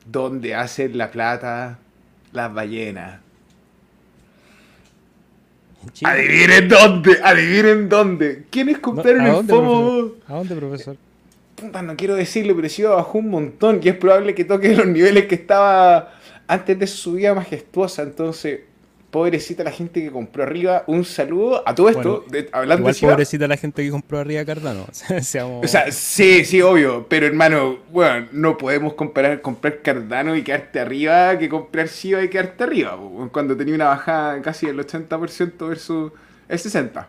donde 0.05 0.55
hacen 0.55 0.97
la 0.97 1.11
plata 1.11 1.79
las 2.31 2.53
ballenas. 2.53 3.19
Adivinen 6.03 6.67
dónde, 6.67 7.19
adivinen 7.23 7.89
dónde. 7.89 8.43
¿Quiénes 8.49 8.79
compraron 8.79 9.25
el 9.25 9.45
FOMO? 9.45 10.11
¿A 10.27 10.33
dónde, 10.35 10.55
profesor? 10.55 10.95
Puta, 11.55 11.81
no 11.81 11.95
quiero 11.95 12.15
decirlo, 12.15 12.55
pero 12.55 12.69
sí 12.69 12.83
bajó 12.83 13.17
un 13.17 13.29
montón 13.29 13.79
y 13.83 13.89
es 13.89 13.95
probable 13.95 14.35
que 14.35 14.45
toque 14.45 14.75
los 14.75 14.87
niveles 14.87 15.25
que 15.25 15.35
estaba 15.35 16.13
antes 16.47 16.77
de 16.77 16.87
su 16.87 16.97
subida 16.97 17.33
majestuosa. 17.33 18.03
Entonces, 18.03 18.61
pobrecita 19.11 19.63
la 19.63 19.71
gente 19.71 20.01
que 20.01 20.09
compró 20.09 20.43
arriba. 20.43 20.83
Un 20.87 21.03
saludo 21.03 21.67
a 21.67 21.75
todo 21.75 21.89
esto. 21.89 22.25
hablando 22.53 22.89
igual 22.89 23.11
pobrecita 23.11 23.47
la 23.47 23.57
gente 23.57 23.83
que 23.83 23.91
compró 23.91 24.19
arriba 24.19 24.43
Cardano. 24.45 24.87
O 25.61 25.67
sea, 25.67 25.91
sí, 25.91 26.45
sí, 26.45 26.61
obvio. 26.61 27.05
Pero 27.07 27.27
hermano, 27.27 27.79
bueno, 27.91 28.27
no 28.31 28.57
podemos 28.57 28.93
comparar 28.93 29.41
comprar 29.41 29.81
Cardano 29.81 30.35
y 30.35 30.43
quedarte 30.43 30.79
arriba 30.79 31.37
que 31.37 31.49
comprar 31.49 31.87
Shiba 31.87 32.23
y 32.23 32.29
quedarte 32.29 32.63
arriba. 32.63 32.97
Cuando 33.31 33.55
tenía 33.55 33.75
una 33.75 33.87
bajada 33.89 34.41
casi 34.41 34.65
del 34.65 34.79
80% 34.79 35.67
versus 35.67 36.11
el 36.47 36.57
60%. 36.57 37.05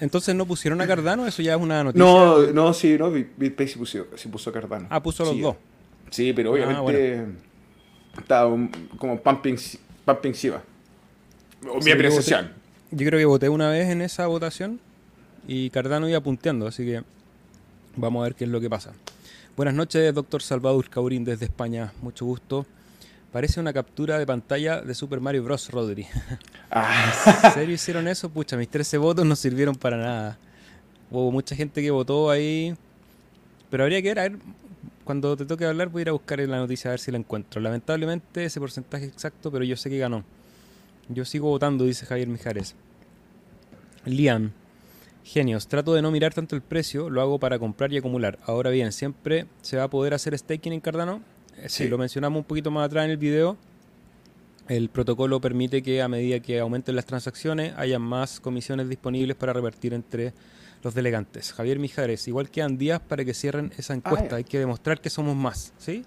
entonces 0.00 0.34
no 0.34 0.46
pusieron 0.46 0.80
a 0.80 0.86
Cardano, 0.86 1.26
eso 1.26 1.42
ya 1.42 1.54
es 1.54 1.60
una 1.60 1.84
noticia. 1.84 2.04
No, 2.04 2.46
no, 2.52 2.72
sí, 2.72 2.96
no, 2.98 3.10
BitPay 3.10 3.68
sí 3.68 3.78
puso, 3.78 4.06
sí 4.16 4.28
puso 4.28 4.50
Cardano. 4.50 4.86
Ah, 4.90 5.02
puso 5.02 5.24
los 5.24 5.38
dos. 5.40 5.56
Sí, 6.10 6.32
pero 6.32 6.52
obviamente 6.52 7.20
ah, 7.20 8.20
estaba 8.20 8.50
como 8.98 9.20
pumping 9.20 9.56
Pumping 10.04 10.32
Shiva. 10.32 10.62
mi 11.84 11.90
apreciación. 11.90 12.52
Yo, 12.90 13.06
creo 13.06 13.18
que 13.18 13.24
voté 13.24 13.48
una 13.48 13.68
vez 13.68 13.88
en 13.88 14.02
esa 14.02 14.26
votación 14.26 14.80
y 15.46 15.70
Cardano 15.70 16.08
iba 16.08 16.20
punteando, 16.20 16.66
así 16.66 16.84
que 16.84 17.02
vamos 17.96 18.20
a 18.20 18.24
ver 18.24 18.34
qué 18.34 18.44
es 18.44 18.50
lo 18.50 18.60
que 18.60 18.68
pasa. 18.68 18.92
Buenas 19.56 19.74
noches, 19.74 20.14
doctor 20.14 20.42
Salvador 20.42 20.88
Caurín 20.88 21.24
desde 21.24 21.46
España. 21.46 21.92
Mucho 22.02 22.24
gusto. 22.24 22.66
Parece 23.32 23.60
una 23.60 23.72
captura 23.72 24.18
de 24.18 24.26
pantalla 24.26 24.80
de 24.80 24.94
Super 24.94 25.20
Mario 25.20 25.44
Bros. 25.44 25.70
Rodri. 25.70 26.06
Ah. 26.72 27.12
¿En 27.42 27.50
serio 27.50 27.74
hicieron 27.74 28.06
eso? 28.06 28.28
Pucha, 28.28 28.56
mis 28.56 28.68
13 28.68 28.96
votos 28.98 29.26
no 29.26 29.34
sirvieron 29.34 29.74
para 29.74 29.96
nada. 29.96 30.38
Hubo 31.10 31.32
mucha 31.32 31.56
gente 31.56 31.82
que 31.82 31.90
votó 31.90 32.30
ahí. 32.30 32.76
Pero 33.68 33.82
habría 33.82 34.00
que 34.00 34.08
ver, 34.08 34.18
a 34.20 34.22
ver, 34.22 34.38
cuando 35.10 35.36
te 35.36 35.44
toque 35.44 35.64
hablar 35.64 35.88
voy 35.88 35.98
a 35.98 36.02
ir 36.02 36.08
a 36.10 36.12
buscar 36.12 36.38
en 36.38 36.52
la 36.52 36.58
noticia 36.58 36.88
a 36.88 36.92
ver 36.92 37.00
si 37.00 37.10
la 37.10 37.18
encuentro. 37.18 37.60
Lamentablemente 37.60 38.44
ese 38.44 38.60
porcentaje 38.60 39.06
exacto, 39.06 39.50
pero 39.50 39.64
yo 39.64 39.74
sé 39.74 39.90
que 39.90 39.98
ganó. 39.98 40.22
Yo 41.08 41.24
sigo 41.24 41.48
votando, 41.48 41.84
dice 41.84 42.06
Javier 42.06 42.28
Mijares. 42.28 42.76
Liam. 44.04 44.52
Genios, 45.24 45.66
trato 45.66 45.94
de 45.94 46.02
no 46.02 46.12
mirar 46.12 46.32
tanto 46.32 46.54
el 46.54 46.62
precio, 46.62 47.10
lo 47.10 47.20
hago 47.20 47.40
para 47.40 47.58
comprar 47.58 47.92
y 47.92 47.98
acumular. 47.98 48.38
Ahora 48.46 48.70
bien, 48.70 48.92
¿siempre 48.92 49.48
se 49.62 49.78
va 49.78 49.82
a 49.82 49.90
poder 49.90 50.14
hacer 50.14 50.38
staking 50.38 50.74
en 50.74 50.80
Cardano? 50.80 51.22
Eh, 51.56 51.68
sí. 51.68 51.88
lo 51.88 51.98
mencionamos 51.98 52.38
un 52.38 52.44
poquito 52.44 52.70
más 52.70 52.86
atrás 52.86 53.06
en 53.06 53.10
el 53.10 53.16
video. 53.16 53.56
El 54.68 54.90
protocolo 54.90 55.40
permite 55.40 55.82
que 55.82 56.02
a 56.02 56.06
medida 56.06 56.38
que 56.38 56.60
aumenten 56.60 56.94
las 56.94 57.06
transacciones 57.06 57.74
haya 57.76 57.98
más 57.98 58.38
comisiones 58.38 58.88
disponibles 58.88 59.36
para 59.36 59.54
repartir 59.54 59.92
entre 59.92 60.32
los 60.82 60.94
delegantes. 60.94 61.52
Javier 61.52 61.78
Mijares, 61.78 62.26
igual 62.28 62.50
quedan 62.50 62.78
días 62.78 63.00
para 63.00 63.24
que 63.24 63.34
cierren 63.34 63.72
esa 63.76 63.94
encuesta. 63.94 64.36
Ah, 64.36 64.38
Hay 64.38 64.44
que 64.44 64.58
demostrar 64.58 65.00
que 65.00 65.10
somos 65.10 65.36
más, 65.36 65.72
¿sí? 65.78 66.04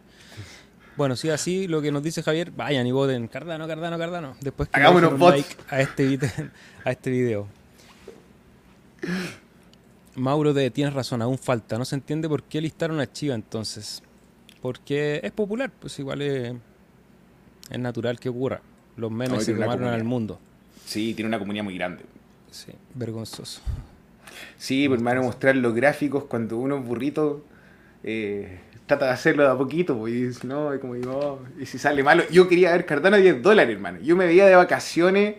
Bueno, 0.95 1.15
si 1.15 1.29
así 1.29 1.67
lo 1.67 1.81
que 1.81 1.91
nos 1.91 2.03
dice 2.03 2.21
Javier, 2.21 2.51
vayan 2.51 2.86
y 2.86 2.91
voten 2.91 3.27
Cardano, 3.27 3.67
Cardano, 3.67 3.97
Cardano. 3.97 4.36
Después 4.41 4.69
que 4.69 4.79
un 4.88 5.19
like 5.19 5.55
a 5.69 5.81
este, 5.81 6.05
video, 6.05 6.29
a 6.86 6.91
este 6.91 7.09
video. 7.09 7.47
Mauro 10.15 10.53
de 10.53 10.69
tienes 10.69 10.93
razón, 10.93 11.21
aún 11.21 11.38
falta. 11.38 11.77
No 11.77 11.86
se 11.86 11.95
entiende 11.95 12.29
por 12.29 12.43
qué 12.43 12.62
listaron 12.62 12.99
a 12.99 13.12
Chiva 13.12 13.33
entonces. 13.33 14.03
Porque 14.62 15.19
es 15.23 15.31
popular, 15.31 15.71
pues 15.79 15.97
igual 15.99 16.21
es, 16.21 16.53
natural 17.77 18.19
que 18.19 18.29
ocurra. 18.29 18.62
Los 18.95 19.12
memes 19.12 19.43
se 19.43 19.53
tomaron 19.53 19.88
al 19.88 20.03
mundo. 20.03 20.39
Sí, 20.86 21.13
tiene 21.15 21.27
una 21.27 21.39
comunidad 21.39 21.63
muy 21.63 21.75
grande. 21.75 22.03
Sí, 22.51 22.71
vergonzoso. 22.93 23.62
Sí, 24.58 24.88
pues 24.88 25.00
hermano, 25.00 25.24
mostrar 25.24 25.56
los 25.56 25.74
gráficos 25.74 26.26
cuando 26.26 26.58
uno 26.58 26.78
es 26.78 26.86
burrito. 26.86 27.46
Eh, 28.04 28.60
trata 28.86 29.06
de 29.06 29.12
hacerlo 29.12 29.43
de 29.43 29.50
a 29.50 29.56
poquito, 29.56 29.98
pues, 29.98 30.43
y 30.43 30.48
no, 30.48 30.72
como 30.80 30.96
digo, 30.96 31.41
y 31.60 31.65
si 31.65 31.78
sale 31.78 32.04
malo. 32.04 32.24
Yo 32.32 32.48
quería 32.48 32.72
ver 32.72 32.86
Cardano 32.86 33.15
a 33.15 33.19
10 33.19 33.41
dólares, 33.41 33.76
hermano. 33.76 34.00
Yo 34.02 34.15
me 34.15 34.26
veía 34.26 34.46
de 34.46 34.56
vacaciones, 34.56 35.36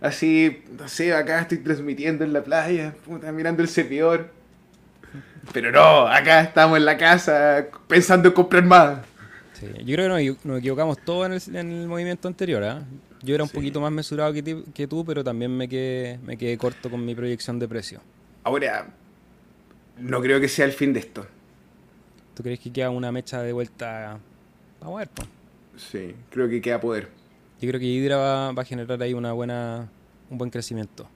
así, 0.00 0.62
no 0.78 0.88
sé, 0.88 1.14
acá 1.14 1.40
estoy 1.40 1.58
transmitiendo 1.58 2.24
en 2.24 2.32
la 2.32 2.42
playa, 2.42 2.94
puta, 3.04 3.30
mirando 3.32 3.62
el 3.62 3.68
servidor. 3.68 4.30
Pero 5.52 5.72
no, 5.72 6.06
acá 6.08 6.42
estamos 6.42 6.76
en 6.76 6.84
la 6.84 6.96
casa 6.96 7.66
pensando 7.86 8.28
en 8.28 8.34
comprar 8.34 8.64
más. 8.64 8.98
Sí, 9.54 9.66
yo 9.84 9.96
creo 9.96 10.16
que 10.16 10.36
nos, 10.44 10.58
equivocamos 10.58 10.98
todos 11.04 11.48
en 11.48 11.56
el, 11.56 11.86
movimiento 11.86 12.28
anterior. 12.28 12.62
¿eh? 12.62 12.74
Yo 13.22 13.34
era 13.34 13.44
un 13.44 13.50
poquito 13.50 13.80
más 13.80 13.90
mesurado 13.90 14.32
que, 14.32 14.62
que, 14.74 14.86
tú, 14.86 15.04
pero 15.04 15.24
también 15.24 15.56
me 15.56 15.68
quedé, 15.68 16.18
me 16.22 16.36
quedé 16.36 16.58
corto 16.58 16.90
con 16.90 17.04
mi 17.04 17.14
proyección 17.14 17.58
de 17.58 17.66
precio. 17.66 18.00
Ahora, 18.48 18.86
no 19.98 20.22
creo 20.22 20.40
que 20.40 20.48
sea 20.48 20.64
el 20.64 20.72
fin 20.72 20.94
de 20.94 21.00
esto. 21.00 21.26
¿Tú 22.34 22.42
crees 22.42 22.58
que 22.58 22.72
queda 22.72 22.88
una 22.88 23.12
mecha 23.12 23.42
de 23.42 23.52
vuelta? 23.52 24.18
Vamos 24.80 24.96
a 24.96 24.98
ver, 25.00 25.08
pues. 25.10 25.28
Sí, 25.76 26.14
creo 26.30 26.48
que 26.48 26.62
queda 26.62 26.80
poder. 26.80 27.10
Yo 27.60 27.68
creo 27.68 27.78
que 27.78 27.84
Hydra 27.84 28.16
va, 28.16 28.62
a 28.62 28.64
generar 28.64 29.02
ahí 29.02 29.12
una 29.12 29.34
buena, 29.34 29.90
un 30.30 30.38
buen 30.38 30.50
crecimiento. 30.50 31.06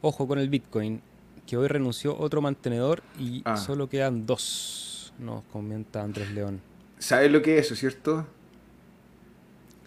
Ojo 0.00 0.26
con 0.26 0.38
el 0.38 0.48
Bitcoin, 0.48 1.02
que 1.46 1.58
hoy 1.58 1.68
renunció 1.68 2.18
otro 2.18 2.40
mantenedor 2.40 3.02
y 3.18 3.42
ah. 3.44 3.58
solo 3.58 3.90
quedan 3.90 4.24
dos, 4.24 5.12
nos 5.18 5.44
comenta 5.52 6.02
Andrés 6.02 6.30
León. 6.30 6.62
¿Sabes 6.98 7.30
lo 7.30 7.42
que 7.42 7.58
es 7.58 7.66
eso, 7.66 7.76
cierto? 7.76 8.26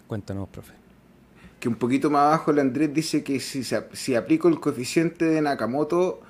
Cuéntanos, 0.06 0.48
profe. 0.50 0.74
Que 1.58 1.68
un 1.68 1.74
poquito 1.74 2.10
más 2.10 2.26
abajo 2.28 2.52
el 2.52 2.60
Andrés 2.60 2.94
dice 2.94 3.24
que 3.24 3.40
si, 3.40 3.64
si 3.64 4.14
aplico 4.14 4.46
el 4.46 4.60
coeficiente 4.60 5.24
de 5.24 5.42
Nakamoto 5.42 6.22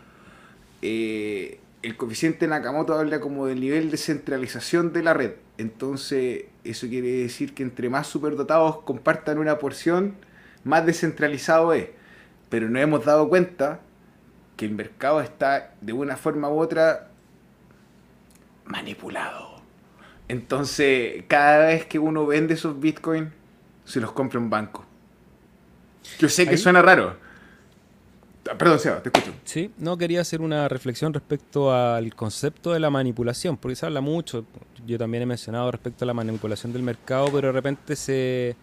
eh, 0.83 1.61
el 1.83 1.97
coeficiente 1.97 2.47
Nakamoto 2.47 2.95
habla 2.95 3.21
como 3.21 3.47
del 3.47 3.61
nivel 3.61 3.91
de 3.91 3.97
centralización 3.97 4.93
de 4.93 5.03
la 5.03 5.15
red. 5.15 5.33
Entonces, 5.59 6.45
eso 6.65 6.89
quiere 6.89 7.09
decir 7.09 7.55
que 7.55 7.63
entre 7.63 7.89
más 7.89 8.07
superdotados 8.07 8.83
compartan 8.83 9.39
una 9.39 9.59
porción, 9.59 10.17
más 10.65 10.85
descentralizado 10.85 11.73
es. 11.73 11.89
Pero 12.49 12.69
no 12.69 12.79
hemos 12.79 13.05
dado 13.05 13.29
cuenta 13.29 13.81
que 14.57 14.65
el 14.67 14.73
mercado 14.73 15.21
está 15.21 15.75
de 15.81 15.93
una 15.93 16.17
forma 16.17 16.49
u 16.49 16.59
otra 16.59 17.09
manipulado. 18.65 19.63
Entonces, 20.29 21.25
cada 21.29 21.67
vez 21.67 21.87
que 21.87 21.99
uno 21.99 22.27
vende 22.27 22.55
esos 22.55 22.81
bitcoins, 22.81 23.31
se 23.85 24.01
los 24.01 24.13
compra 24.13 24.41
un 24.41 24.51
banco. 24.51 24.85
Yo 26.19 26.29
sé 26.29 26.49
que 26.49 26.57
suena 26.57 26.83
raro. 26.83 27.17
Perdón, 28.59 28.79
Seba, 28.79 29.03
te 29.03 29.09
escucho. 29.09 29.33
Sí, 29.45 29.71
no 29.79 29.97
quería 29.97 30.21
hacer 30.21 30.41
una 30.41 30.69
reflexión 30.69 31.13
respecto 31.13 31.73
al 31.73 32.15
concepto 32.15 32.73
de 32.73 32.81
la 32.81 32.91
manipulación, 32.91 33.57
porque 33.57 33.77
se 33.77 33.87
habla 33.87 34.01
mucho, 34.01 34.45
yo 34.87 34.99
también 34.99 35.23
he 35.23 35.27
mencionado 35.27 35.71
respecto 35.71 36.05
a 36.05 36.07
la 36.07 36.15
manipulación 36.15 36.73
del 36.73 36.83
mercado, 36.83 37.27
pero 37.33 37.49
de 37.49 37.53
repente 37.53 37.97
se, 37.97 38.57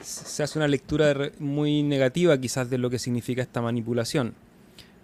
se 0.00 0.42
hace 0.42 0.58
una 0.58 0.68
lectura 0.68 1.14
muy 1.38 1.82
negativa 1.82 2.38
quizás 2.38 2.70
de 2.70 2.78
lo 2.78 2.90
que 2.90 2.98
significa 2.98 3.42
esta 3.42 3.60
manipulación. 3.60 4.34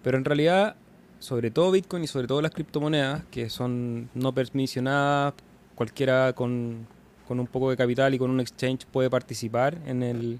Pero 0.03 0.17
en 0.17 0.25
realidad, 0.25 0.75
sobre 1.19 1.51
todo 1.51 1.71
Bitcoin 1.71 2.03
y 2.03 2.07
sobre 2.07 2.27
todo 2.27 2.41
las 2.41 2.51
criptomonedas, 2.51 3.23
que 3.31 3.49
son 3.49 4.09
no 4.13 4.33
permisionadas, 4.33 5.33
cualquiera 5.75 6.33
con, 6.33 6.87
con 7.27 7.39
un 7.39 7.47
poco 7.47 7.69
de 7.69 7.77
capital 7.77 8.13
y 8.13 8.19
con 8.19 8.31
un 8.31 8.39
exchange 8.39 8.85
puede 8.85 9.09
participar 9.09 9.77
en 9.85 10.03
el, 10.03 10.39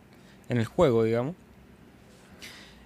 en 0.50 0.58
el 0.58 0.66
juego, 0.66 1.04
digamos. 1.04 1.36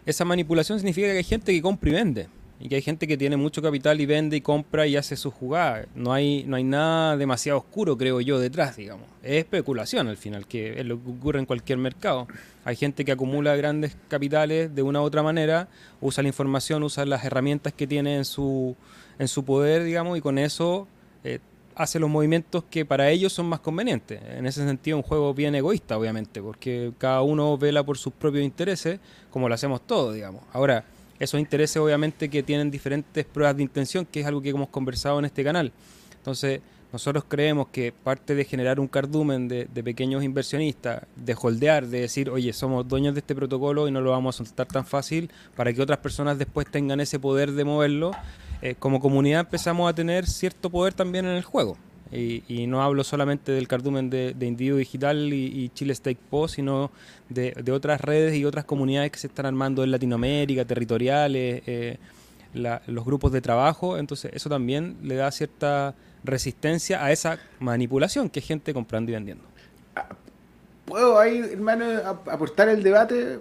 Esa 0.09 0.25
manipulación 0.25 0.79
significa 0.79 1.11
que 1.11 1.19
hay 1.19 1.23
gente 1.23 1.53
que 1.53 1.61
compra 1.61 1.87
y 1.87 1.93
vende. 1.93 2.27
Y 2.59 2.67
que 2.67 2.75
hay 2.77 2.81
gente 2.81 3.05
que 3.05 3.15
tiene 3.15 3.37
mucho 3.37 3.61
capital 3.61 4.01
y 4.01 4.07
vende 4.07 4.37
y 4.37 4.41
compra 4.41 4.87
y 4.87 4.97
hace 4.97 5.15
su 5.15 5.29
jugada. 5.29 5.85
No 5.93 6.11
hay, 6.11 6.43
no 6.47 6.55
hay 6.55 6.63
nada 6.63 7.15
demasiado 7.15 7.59
oscuro, 7.59 7.95
creo 7.95 8.19
yo, 8.19 8.39
detrás, 8.39 8.75
digamos. 8.75 9.05
Es 9.21 9.37
especulación 9.37 10.07
al 10.07 10.17
final, 10.17 10.47
que 10.47 10.79
es 10.79 10.85
lo 10.87 10.99
que 10.99 11.11
ocurre 11.11 11.37
en 11.37 11.45
cualquier 11.45 11.77
mercado. 11.77 12.27
Hay 12.65 12.75
gente 12.75 13.05
que 13.05 13.11
acumula 13.11 13.55
grandes 13.55 13.97
capitales 14.07 14.73
de 14.73 14.81
una 14.81 14.99
u 14.99 15.03
otra 15.03 15.21
manera, 15.21 15.67
usa 16.01 16.23
la 16.23 16.29
información, 16.29 16.81
usa 16.81 17.05
las 17.05 17.23
herramientas 17.23 17.71
que 17.71 17.85
tiene 17.85 18.15
en 18.15 18.25
su, 18.25 18.75
en 19.19 19.27
su 19.27 19.45
poder, 19.45 19.83
digamos, 19.83 20.17
y 20.17 20.21
con 20.21 20.39
eso 20.39 20.87
hace 21.79 21.97
los 21.97 22.09
movimientos 22.09 22.65
que 22.69 22.83
para 22.83 23.09
ellos 23.09 23.31
son 23.31 23.45
más 23.45 23.61
convenientes. 23.61 24.21
En 24.21 24.45
ese 24.45 24.65
sentido, 24.65 24.97
un 24.97 25.03
juego 25.03 25.33
bien 25.33 25.55
egoísta, 25.55 25.97
obviamente, 25.97 26.41
porque 26.41 26.91
cada 26.97 27.21
uno 27.21 27.57
vela 27.57 27.83
por 27.83 27.97
sus 27.97 28.11
propios 28.11 28.43
intereses, 28.43 28.99
como 29.29 29.47
lo 29.47 29.55
hacemos 29.55 29.87
todos, 29.87 30.13
digamos. 30.13 30.43
Ahora, 30.51 30.83
esos 31.19 31.39
intereses 31.39 31.77
obviamente 31.77 32.29
que 32.29 32.43
tienen 32.43 32.69
diferentes 32.69 33.23
pruebas 33.23 33.55
de 33.55 33.63
intención, 33.63 34.05
que 34.05 34.19
es 34.19 34.25
algo 34.25 34.41
que 34.41 34.49
hemos 34.49 34.67
conversado 34.67 35.19
en 35.19 35.25
este 35.25 35.41
canal. 35.41 35.71
Entonces, 36.17 36.59
nosotros 36.91 37.23
creemos 37.25 37.69
que 37.69 37.93
parte 37.93 38.35
de 38.35 38.43
generar 38.43 38.77
un 38.77 38.89
cardumen 38.89 39.47
de, 39.47 39.65
pequeños 39.81 40.21
inversionistas, 40.21 41.03
de 41.15 41.37
holdear, 41.39 41.87
de 41.87 42.01
decir, 42.01 42.29
oye, 42.29 42.51
somos 42.51 42.85
dueños 42.89 43.13
de 43.13 43.21
este 43.21 43.35
protocolo 43.35 43.87
y 43.87 43.91
no 43.91 44.01
lo 44.01 44.11
vamos 44.11 44.35
a 44.35 44.43
soltar 44.43 44.67
tan 44.67 44.85
fácil 44.85 45.31
para 45.55 45.71
que 45.71 45.81
otras 45.81 45.99
personas 45.99 46.37
después 46.37 46.69
tengan 46.69 46.99
ese 46.99 47.19
poder 47.19 47.53
de 47.53 47.63
moverlo, 47.63 48.11
eh, 48.61 48.75
como 48.77 48.99
comunidad 48.99 49.41
empezamos 49.41 49.89
a 49.89 49.93
tener 49.93 50.25
cierto 50.27 50.69
poder 50.69 50.93
también 50.93 51.25
en 51.25 51.35
el 51.35 51.43
juego. 51.43 51.77
Y, 52.11 52.65
no 52.65 52.81
hablo 52.81 53.03
solamente 53.03 53.51
del 53.51 53.67
cardumen 53.67 54.09
de, 54.09 54.33
de 54.33 54.45
Individuo 54.47 54.79
Digital 54.79 55.31
y, 55.31 55.69
Chile 55.75 55.93
Stake 55.93 56.19
Post, 56.29 56.55
sino 56.55 56.89
de, 57.29 57.53
otras 57.71 58.01
redes 58.01 58.35
y 58.35 58.45
otras 58.45 58.65
comunidades 58.65 59.11
que 59.11 59.19
se 59.19 59.27
están 59.27 59.45
armando 59.45 59.83
en 59.83 59.91
Latinoamérica, 59.91 60.65
territoriales, 60.65 61.61
eh, 61.67 61.97
los 62.53 63.05
grupos 63.05 63.31
de 63.31 63.41
trabajo. 63.41 63.97
Entonces, 63.97 64.31
eso 64.33 64.49
también 64.49 64.97
le 65.03 65.15
da 65.15 65.31
cierta 65.31 65.93
resistencia 66.23 67.03
a 67.03 67.11
esa 67.11 67.37
manipulación 67.59 68.29
que 68.29 68.39
es 68.39 68.47
gente 68.47 68.73
comprando 68.73 69.11
y 69.11 69.13
vendiendo. 69.13 69.43
Ah, 69.95 70.09
¿Puedo 70.85 71.19
ahí, 71.19 71.37
hermano, 71.37 71.85
aportar 72.25 72.69
el 72.69 72.81
debate? 72.81 73.39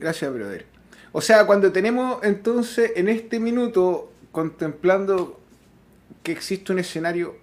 Gracias, 0.00 0.32
brother. 0.32 0.64
O 1.12 1.20
sea, 1.20 1.46
cuando 1.46 1.70
tenemos 1.70 2.24
entonces 2.24 2.92
en 2.96 3.08
este 3.08 3.38
minuto 3.38 4.10
contemplando 4.34 5.40
que 6.24 6.32
existe 6.32 6.72
un 6.72 6.80
escenario 6.80 7.36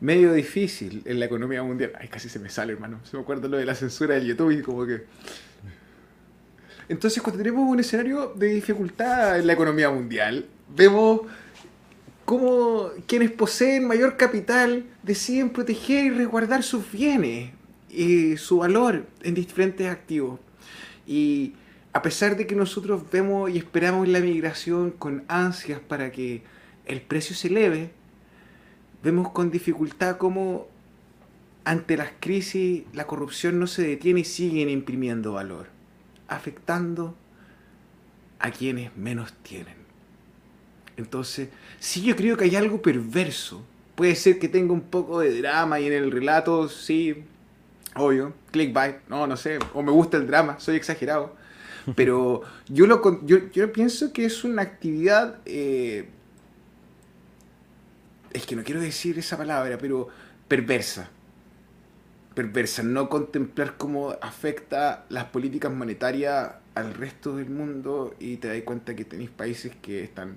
medio 0.00 0.32
difícil 0.32 1.02
en 1.04 1.20
la 1.20 1.26
economía 1.26 1.62
mundial. 1.62 1.92
Ay, 2.00 2.08
casi 2.08 2.28
se 2.28 2.40
me 2.40 2.50
sale, 2.50 2.72
hermano. 2.72 2.98
Se 3.04 3.16
me 3.16 3.22
acuerda 3.22 3.46
lo 3.46 3.56
de 3.56 3.64
la 3.64 3.76
censura 3.76 4.16
del 4.16 4.26
YouTube 4.26 4.50
y 4.50 4.60
como 4.60 4.84
que... 4.84 5.04
Entonces, 6.88 7.22
cuando 7.22 7.38
tenemos 7.38 7.70
un 7.70 7.78
escenario 7.78 8.34
de 8.34 8.48
dificultad 8.48 9.38
en 9.38 9.46
la 9.46 9.52
economía 9.52 9.88
mundial, 9.88 10.46
vemos 10.76 11.20
cómo 12.24 12.90
quienes 13.06 13.30
poseen 13.30 13.86
mayor 13.86 14.16
capital 14.16 14.84
deciden 15.04 15.50
proteger 15.50 16.06
y 16.06 16.10
resguardar 16.10 16.64
sus 16.64 16.90
bienes 16.90 17.52
y 17.88 18.36
su 18.36 18.58
valor 18.58 19.06
en 19.22 19.34
diferentes 19.34 19.88
activos. 19.88 20.40
Y 21.06 21.54
a 21.94 22.02
pesar 22.02 22.36
de 22.36 22.46
que 22.46 22.56
nosotros 22.56 23.08
vemos 23.12 23.48
y 23.48 23.56
esperamos 23.56 24.08
la 24.08 24.18
migración 24.18 24.90
con 24.90 25.24
ansias 25.28 25.78
para 25.78 26.10
que 26.10 26.42
el 26.86 27.00
precio 27.00 27.36
se 27.36 27.46
eleve, 27.46 27.92
vemos 29.04 29.30
con 29.30 29.52
dificultad 29.52 30.16
cómo 30.16 30.66
ante 31.62 31.96
las 31.96 32.10
crisis 32.18 32.82
la 32.92 33.06
corrupción 33.06 33.60
no 33.60 33.68
se 33.68 33.86
detiene 33.86 34.20
y 34.20 34.24
siguen 34.24 34.70
imprimiendo 34.70 35.34
valor, 35.34 35.68
afectando 36.26 37.14
a 38.40 38.50
quienes 38.50 38.94
menos 38.96 39.32
tienen. 39.44 39.76
Entonces, 40.96 41.48
sí 41.78 42.02
yo 42.02 42.16
creo 42.16 42.36
que 42.36 42.44
hay 42.44 42.56
algo 42.56 42.82
perverso. 42.82 43.64
Puede 43.94 44.16
ser 44.16 44.40
que 44.40 44.48
tenga 44.48 44.72
un 44.72 44.80
poco 44.80 45.20
de 45.20 45.40
drama 45.40 45.78
y 45.78 45.86
en 45.86 45.92
el 45.92 46.10
relato, 46.10 46.68
sí, 46.68 47.22
obvio, 47.94 48.34
clickbait, 48.50 48.96
no, 49.08 49.28
no 49.28 49.36
sé, 49.36 49.60
o 49.72 49.80
me 49.80 49.92
gusta 49.92 50.16
el 50.16 50.26
drama, 50.26 50.58
soy 50.58 50.74
exagerado 50.74 51.43
pero 51.94 52.42
yo, 52.68 52.86
lo, 52.86 53.24
yo, 53.24 53.50
yo 53.50 53.72
pienso 53.72 54.12
que 54.12 54.24
es 54.24 54.44
una 54.44 54.62
actividad... 54.62 55.38
Eh, 55.46 56.08
es 58.32 58.46
que 58.46 58.56
no 58.56 58.64
quiero 58.64 58.80
decir 58.80 59.18
esa 59.18 59.36
palabra, 59.36 59.78
pero 59.78 60.08
perversa. 60.48 61.08
Perversa, 62.34 62.82
no 62.82 63.08
contemplar 63.08 63.76
cómo 63.76 64.16
afecta 64.20 65.04
las 65.08 65.26
políticas 65.26 65.72
monetarias 65.72 66.54
al 66.74 66.94
resto 66.94 67.36
del 67.36 67.48
mundo 67.48 68.12
y 68.18 68.38
te 68.38 68.48
das 68.48 68.60
cuenta 68.62 68.96
que 68.96 69.04
tenéis 69.04 69.30
países 69.30 69.72
que 69.80 70.02
están 70.02 70.36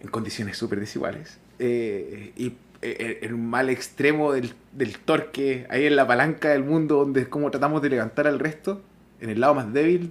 en 0.00 0.08
condiciones 0.08 0.56
súper 0.56 0.78
desiguales. 0.78 1.38
Eh, 1.58 2.32
y 2.36 2.54
eh, 2.80 3.18
en 3.22 3.34
un 3.34 3.50
mal 3.50 3.68
extremo 3.68 4.32
del, 4.32 4.54
del 4.72 4.98
torque, 5.00 5.66
ahí 5.68 5.86
en 5.86 5.96
la 5.96 6.06
palanca 6.06 6.50
del 6.50 6.62
mundo 6.62 6.98
donde 6.98 7.22
es 7.22 7.28
como 7.28 7.50
tratamos 7.50 7.82
de 7.82 7.90
levantar 7.90 8.28
al 8.28 8.38
resto 8.38 8.82
en 9.20 9.30
el 9.30 9.40
lado 9.40 9.54
más 9.54 9.72
débil, 9.72 10.10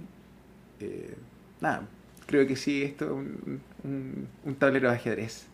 eh, 0.80 1.16
nada, 1.60 1.82
creo 2.26 2.46
que 2.46 2.56
sí, 2.56 2.82
esto 2.82 3.04
es 3.04 3.10
un, 3.10 4.28
un, 4.44 4.54
tablero 4.56 4.90
de 4.90 4.96
ajedrez. 4.96 5.46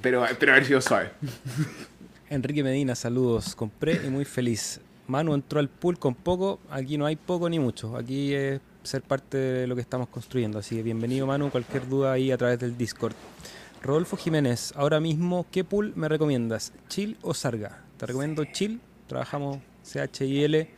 Pero, 0.00 0.24
pero 0.38 0.52
haber 0.52 0.64
sido 0.64 0.80
suave. 0.80 1.10
Enrique 2.30 2.62
Medina, 2.62 2.94
saludos. 2.94 3.54
Compré 3.54 4.00
y 4.06 4.10
muy 4.10 4.24
feliz. 4.24 4.80
Manu 5.06 5.34
entró 5.34 5.60
al 5.60 5.68
pool 5.68 5.98
con 5.98 6.14
poco. 6.14 6.60
Aquí 6.70 6.96
no 6.96 7.06
hay 7.06 7.16
poco 7.16 7.48
ni 7.50 7.58
mucho. 7.58 7.96
Aquí 7.96 8.32
es 8.32 8.60
ser 8.82 9.02
parte 9.02 9.36
de 9.36 9.66
lo 9.66 9.74
que 9.74 9.80
estamos 9.80 10.08
construyendo. 10.08 10.58
Así 10.58 10.76
que 10.76 10.82
bienvenido, 10.82 11.26
Manu. 11.26 11.50
Cualquier 11.50 11.88
duda 11.88 12.12
ahí 12.12 12.30
a 12.30 12.38
través 12.38 12.58
del 12.58 12.76
Discord. 12.76 13.14
Rodolfo 13.82 14.16
Jiménez, 14.16 14.72
ahora 14.76 15.00
mismo, 15.00 15.46
¿qué 15.50 15.64
pool 15.64 15.92
me 15.96 16.08
recomiendas? 16.08 16.72
¿Chill 16.88 17.16
o 17.22 17.34
Sarga? 17.34 17.82
Te 17.96 18.06
recomiendo 18.06 18.44
Chill. 18.44 18.80
Trabajamos 19.08 19.58
CHIL. 19.84 20.68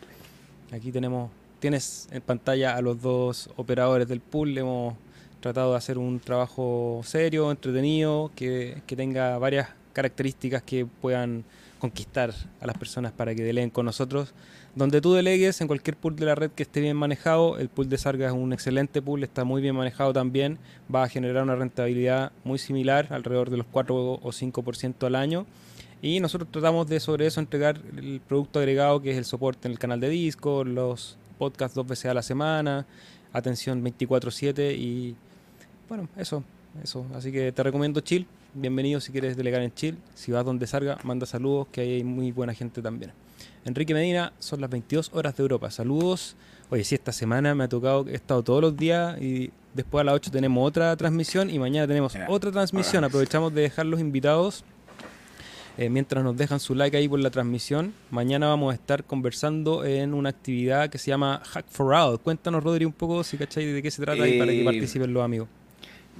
Aquí 0.72 0.90
tenemos 0.90 1.30
tienes 1.64 2.08
en 2.10 2.20
pantalla 2.20 2.76
a 2.76 2.82
los 2.82 3.00
dos 3.00 3.48
operadores 3.56 4.06
del 4.06 4.20
pool. 4.20 4.58
Hemos 4.58 4.96
tratado 5.40 5.70
de 5.70 5.78
hacer 5.78 5.96
un 5.96 6.20
trabajo 6.20 7.00
serio, 7.04 7.50
entretenido, 7.50 8.30
que, 8.36 8.82
tenga 8.86 9.38
varias 9.38 9.70
características 9.94 10.62
que 10.62 10.84
puedan 10.84 11.42
conquistar 11.78 12.34
a 12.60 12.66
las 12.66 12.76
personas 12.76 13.12
para 13.12 13.34
que 13.34 13.42
deleguen 13.42 13.70
con 13.70 13.86
nosotros. 13.86 14.34
Donde 14.74 15.00
tú 15.00 15.14
delegues 15.14 15.58
en 15.62 15.66
cualquier 15.66 15.96
pool 15.96 16.16
de 16.16 16.26
la 16.26 16.34
red 16.34 16.50
que 16.50 16.64
esté 16.64 16.82
bien 16.82 16.98
manejado, 16.98 17.56
el 17.56 17.70
pool 17.70 17.88
de 17.88 17.96
Sarga 17.96 18.26
es 18.26 18.34
un 18.34 18.52
excelente 18.52 19.00
pool, 19.00 19.24
está 19.24 19.44
muy 19.44 19.62
bien 19.62 19.74
manejado 19.74 20.12
también, 20.12 20.58
va 20.94 21.04
a 21.04 21.08
generar 21.08 21.44
una 21.44 21.56
rentabilidad 21.56 22.30
muy 22.44 22.58
similar, 22.58 23.06
alrededor 23.08 23.48
de 23.48 23.56
los 23.56 23.66
4 23.72 24.20
o 24.22 24.32
5% 24.32 25.06
al 25.06 25.14
año. 25.14 25.46
Y 26.02 26.20
nosotros 26.20 26.50
tratamos 26.52 26.86
de 26.88 27.00
sobre 27.00 27.24
eso 27.24 27.40
entregar 27.40 27.80
el 27.96 28.20
producto 28.20 28.58
agregado 28.58 29.00
que 29.00 29.12
es 29.12 29.16
el 29.16 29.24
soporte 29.24 29.66
en 29.66 29.72
el 29.72 29.78
canal 29.78 30.00
de 30.00 30.10
disco, 30.10 30.62
los 30.62 31.16
podcast 31.38 31.74
dos 31.74 31.86
veces 31.86 32.06
a 32.06 32.14
la 32.14 32.22
semana, 32.22 32.86
atención 33.32 33.82
24/7 33.82 34.74
y 34.74 35.14
bueno, 35.88 36.08
eso, 36.16 36.42
eso. 36.82 37.06
Así 37.14 37.30
que 37.30 37.52
te 37.52 37.62
recomiendo 37.62 38.00
Chill. 38.00 38.26
Bienvenido 38.54 39.00
si 39.00 39.12
quieres 39.12 39.36
delegar 39.36 39.62
en 39.62 39.74
Chill. 39.74 39.98
Si 40.14 40.32
vas 40.32 40.44
donde 40.44 40.66
salga, 40.66 40.98
manda 41.02 41.26
saludos, 41.26 41.66
que 41.72 41.80
hay 41.80 42.04
muy 42.04 42.32
buena 42.32 42.54
gente 42.54 42.80
también. 42.80 43.12
Enrique 43.64 43.94
Medina, 43.94 44.32
son 44.38 44.60
las 44.60 44.70
22 44.70 45.10
horas 45.12 45.36
de 45.36 45.42
Europa. 45.42 45.70
Saludos. 45.70 46.36
Oye, 46.70 46.84
sí, 46.84 46.94
esta 46.94 47.12
semana 47.12 47.54
me 47.54 47.64
ha 47.64 47.68
tocado, 47.68 48.06
he 48.08 48.14
estado 48.14 48.42
todos 48.42 48.60
los 48.60 48.76
días 48.76 49.20
y 49.20 49.50
después 49.74 50.00
a 50.02 50.04
las 50.04 50.14
8 50.14 50.30
tenemos 50.30 50.66
otra 50.66 50.96
transmisión 50.96 51.50
y 51.50 51.58
mañana 51.58 51.86
tenemos 51.86 52.14
otra 52.28 52.50
transmisión. 52.50 53.04
Aprovechamos 53.04 53.54
de 53.54 53.62
dejar 53.62 53.86
los 53.86 54.00
invitados 54.00 54.64
Eh, 55.76 55.90
mientras 55.90 56.22
nos 56.22 56.36
dejan 56.36 56.60
su 56.60 56.74
like 56.76 56.96
ahí 56.96 57.08
por 57.08 57.18
la 57.18 57.30
transmisión, 57.30 57.92
mañana 58.10 58.46
vamos 58.46 58.72
a 58.72 58.74
estar 58.74 59.02
conversando 59.02 59.84
en 59.84 60.14
una 60.14 60.28
actividad 60.28 60.88
que 60.88 60.98
se 60.98 61.10
llama 61.10 61.42
Hack 61.44 61.66
for 61.68 61.92
All. 61.94 62.20
Cuéntanos, 62.20 62.62
Rodri, 62.62 62.84
un 62.84 62.92
poco 62.92 63.24
si 63.24 63.36
cachai 63.36 63.66
de 63.66 63.82
qué 63.82 63.90
se 63.90 64.00
trata 64.02 64.26
y 64.28 64.38
para 64.38 64.52
que 64.52 64.60
Eh, 64.60 64.64
participen 64.64 65.12
los 65.12 65.24
amigos. 65.24 65.48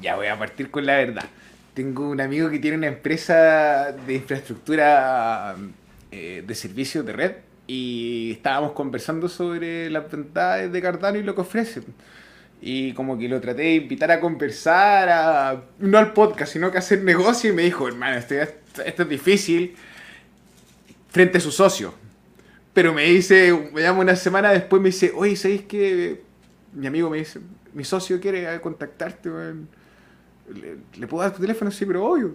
Ya 0.00 0.16
voy 0.16 0.26
a 0.26 0.36
partir 0.36 0.70
con 0.70 0.84
la 0.86 0.96
verdad. 0.96 1.24
Tengo 1.72 2.08
un 2.08 2.20
amigo 2.20 2.50
que 2.50 2.58
tiene 2.58 2.76
una 2.78 2.88
empresa 2.88 3.92
de 3.92 4.14
infraestructura 4.14 5.54
eh, 6.10 6.42
de 6.44 6.54
servicios 6.54 7.06
de 7.06 7.12
red 7.12 7.32
y 7.66 8.32
estábamos 8.32 8.72
conversando 8.72 9.28
sobre 9.28 9.88
las 9.90 10.10
ventajas 10.10 10.70
de 10.72 10.82
Cardano 10.82 11.18
y 11.18 11.22
lo 11.22 11.34
que 11.34 11.40
ofrece. 11.42 11.82
Y 12.60 12.92
como 12.94 13.18
que 13.18 13.28
lo 13.28 13.40
traté 13.40 13.62
de 13.62 13.74
invitar 13.76 14.10
a 14.10 14.20
conversar, 14.20 15.08
a, 15.08 15.62
no 15.78 15.98
al 15.98 16.12
podcast, 16.12 16.52
sino 16.52 16.70
que 16.70 16.78
a 16.78 16.80
hacer 16.80 17.02
negocio 17.02 17.50
y 17.50 17.52
me 17.52 17.62
dijo, 17.62 17.86
hermano, 17.86 18.16
esto, 18.16 18.34
esto 18.82 19.02
es 19.02 19.08
difícil 19.08 19.74
frente 21.10 21.38
a 21.38 21.40
su 21.40 21.52
socio. 21.52 21.94
Pero 22.72 22.92
me 22.92 23.04
dice, 23.04 23.70
me 23.72 23.82
llama 23.82 24.00
una 24.00 24.16
semana 24.16 24.50
después, 24.50 24.82
me 24.82 24.88
dice, 24.88 25.12
oye, 25.14 25.36
¿sabéis 25.36 25.62
que 25.62 26.22
mi 26.72 26.86
amigo 26.86 27.08
me 27.08 27.18
dice, 27.18 27.40
mi 27.72 27.84
socio 27.84 28.20
quiere 28.20 28.60
contactarte? 28.60 29.30
¿Le, 29.30 30.76
le 30.98 31.06
puedo 31.06 31.22
dar 31.22 31.32
tu 31.32 31.40
teléfono? 31.40 31.70
Sí, 31.70 31.86
pero 31.86 32.04
obvio. 32.04 32.32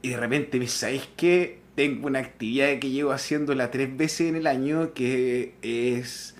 Y 0.00 0.10
de 0.10 0.16
repente 0.16 0.58
me 0.58 0.64
dice, 0.64 0.78
¿sabéis 0.78 1.08
que 1.16 1.58
tengo 1.74 2.06
una 2.06 2.20
actividad 2.20 2.78
que 2.78 2.90
llevo 2.90 3.12
haciéndola 3.12 3.70
tres 3.70 3.96
veces 3.96 4.28
en 4.28 4.36
el 4.36 4.46
año 4.46 4.94
que 4.94 5.54
es 5.62 6.34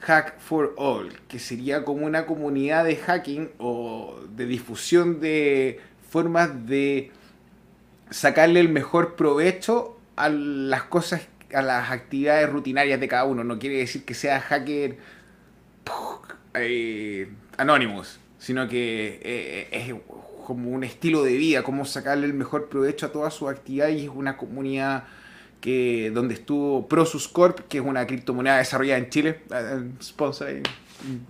Hack 0.00 0.38
for 0.40 0.74
All, 0.76 1.12
que 1.28 1.38
sería 1.38 1.84
como 1.84 2.06
una 2.06 2.26
comunidad 2.26 2.84
de 2.84 2.96
hacking 2.96 3.50
o 3.58 4.20
de 4.34 4.46
difusión 4.46 5.20
de 5.20 5.80
formas 6.08 6.66
de 6.66 7.10
sacarle 8.10 8.60
el 8.60 8.68
mejor 8.68 9.16
provecho 9.16 9.98
a 10.16 10.28
las 10.28 10.84
cosas, 10.84 11.28
a 11.52 11.62
las 11.62 11.90
actividades 11.90 12.48
rutinarias 12.48 13.00
de 13.00 13.08
cada 13.08 13.24
uno. 13.24 13.44
No 13.44 13.58
quiere 13.58 13.78
decir 13.78 14.04
que 14.04 14.14
sea 14.14 14.40
hacker 14.40 14.98
eh, 16.54 17.28
Anonymous, 17.56 18.18
sino 18.38 18.68
que 18.68 19.20
eh, 19.22 19.68
es 19.72 19.94
como 20.46 20.70
un 20.70 20.84
estilo 20.84 21.22
de 21.22 21.36
vida, 21.36 21.62
cómo 21.62 21.84
sacarle 21.84 22.26
el 22.26 22.34
mejor 22.34 22.68
provecho 22.68 23.06
a 23.06 23.12
toda 23.12 23.30
su 23.30 23.48
actividad 23.48 23.88
y 23.88 24.04
es 24.04 24.08
una 24.08 24.36
comunidad 24.36 25.04
que 25.60 26.10
donde 26.14 26.34
estuvo 26.34 26.88
Prosus 26.88 27.28
Corp, 27.28 27.60
que 27.68 27.78
es 27.78 27.84
una 27.84 28.06
criptomoneda 28.06 28.58
desarrollada 28.58 28.98
en 28.98 29.10
Chile, 29.10 29.40
eh, 29.52 29.90
sponsor 30.02 30.48
ahí, 30.48 30.62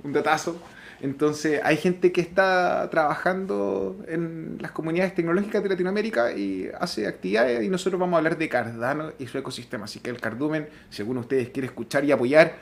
un 0.05 0.13
datazo. 0.13 0.61
Entonces 1.01 1.61
hay 1.63 1.77
gente 1.77 2.11
que 2.11 2.21
está 2.21 2.89
trabajando 2.91 4.05
en 4.09 4.59
las 4.61 4.73
comunidades 4.73 5.15
tecnológicas 5.15 5.63
de 5.63 5.69
Latinoamérica 5.69 6.33
y 6.33 6.69
hace 6.81 7.07
actividades 7.07 7.63
y 7.65 7.69
nosotros 7.69 8.01
vamos 8.01 8.15
a 8.15 8.19
hablar 8.19 8.37
de 8.37 8.49
Cardano 8.49 9.13
y 9.19 9.27
su 9.29 9.39
ecosistema. 9.39 9.85
Así 9.85 10.01
que 10.01 10.11
el 10.11 10.21
Cardumen, 10.21 10.69
si 10.91 11.03
alguno 11.03 11.21
de 11.21 11.25
ustedes 11.27 11.49
quiere 11.51 11.67
escuchar 11.67 12.05
y 12.05 12.11
apoyar, 12.13 12.57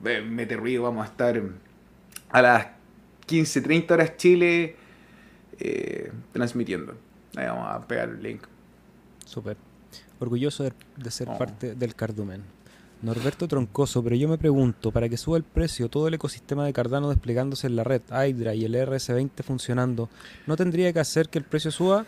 mete 0.00 0.56
ruido, 0.56 0.84
vamos 0.84 1.04
a 1.04 1.10
estar 1.10 1.42
a 2.30 2.42
las 2.42 2.66
15.30 3.26 3.90
horas 3.90 4.16
Chile 4.16 4.76
eh, 5.58 6.12
transmitiendo. 6.32 6.94
Ahí 7.36 7.46
vamos 7.46 7.66
a 7.68 7.86
pegar 7.86 8.10
el 8.10 8.22
link. 8.22 8.42
Súper. 9.24 9.56
Orgulloso 10.20 10.62
de, 10.64 10.72
de 10.96 11.10
ser 11.10 11.28
Oh. 11.28 11.36
parte 11.36 11.74
del 11.74 11.94
Cardumen. 11.96 12.42
Norberto 13.02 13.48
Troncoso, 13.48 14.02
pero 14.02 14.14
yo 14.14 14.28
me 14.28 14.38
pregunto, 14.38 14.92
para 14.92 15.08
que 15.08 15.16
suba 15.16 15.36
el 15.36 15.42
precio, 15.42 15.88
todo 15.88 16.06
el 16.06 16.14
ecosistema 16.14 16.64
de 16.64 16.72
Cardano 16.72 17.10
desplegándose 17.10 17.66
en 17.66 17.76
la 17.76 17.84
red, 17.84 18.00
Hydra 18.08 18.54
y 18.54 18.64
el 18.64 18.74
RS20 18.74 19.42
funcionando, 19.42 20.08
¿no 20.46 20.56
tendría 20.56 20.92
que 20.92 21.00
hacer 21.00 21.28
que 21.28 21.38
el 21.38 21.44
precio 21.44 21.72
suba? 21.72 22.06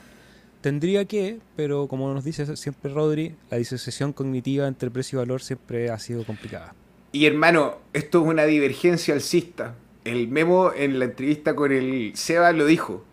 Tendría 0.60 1.04
que, 1.04 1.40
pero 1.56 1.88
como 1.88 2.14
nos 2.14 2.24
dice 2.24 2.56
siempre 2.56 2.92
Rodri, 2.92 3.34
la 3.50 3.58
disociación 3.58 4.12
cognitiva 4.12 4.66
entre 4.68 4.90
precio 4.90 5.18
y 5.18 5.20
valor 5.20 5.42
siempre 5.42 5.90
ha 5.90 5.98
sido 5.98 6.24
complicada. 6.24 6.74
Y 7.12 7.26
hermano, 7.26 7.78
esto 7.92 8.22
es 8.22 8.28
una 8.28 8.44
divergencia 8.44 9.14
alcista. 9.14 9.74
El 10.04 10.28
Memo 10.28 10.72
en 10.74 10.98
la 10.98 11.06
entrevista 11.06 11.54
con 11.54 11.70
el 11.70 12.12
Seba 12.14 12.52
lo 12.52 12.66
dijo. 12.66 13.04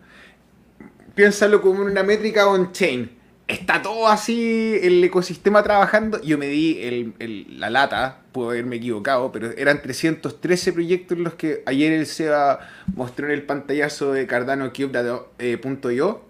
Piénsalo 1.14 1.60
como 1.60 1.82
una 1.82 2.02
métrica 2.02 2.46
on-chain. 2.46 3.21
Está 3.52 3.82
todo 3.82 4.08
así, 4.08 4.78
el 4.82 5.04
ecosistema 5.04 5.62
trabajando. 5.62 6.22
Yo 6.22 6.38
me 6.38 6.46
di 6.46 6.78
el- 6.82 7.60
la 7.60 7.68
lata, 7.68 8.22
puedo 8.32 8.50
haberme 8.50 8.76
equivocado, 8.76 9.30
pero 9.30 9.50
eran 9.52 9.82
313 9.82 10.72
proyectos 10.72 11.18
los 11.18 11.34
que 11.34 11.62
ayer 11.66 11.92
el 11.92 12.06
Seba 12.06 12.60
mostró 12.94 13.26
en 13.26 13.32
el 13.32 13.42
pantallazo 13.42 14.12
de 14.12 14.26
CardanoCube.io. 14.26 16.22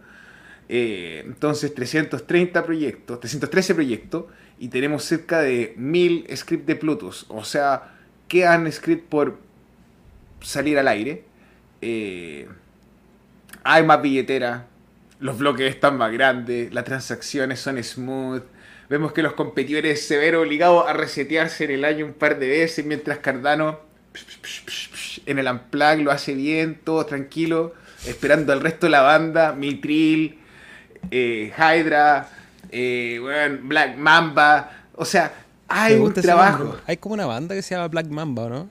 Eh, 0.69 1.23
entonces 1.27 1.75
330 1.75 2.65
proyectos, 2.65 3.21
313 3.21 3.75
proyectos 3.75 4.25
y 4.59 4.69
tenemos 4.69 5.05
cerca 5.05 5.41
de 5.43 5.75
1000 5.77 6.27
scripts 6.35 6.67
de 6.67 6.77
Plutus. 6.77 7.27
O 7.29 7.45
sea, 7.45 7.95
quedan 8.27 8.71
scripts 8.73 9.07
por 9.09 9.39
salir 10.41 10.79
al 10.79 10.89
aire. 10.89 11.25
Eh, 11.83 12.49
hay 13.65 13.85
más 13.85 14.01
billetera, 14.03 14.67
los 15.23 15.39
bloques 15.39 15.71
están 15.71 15.97
más 15.97 16.13
grandes, 16.13 16.75
las 16.75 16.85
transacciones 16.85 17.61
son 17.61 17.83
smooth. 17.83 18.43
Vemos 18.89 19.13
que 19.13 19.23
los 19.23 19.35
competidores 19.35 20.07
se 20.07 20.19
ven 20.19 20.35
obligados 20.35 20.87
a 20.87 20.93
resetearse 20.93 21.65
en 21.65 21.71
el 21.71 21.85
año 21.85 22.05
un 22.05 22.13
par 22.13 22.39
de 22.41 22.49
veces, 22.49 22.85
mientras 22.85 23.19
Cardano 23.19 23.79
en 25.25 25.39
el 25.39 25.47
Unplug 25.47 26.01
lo 26.01 26.11
hace 26.11 26.35
bien, 26.35 26.81
todo 26.83 27.07
tranquilo, 27.07 27.73
esperando 28.05 28.53
al 28.53 28.61
resto 28.61 28.87
de 28.87 28.91
la 28.91 29.03
banda, 29.03 29.53
Mitril, 29.53 30.41
eh, 31.11 31.53
Hydra, 31.57 32.29
eh, 32.71 33.19
bueno, 33.21 33.59
Black 33.63 33.97
Mamba. 33.97 34.73
O 34.97 35.05
sea, 35.05 35.33
hay 35.69 35.95
¿Te 35.95 36.01
un 36.01 36.13
trabajo. 36.13 36.79
Hay 36.85 36.97
como 36.97 37.15
una 37.15 37.27
banda 37.27 37.55
que 37.55 37.63
se 37.63 37.77
llama 37.77 37.87
Black 37.87 38.07
Mamba, 38.09 38.43
¿o 38.43 38.49
¿no? 38.49 38.71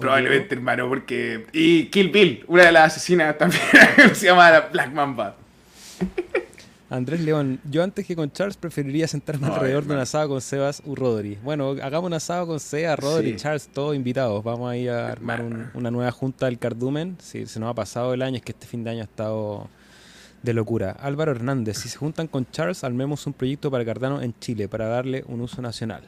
Probablemente, 0.00 0.56
hermano, 0.56 0.88
porque. 0.88 1.46
Y 1.52 1.86
Kill 1.86 2.10
Bill, 2.10 2.44
una 2.48 2.64
de 2.64 2.72
las 2.72 2.96
asesinas 2.96 3.38
también 3.38 3.62
se 4.14 4.26
llama 4.26 4.68
Black 4.72 4.92
Mamba. 4.92 5.36
Andrés 6.88 7.20
León, 7.20 7.58
yo 7.68 7.82
antes 7.82 8.06
que 8.06 8.14
con 8.14 8.30
Charles 8.30 8.56
preferiría 8.56 9.08
sentarme 9.08 9.48
Ay, 9.48 9.54
alrededor 9.54 9.86
de 9.86 9.94
un 9.94 10.00
asado 10.00 10.28
con 10.28 10.40
Sebas 10.40 10.82
u 10.86 10.94
Rodri. 10.94 11.36
Bueno, 11.42 11.70
hagamos 11.82 12.06
un 12.06 12.14
asado 12.14 12.46
con 12.46 12.60
Sebas, 12.60 12.96
Rodri, 12.96 13.30
Sí. 13.32 13.36
Charles, 13.38 13.68
todos 13.74 13.96
invitados. 13.96 14.44
Vamos 14.44 14.70
a 14.70 14.76
ir 14.76 14.90
a 14.90 15.08
armar 15.10 15.42
un- 15.42 15.66
una 15.74 15.90
nueva 15.90 16.12
junta 16.12 16.46
del 16.46 16.60
Cardumen. 16.60 17.16
Si 17.20 17.44
se 17.46 17.58
nos 17.58 17.70
ha 17.70 17.74
pasado 17.74 18.14
el 18.14 18.22
año, 18.22 18.36
es 18.36 18.42
que 18.42 18.52
este 18.52 18.68
fin 18.68 18.84
de 18.84 18.90
año 18.90 19.00
ha 19.00 19.04
estado 19.04 19.68
de 20.44 20.52
locura. 20.54 20.92
Álvaro 20.92 21.32
Hernández, 21.32 21.76
si 21.78 21.88
se 21.88 21.96
juntan 21.98 22.28
con 22.28 22.48
Charles, 22.52 22.84
armemos 22.84 23.26
un 23.26 23.32
proyecto 23.32 23.68
para 23.68 23.84
Cardano 23.84 24.22
en 24.22 24.32
Chile 24.38 24.68
para 24.68 24.86
darle 24.86 25.24
un 25.26 25.40
uso 25.40 25.60
nacional. 25.60 26.02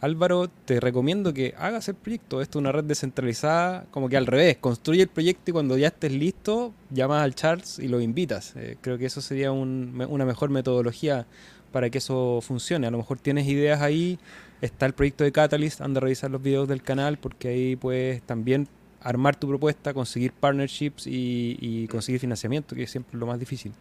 Álvaro, 0.00 0.48
te 0.48 0.80
recomiendo 0.80 1.32
que 1.32 1.54
hagas 1.58 1.88
el 1.88 1.94
proyecto. 1.94 2.42
Esto 2.42 2.58
es 2.58 2.60
una 2.60 2.72
red 2.72 2.84
descentralizada, 2.84 3.86
como 3.90 4.08
que 4.08 4.16
al 4.16 4.26
revés. 4.26 4.58
Construye 4.58 5.02
el 5.02 5.08
proyecto 5.08 5.50
y 5.50 5.52
cuando 5.52 5.76
ya 5.78 5.88
estés 5.88 6.12
listo, 6.12 6.72
llamas 6.90 7.22
al 7.22 7.34
Charles 7.34 7.78
y 7.78 7.88
lo 7.88 8.00
invitas. 8.00 8.54
Eh, 8.56 8.76
creo 8.80 8.98
que 8.98 9.06
eso 9.06 9.20
sería 9.20 9.50
un- 9.52 10.04
una 10.08 10.24
mejor 10.24 10.50
metodología 10.50 11.26
para 11.72 11.90
que 11.90 11.98
eso 11.98 12.40
funcione. 12.42 12.86
A 12.86 12.90
lo 12.90 12.98
mejor 12.98 13.18
tienes 13.18 13.46
ideas 13.48 13.80
ahí. 13.80 14.18
Está 14.60 14.86
el 14.86 14.92
proyecto 14.92 15.24
de 15.24 15.32
Catalyst, 15.32 15.80
anda 15.80 15.98
a 15.98 16.02
revisar 16.02 16.30
los 16.30 16.42
videos 16.42 16.68
del 16.68 16.82
canal 16.82 17.18
porque 17.18 17.48
ahí 17.48 17.76
puedes 17.76 18.22
también 18.22 18.68
armar 19.00 19.36
tu 19.36 19.48
propuesta, 19.48 19.92
conseguir 19.92 20.32
partnerships 20.32 21.06
y, 21.06 21.58
y 21.60 21.86
conseguir 21.88 22.20
financiamiento, 22.20 22.74
que 22.74 22.84
es 22.84 22.90
siempre 22.90 23.18
lo 23.18 23.26
más 23.26 23.38
difícil. 23.38 23.72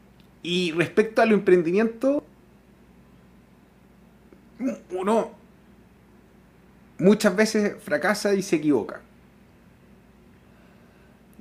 Y 0.41 0.71
respecto 0.73 1.21
a 1.21 1.25
los 1.25 1.35
emprendimientos, 1.39 2.23
uno 4.91 5.31
muchas 7.03 7.35
veces 7.35 7.75
fracasa 7.83 8.33
y 8.33 8.41
se 8.41 8.55
equivoca. 8.55 9.01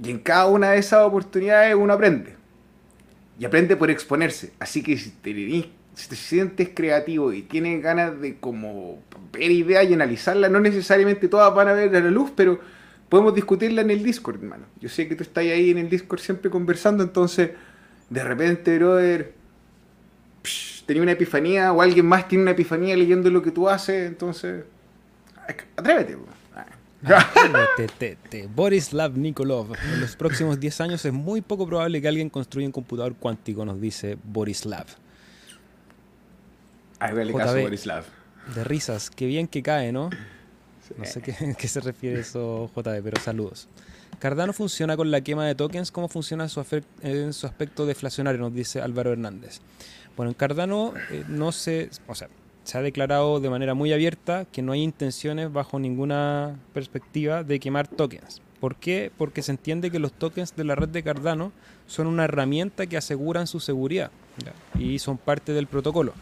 Y 0.03 0.11
en 0.11 0.19
cada 0.19 0.47
una 0.47 0.73
de 0.73 0.79
esas 0.79 1.07
oportunidades 1.07 1.77
uno 1.77 1.93
aprende. 1.93 2.35
Y 3.39 3.45
aprende 3.45 3.77
por 3.77 3.89
exponerse. 3.89 4.53
Así 4.59 4.83
que 4.83 4.97
si 4.97 5.11
te, 5.11 5.33
si 5.95 6.09
te 6.09 6.17
sientes 6.17 6.71
creativo 6.75 7.33
y 7.33 7.43
tienes 7.43 7.81
ganas 7.81 8.21
de 8.21 8.39
como 8.39 9.01
ver 9.33 9.53
ideas 9.53 9.89
y 9.89 9.95
analizarlas, 9.95 10.51
no 10.51 10.59
necesariamente 10.59 11.29
todas 11.29 11.55
van 11.55 11.69
a 11.69 11.73
ver 11.75 11.95
a 11.95 12.01
la 12.01 12.11
luz, 12.11 12.33
pero 12.35 12.59
podemos 13.09 13.33
discutirla 13.33 13.83
en 13.83 13.91
el 13.93 14.03
Discord, 14.03 14.43
hermano. 14.43 14.65
Yo 14.81 14.89
sé 14.89 15.07
que 15.07 15.15
tú 15.15 15.23
estás 15.23 15.45
ahí 15.45 15.71
en 15.71 15.79
el 15.79 15.89
Discord 15.89 16.19
siempre 16.19 16.51
conversando, 16.51 17.05
entonces 17.05 17.51
de 18.11 18.25
repente, 18.25 18.77
brother, 18.79 19.33
psh, 20.43 20.85
tenía 20.87 21.03
una 21.03 21.13
epifanía 21.13 21.73
o 21.73 21.83
alguien 21.83 22.07
más 22.07 22.27
tiene 22.27 22.43
una 22.43 22.51
epifanía 22.51 22.97
leyendo 22.97 23.31
lo 23.31 23.43
que 23.43 23.53
tú 23.53 23.69
haces, 23.69 24.09
entonces 24.09 24.65
atrévete. 25.77 26.17
Ah. 26.55 26.67
Te- 27.99 28.17
te- 28.17 28.47
Borislav 28.47 29.17
Nikolov. 29.17 29.73
En 29.93 30.01
los 30.01 30.15
próximos 30.17 30.61
10 30.61 30.81
años 30.83 31.05
es 31.05 31.13
muy 31.13 31.41
poco 31.41 31.67
probable 31.67 32.01
que 32.01 32.07
alguien 32.09 32.31
construya 32.31 32.67
un 32.67 32.73
computador 32.73 33.15
cuántico, 33.17 33.65
nos 33.65 33.81
dice 33.81 34.17
Borislav. 34.23 34.87
Ay, 36.99 37.15
vale 37.15 37.33
caso. 37.33 37.61
Borislav. 37.61 38.05
De 38.55 38.65
risas, 38.65 39.11
qué 39.11 39.27
bien 39.27 39.49
que 39.49 39.63
cae, 39.63 39.93
¿no? 39.93 40.11
No 40.97 41.05
sé 41.05 41.23
qué, 41.23 41.35
qué 41.59 41.69
se 41.69 41.81
refiere 41.81 42.21
eso, 42.21 42.71
JB, 42.75 43.03
pero 43.03 43.21
saludos. 43.21 43.69
Cardano 44.19 44.53
funciona 44.53 44.97
con 44.97 45.11
la 45.11 45.21
quema 45.23 45.47
de 45.47 45.55
tokens, 45.55 45.91
¿cómo 45.91 46.09
funciona 46.09 46.49
su, 46.49 46.65
en 47.03 47.33
su 47.33 47.47
aspecto 47.47 47.87
deflacionario? 47.87 48.41
Nos 48.41 48.55
dice 48.55 48.81
Álvaro 48.81 49.13
Hernández. 49.13 49.61
Bueno, 50.17 50.31
en 50.31 50.35
Cardano 50.35 50.95
eh, 51.11 51.25
no 51.29 51.51
se, 51.51 51.91
o 52.07 52.15
sea, 52.15 52.29
se 52.65 52.79
ha 52.79 52.83
declarado 52.83 53.41
de 53.41 53.51
manera 53.51 53.75
muy 53.75 53.93
abierta 53.93 54.45
que 54.45 54.63
no 54.63 54.73
hay 54.73 54.83
intenciones 54.83 55.53
bajo 55.53 55.79
ninguna 55.79 56.59
perspectiva 56.73 57.43
de 57.43 57.61
quemar 57.61 57.89
tokens. 57.89 58.41
¿Por 58.61 58.77
qué? 58.77 59.11
Porque 59.17 59.43
se 59.43 59.51
entiende 59.51 59.91
que 59.91 59.99
los 59.99 60.13
tokens 60.13 60.55
de 60.55 60.65
la 60.65 60.75
red 60.75 60.89
de 60.89 61.03
Cardano 61.03 61.53
son 61.87 62.07
una 62.07 62.25
herramienta 62.25 62.87
que 62.87 62.97
aseguran 62.97 63.47
su 63.47 63.59
seguridad 63.59 64.11
y 64.79 64.99
son 65.01 65.19
parte 65.19 65.53
del 65.53 65.67
protocolo. 65.67 66.15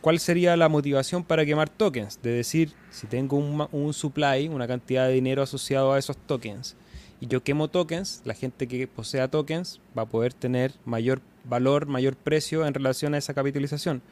¿Cuál 0.00 0.18
sería 0.18 0.56
la 0.56 0.68
motivación 0.68 1.24
para 1.24 1.46
quemar 1.46 1.70
tokens? 1.70 2.20
De 2.20 2.30
decir, 2.30 2.72
si 2.90 3.06
tengo 3.06 3.38
un, 3.38 3.66
un 3.72 3.94
supply, 3.94 4.48
una 4.48 4.66
cantidad 4.66 5.06
de 5.06 5.14
dinero 5.14 5.42
asociado 5.42 5.92
a 5.92 5.98
esos 5.98 6.16
tokens, 6.16 6.76
y 7.20 7.26
yo 7.26 7.42
quemo 7.42 7.68
tokens, 7.68 8.20
la 8.24 8.34
gente 8.34 8.68
que 8.68 8.86
posea 8.86 9.28
tokens 9.28 9.80
va 9.96 10.02
a 10.02 10.06
poder 10.06 10.34
tener 10.34 10.72
mayor 10.84 11.22
valor, 11.44 11.86
mayor 11.86 12.16
precio 12.16 12.66
en 12.66 12.74
relación 12.74 13.14
a 13.14 13.18
esa 13.18 13.32
capitalización. 13.32 14.02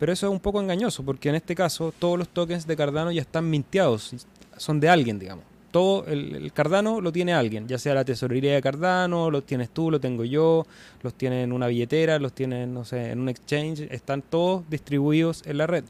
Pero 0.00 0.14
eso 0.14 0.26
es 0.26 0.32
un 0.32 0.40
poco 0.40 0.62
engañoso, 0.62 1.04
porque 1.04 1.28
en 1.28 1.34
este 1.34 1.54
caso 1.54 1.92
todos 1.96 2.18
los 2.18 2.30
tokens 2.30 2.66
de 2.66 2.74
Cardano 2.74 3.12
ya 3.12 3.20
están 3.20 3.48
minteados, 3.48 4.14
son 4.56 4.80
de 4.80 4.88
alguien, 4.88 5.18
digamos. 5.18 5.44
Todo 5.70 6.06
el, 6.06 6.50
Cardano 6.54 7.02
lo 7.02 7.12
tiene 7.12 7.34
alguien, 7.34 7.68
ya 7.68 7.78
sea 7.78 7.92
la 7.92 8.04
tesorería 8.04 8.54
de 8.54 8.62
Cardano, 8.62 9.30
los 9.30 9.44
tienes 9.44 9.68
tú, 9.68 9.90
lo 9.90 10.00
tengo 10.00 10.24
yo, 10.24 10.66
los 11.02 11.12
tiene 11.12 11.42
en 11.42 11.52
una 11.52 11.66
billetera, 11.66 12.18
los 12.18 12.32
tiene, 12.32 12.66
no 12.66 12.86
sé, 12.86 13.10
en 13.10 13.20
un 13.20 13.28
exchange, 13.28 13.88
están 13.90 14.22
todos 14.22 14.68
distribuidos 14.70 15.42
en 15.44 15.58
la 15.58 15.66
red. 15.66 15.84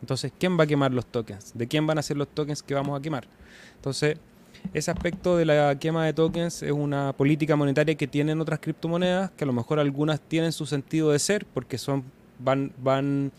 Entonces, 0.00 0.32
¿quién 0.36 0.58
va 0.58 0.64
a 0.64 0.66
quemar 0.66 0.92
los 0.92 1.06
tokens? 1.06 1.52
¿De 1.54 1.68
quién 1.68 1.86
van 1.86 1.98
a 1.98 2.02
ser 2.02 2.16
los 2.16 2.26
tokens 2.26 2.64
que 2.64 2.74
vamos 2.74 2.98
a 2.98 3.00
quemar? 3.00 3.28
Entonces, 3.76 4.18
ese 4.74 4.90
aspecto 4.90 5.36
de 5.36 5.44
la 5.44 5.78
quema 5.78 6.04
de 6.04 6.12
tokens 6.12 6.64
es 6.64 6.72
una 6.72 7.12
política 7.12 7.54
monetaria 7.54 7.94
que 7.94 8.08
tienen 8.08 8.40
otras 8.40 8.58
criptomonedas, 8.58 9.30
que 9.30 9.44
a 9.44 9.46
lo 9.46 9.52
mejor 9.52 9.78
algunas 9.78 10.20
tienen 10.20 10.50
su 10.50 10.66
sentido 10.66 11.12
de 11.12 11.20
ser 11.20 11.46
porque 11.46 11.78
son 11.78 12.02
van, 12.38 13.32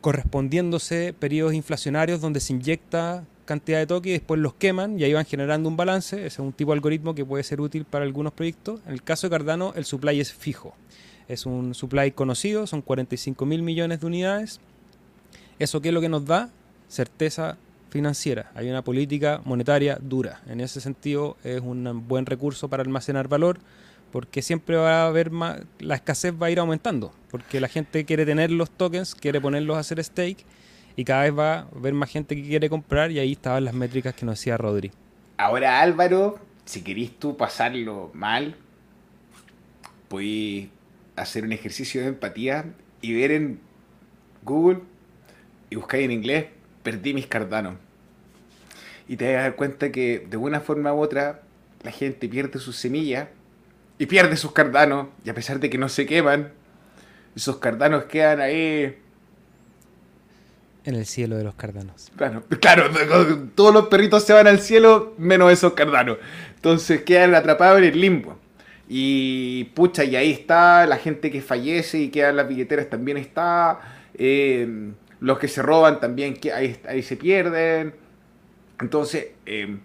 correspondiéndose 0.00 1.14
periodos 1.18 1.54
inflacionarios 1.54 2.20
donde 2.20 2.40
se 2.40 2.52
inyecta 2.54 3.24
cantidad 3.44 3.78
de 3.78 3.86
tokens 3.86 4.10
y 4.10 4.18
después 4.18 4.40
los 4.40 4.54
queman 4.54 4.98
y 4.98 5.04
ahí 5.04 5.12
van 5.12 5.26
generando 5.26 5.68
un 5.68 5.76
balance. 5.76 6.16
Ese 6.16 6.26
es 6.26 6.38
un 6.38 6.52
tipo 6.52 6.70
de 6.70 6.76
algoritmo 6.76 7.14
que 7.14 7.24
puede 7.24 7.42
ser 7.42 7.60
útil 7.60 7.84
para 7.84 8.04
algunos 8.04 8.32
proyectos. 8.32 8.80
En 8.86 8.92
el 8.92 9.02
caso 9.02 9.26
de 9.26 9.32
Cardano, 9.32 9.72
el 9.74 9.84
supply 9.84 10.20
es 10.20 10.32
fijo. 10.32 10.74
Es 11.28 11.46
un 11.46 11.74
supply 11.74 12.12
conocido, 12.12 12.66
son 12.66 12.82
45 12.82 13.44
mil 13.46 13.62
millones 13.62 14.00
de 14.00 14.06
unidades. 14.06 14.60
¿Eso 15.58 15.80
qué 15.80 15.88
es 15.88 15.94
lo 15.94 16.00
que 16.00 16.08
nos 16.08 16.24
da? 16.24 16.50
Certeza 16.88 17.56
financiera, 17.90 18.50
hay 18.54 18.70
una 18.70 18.82
política 18.82 19.42
monetaria 19.44 19.98
dura. 20.00 20.40
En 20.48 20.60
ese 20.60 20.80
sentido 20.80 21.36
es 21.44 21.60
un 21.60 22.06
buen 22.08 22.24
recurso 22.24 22.68
para 22.68 22.82
almacenar 22.82 23.28
valor 23.28 23.58
porque 24.12 24.42
siempre 24.42 24.76
va 24.76 25.04
a 25.04 25.06
haber 25.06 25.30
más, 25.30 25.60
la 25.78 25.94
escasez 25.94 26.34
va 26.40 26.46
a 26.46 26.50
ir 26.50 26.58
aumentando, 26.58 27.12
porque 27.30 27.60
la 27.60 27.68
gente 27.68 28.04
quiere 28.04 28.26
tener 28.26 28.50
los 28.50 28.70
tokens, 28.70 29.14
quiere 29.14 29.40
ponerlos 29.40 29.76
a 29.76 29.80
hacer 29.80 30.02
stake 30.02 30.44
y 30.96 31.04
cada 31.04 31.22
vez 31.22 31.38
va 31.38 31.54
a 31.54 31.60
haber 31.76 31.94
más 31.94 32.10
gente 32.10 32.34
que 32.34 32.42
quiere 32.42 32.68
comprar 32.68 33.10
y 33.10 33.18
ahí 33.18 33.32
estaban 33.32 33.64
las 33.64 33.74
métricas 33.74 34.14
que 34.14 34.26
nos 34.26 34.38
decía 34.38 34.56
Rodri. 34.56 34.90
Ahora 35.38 35.80
Álvaro, 35.80 36.38
si 36.64 36.82
querís 36.82 37.18
tú 37.18 37.36
pasarlo 37.36 38.10
mal, 38.12 38.56
puedes 40.08 40.68
hacer 41.16 41.44
un 41.44 41.52
ejercicio 41.52 42.00
de 42.00 42.08
empatía 42.08 42.64
y 43.00 43.14
ver 43.14 43.30
en 43.30 43.60
Google 44.42 44.80
y 45.70 45.76
buscar 45.76 46.00
en 46.00 46.10
inglés 46.10 46.46
perdí 46.82 47.14
mis 47.14 47.26
cardanos. 47.26 47.76
Y 49.08 49.16
te 49.16 49.32
vas 49.32 49.40
a 49.40 49.42
dar 49.42 49.56
cuenta 49.56 49.90
que 49.92 50.26
de 50.28 50.36
una 50.36 50.60
forma 50.60 50.92
u 50.92 51.00
otra 51.00 51.42
la 51.82 51.90
gente 51.90 52.28
pierde 52.28 52.58
sus 52.58 52.76
semillas 52.76 53.28
y 54.00 54.06
pierde 54.06 54.34
sus 54.38 54.52
cardanos. 54.52 55.08
Y 55.26 55.28
a 55.28 55.34
pesar 55.34 55.60
de 55.60 55.68
que 55.68 55.76
no 55.76 55.90
se 55.90 56.06
queman, 56.06 56.52
esos 57.36 57.58
cardanos 57.58 58.04
quedan 58.04 58.40
ahí. 58.40 58.98
En 60.86 60.94
el 60.94 61.04
cielo 61.04 61.36
de 61.36 61.44
los 61.44 61.54
cardanos. 61.54 62.10
Claro, 62.16 62.42
claro, 62.60 62.84
todos 63.54 63.74
los 63.74 63.88
perritos 63.88 64.24
se 64.24 64.32
van 64.32 64.46
al 64.46 64.60
cielo 64.60 65.12
menos 65.18 65.52
esos 65.52 65.74
cardanos. 65.74 66.16
Entonces 66.56 67.02
quedan 67.02 67.34
atrapados 67.34 67.76
en 67.76 67.84
el 67.84 68.00
limbo. 68.00 68.38
Y 68.88 69.64
pucha, 69.74 70.02
y 70.02 70.16
ahí 70.16 70.32
está 70.32 70.86
la 70.86 70.96
gente 70.96 71.30
que 71.30 71.42
fallece 71.42 71.98
y 71.98 72.08
quedan 72.08 72.36
las 72.36 72.48
billeteras 72.48 72.88
también 72.88 73.18
está. 73.18 73.80
Eh, 74.14 74.92
los 75.20 75.38
que 75.38 75.46
se 75.46 75.60
roban 75.60 76.00
también, 76.00 76.32
que 76.32 76.54
ahí, 76.54 76.80
ahí 76.88 77.02
se 77.02 77.18
pierden. 77.18 77.94
Entonces, 78.80 79.32
eh, 79.44 79.76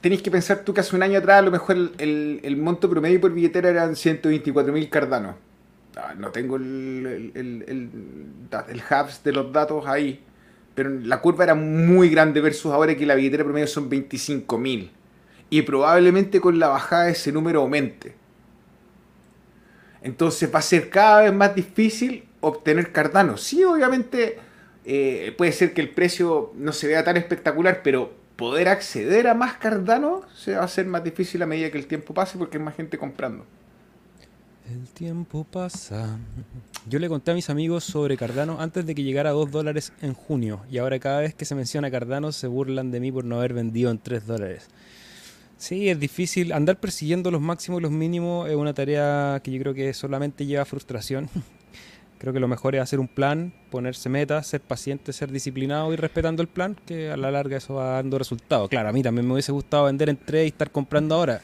tenéis 0.00 0.22
que 0.22 0.30
pensar 0.30 0.64
tú 0.64 0.74
que 0.74 0.80
hace 0.80 0.94
un 0.94 1.02
año 1.02 1.18
atrás 1.18 1.38
a 1.38 1.42
lo 1.42 1.50
mejor 1.50 1.76
el, 1.98 2.56
monto 2.56 2.88
promedio 2.88 3.20
por 3.20 3.32
billetera 3.32 3.68
eran 3.70 3.96
124 3.96 4.72
mil 4.72 4.88
cardanos. 4.88 5.36
Ah, 5.96 6.14
no 6.16 6.30
tengo 6.30 6.56
el, 6.56 7.32
el, 7.34 8.82
hubs 8.90 9.22
de 9.24 9.32
los 9.32 9.52
datos 9.52 9.86
ahí, 9.86 10.22
pero 10.74 10.90
la 10.90 11.20
curva 11.20 11.44
era 11.44 11.54
muy 11.54 12.08
grande 12.08 12.40
versus 12.40 12.72
ahora 12.72 12.94
que 12.96 13.04
la 13.04 13.14
billetera 13.14 13.44
promedio 13.44 13.66
son 13.66 13.88
25 13.88 14.58
mil. 14.58 14.92
Y 15.50 15.62
probablemente 15.62 16.40
con 16.40 16.58
la 16.58 16.68
bajada 16.68 17.08
ese 17.08 17.32
número 17.32 17.62
aumente. 17.62 18.14
Entonces 20.02 20.52
va 20.54 20.60
a 20.60 20.62
ser 20.62 20.90
cada 20.90 21.22
vez 21.22 21.32
más 21.32 21.54
difícil 21.54 22.24
obtener 22.40 22.92
Cardano. 22.92 23.36
Sí, 23.36 23.64
obviamente 23.64 24.38
eh, 24.84 25.34
puede 25.36 25.52
ser 25.52 25.74
que 25.74 25.80
el 25.80 25.90
precio 25.90 26.52
no 26.56 26.72
se 26.72 26.86
vea 26.86 27.02
tan 27.02 27.16
espectacular, 27.16 27.80
pero 27.82 28.12
poder 28.38 28.68
acceder 28.68 29.26
a 29.26 29.34
más 29.34 29.54
Cardano 29.54 30.22
se 30.32 30.54
va 30.54 30.60
a 30.60 30.64
hacer 30.64 30.86
más 30.86 31.02
difícil 31.02 31.42
a 31.42 31.46
medida 31.46 31.72
que 31.72 31.78
el 31.78 31.88
tiempo 31.88 32.14
pase 32.14 32.38
porque 32.38 32.56
hay 32.56 32.62
más 32.62 32.76
gente 32.76 32.96
comprando. 32.96 33.44
El 34.70 34.86
tiempo 34.90 35.42
pasa. 35.42 36.16
Yo 36.88 37.00
le 37.00 37.08
conté 37.08 37.32
a 37.32 37.34
mis 37.34 37.50
amigos 37.50 37.82
sobre 37.82 38.16
Cardano 38.16 38.60
antes 38.60 38.86
de 38.86 38.94
que 38.94 39.02
llegara 39.02 39.30
a 39.30 39.32
2 39.32 39.50
dólares 39.50 39.92
en 40.02 40.14
junio 40.14 40.60
y 40.70 40.78
ahora 40.78 41.00
cada 41.00 41.18
vez 41.18 41.34
que 41.34 41.44
se 41.44 41.56
menciona 41.56 41.90
Cardano 41.90 42.30
se 42.30 42.46
burlan 42.46 42.92
de 42.92 43.00
mí 43.00 43.10
por 43.10 43.24
no 43.24 43.38
haber 43.38 43.54
vendido 43.54 43.90
en 43.90 43.98
3 43.98 44.24
dólares. 44.24 44.68
Sí, 45.56 45.88
es 45.88 45.98
difícil. 45.98 46.52
Andar 46.52 46.78
persiguiendo 46.78 47.32
los 47.32 47.40
máximos 47.40 47.80
y 47.80 47.82
los 47.82 47.90
mínimos 47.90 48.48
es 48.48 48.54
una 48.54 48.72
tarea 48.72 49.40
que 49.42 49.50
yo 49.50 49.58
creo 49.58 49.74
que 49.74 49.92
solamente 49.94 50.46
lleva 50.46 50.64
frustración. 50.64 51.28
creo 52.18 52.32
que 52.32 52.40
lo 52.40 52.48
mejor 52.48 52.74
es 52.74 52.82
hacer 52.82 53.00
un 53.00 53.08
plan, 53.08 53.52
ponerse 53.70 54.08
metas, 54.08 54.46
ser 54.46 54.60
paciente, 54.60 55.12
ser 55.12 55.30
disciplinado 55.30 55.92
y 55.92 55.96
respetando 55.96 56.42
el 56.42 56.48
plan, 56.48 56.76
que 56.86 57.10
a 57.10 57.16
la 57.16 57.30
larga 57.30 57.56
eso 57.56 57.74
va 57.74 57.92
dando 57.94 58.18
resultados. 58.18 58.68
Claro, 58.68 58.88
a 58.88 58.92
mí 58.92 59.02
también 59.02 59.26
me 59.26 59.32
hubiese 59.32 59.52
gustado 59.52 59.84
vender 59.84 60.08
en 60.08 60.16
tres 60.16 60.44
y 60.44 60.48
estar 60.48 60.70
comprando 60.70 61.14
ahora. 61.14 61.40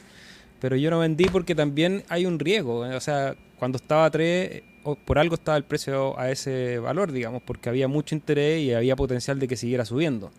Pero 0.59 0.75
yo 0.75 0.89
no 0.89 0.99
vendí 0.99 1.25
porque 1.25 1.55
también 1.55 2.03
hay 2.09 2.25
un 2.25 2.39
riesgo. 2.39 2.79
O 2.79 2.99
sea, 2.99 3.35
cuando 3.59 3.77
estaba 3.77 4.05
a 4.05 4.11
3, 4.11 4.63
por 5.05 5.19
algo 5.19 5.35
estaba 5.35 5.57
el 5.57 5.63
precio 5.63 6.17
a 6.19 6.31
ese 6.31 6.79
valor, 6.79 7.11
digamos, 7.11 7.41
porque 7.43 7.69
había 7.69 7.87
mucho 7.87 8.15
interés 8.15 8.61
y 8.61 8.73
había 8.73 8.95
potencial 8.95 9.39
de 9.39 9.47
que 9.47 9.57
siguiera 9.57 9.85
subiendo 9.85 10.31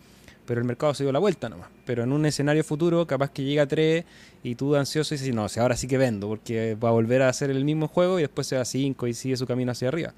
pero 0.47 0.61
el 0.61 0.67
mercado 0.67 0.95
se 0.95 1.05
dio 1.05 1.13
la 1.13 1.19
vuelta 1.19 1.49
nomás. 1.49 1.69
Pero 1.85 2.05
en 2.05 2.13
un 2.13 2.25
escenario 2.25 2.65
futuro, 2.65 3.07
capaz 3.07 3.31
que 3.31 3.45
llega 3.45 3.65
a 3.65 3.67
3 3.67 4.05
y 4.43 4.55
tú 4.55 4.77
ansioso 4.77 5.15
y 5.15 5.19
dices, 5.19 5.35
no, 5.35 5.49
si 5.49 5.61
ahora 5.61 5.77
sí 5.77 5.87
que 5.87 5.99
vendo, 5.99 6.29
porque 6.29 6.75
va 6.77 6.91
a 6.91 6.93
volver 6.93 7.23
a 7.23 7.29
hacer 7.29 7.51
el 7.51 7.65
mismo 7.65 7.89
juego 7.89 8.19
y 8.19 8.23
después 8.23 8.47
se 8.47 8.57
va 8.57 8.63
a 8.63 8.65
5 8.65 9.07
y 9.07 9.15
sigue 9.15 9.37
su 9.37 9.47
camino 9.47 9.73
hacia 9.73 9.89
arriba. 9.89 10.15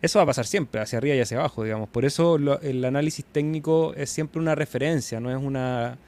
Eso 0.00 0.18
va 0.18 0.24
a 0.24 0.26
pasar 0.26 0.46
siempre, 0.46 0.80
hacia 0.80 0.98
arriba 0.98 1.16
y 1.16 1.20
hacia 1.20 1.38
abajo, 1.38 1.64
digamos. 1.64 1.88
Por 1.88 2.04
eso 2.04 2.36
el 2.36 2.84
análisis 2.84 3.24
técnico 3.24 3.94
es 3.94 4.10
siempre 4.10 4.40
una 4.40 4.54
referencia, 4.54 5.20
no 5.20 5.30
es 5.30 5.42
una, 5.42 5.98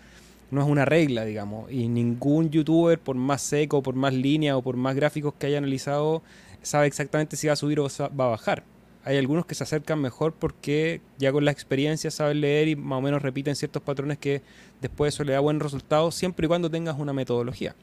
no 0.50 0.62
es 0.62 0.68
una 0.68 0.84
regla, 0.84 1.24
digamos. 1.24 1.70
Y 1.72 1.88
ningún 1.88 2.50
youtuber, 2.50 2.98
por 2.98 3.16
más 3.16 3.42
seco, 3.42 3.82
por 3.82 3.94
más 3.94 4.12
línea 4.12 4.56
o 4.56 4.62
por 4.62 4.76
más 4.76 4.94
gráficos 4.94 5.34
que 5.38 5.46
haya 5.46 5.58
analizado, 5.58 6.22
sabe 6.62 6.86
exactamente 6.86 7.36
si 7.36 7.46
va 7.46 7.54
a 7.54 7.56
subir 7.56 7.80
o 7.80 7.88
va 7.88 8.26
a 8.26 8.28
bajar 8.28 8.62
hay 9.08 9.16
algunos 9.16 9.46
que 9.46 9.54
se 9.54 9.64
acercan 9.64 10.02
mejor 10.02 10.34
porque 10.34 11.00
ya 11.16 11.32
con 11.32 11.42
la 11.42 11.50
experiencia 11.50 12.10
saben 12.10 12.42
leer 12.42 12.68
y 12.68 12.76
más 12.76 12.98
o 12.98 13.00
menos 13.00 13.22
repiten 13.22 13.56
ciertos 13.56 13.82
patrones 13.82 14.18
que 14.18 14.42
después 14.82 15.14
eso 15.14 15.24
le 15.24 15.32
da 15.32 15.40
buen 15.40 15.60
resultado, 15.60 16.10
siempre 16.10 16.44
y 16.44 16.48
cuando 16.48 16.70
tengas 16.70 16.98
una 16.98 17.14
metodología. 17.14 17.74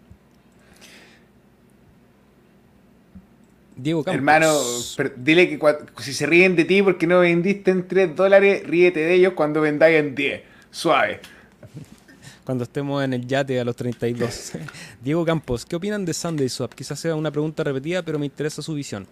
Diego 3.75 4.03
Campos. 4.03 4.15
Hermano, 4.15 4.53
dile 5.17 5.49
que 5.49 5.59
si 5.97 6.13
se 6.13 6.27
ríen 6.27 6.55
de 6.55 6.63
ti 6.63 6.83
porque 6.83 7.07
no 7.07 7.21
vendiste 7.21 7.71
en 7.71 7.87
3 7.87 8.15
dólares, 8.15 8.61
ríete 8.63 8.99
de 8.99 9.15
ellos 9.15 9.33
cuando 9.33 9.61
vendáis 9.61 9.97
en 9.97 10.13
10. 10.13 10.43
Suave. 10.69 11.21
Cuando 12.43 12.65
estemos 12.65 13.03
en 13.03 13.13
el 13.13 13.25
yate 13.25 13.59
a 13.59 13.65
los 13.65 13.75
32. 13.75 14.51
Diego 15.03 15.25
Campos, 15.25 15.65
¿qué 15.65 15.75
opinan 15.75 16.05
de 16.05 16.13
Sunday 16.13 16.49
Swap? 16.49 16.75
Quizás 16.75 16.99
sea 16.99 17.15
una 17.15 17.31
pregunta 17.31 17.63
repetida, 17.63 18.03
pero 18.03 18.19
me 18.19 18.27
interesa 18.27 18.61
su 18.61 18.75
visión. 18.75 19.07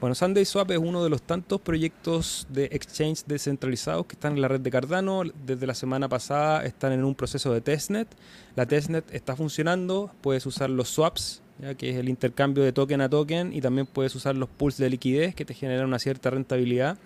Bueno, 0.00 0.14
SundaySwap 0.14 0.70
es 0.72 0.78
uno 0.78 1.02
de 1.02 1.08
los 1.08 1.22
tantos 1.22 1.60
proyectos 1.60 2.46
de 2.50 2.64
exchange 2.66 3.24
descentralizados 3.26 4.06
que 4.06 4.14
están 4.14 4.34
en 4.34 4.42
la 4.42 4.48
red 4.48 4.60
de 4.60 4.70
Cardano. 4.70 5.22
Desde 5.46 5.66
la 5.66 5.74
semana 5.74 6.08
pasada 6.08 6.64
están 6.64 6.92
en 6.92 7.04
un 7.04 7.14
proceso 7.14 7.52
de 7.54 7.60
testnet. 7.60 8.08
La 8.54 8.66
testnet 8.66 9.04
está 9.14 9.34
funcionando, 9.34 10.10
puedes 10.20 10.44
usar 10.46 10.68
los 10.68 10.88
swaps 10.88 11.42
ya 11.58 11.74
que 11.74 11.90
es 11.90 11.96
el 11.96 12.08
intercambio 12.08 12.64
de 12.64 12.72
token 12.72 13.00
a 13.00 13.08
token 13.08 13.52
y 13.52 13.60
también 13.60 13.86
puedes 13.86 14.14
usar 14.14 14.34
los 14.34 14.48
pools 14.48 14.76
de 14.76 14.90
liquidez 14.90 15.34
que 15.34 15.44
te 15.44 15.54
generan 15.54 15.86
una 15.86 15.98
cierta 15.98 16.30
rentabilidad. 16.30 16.98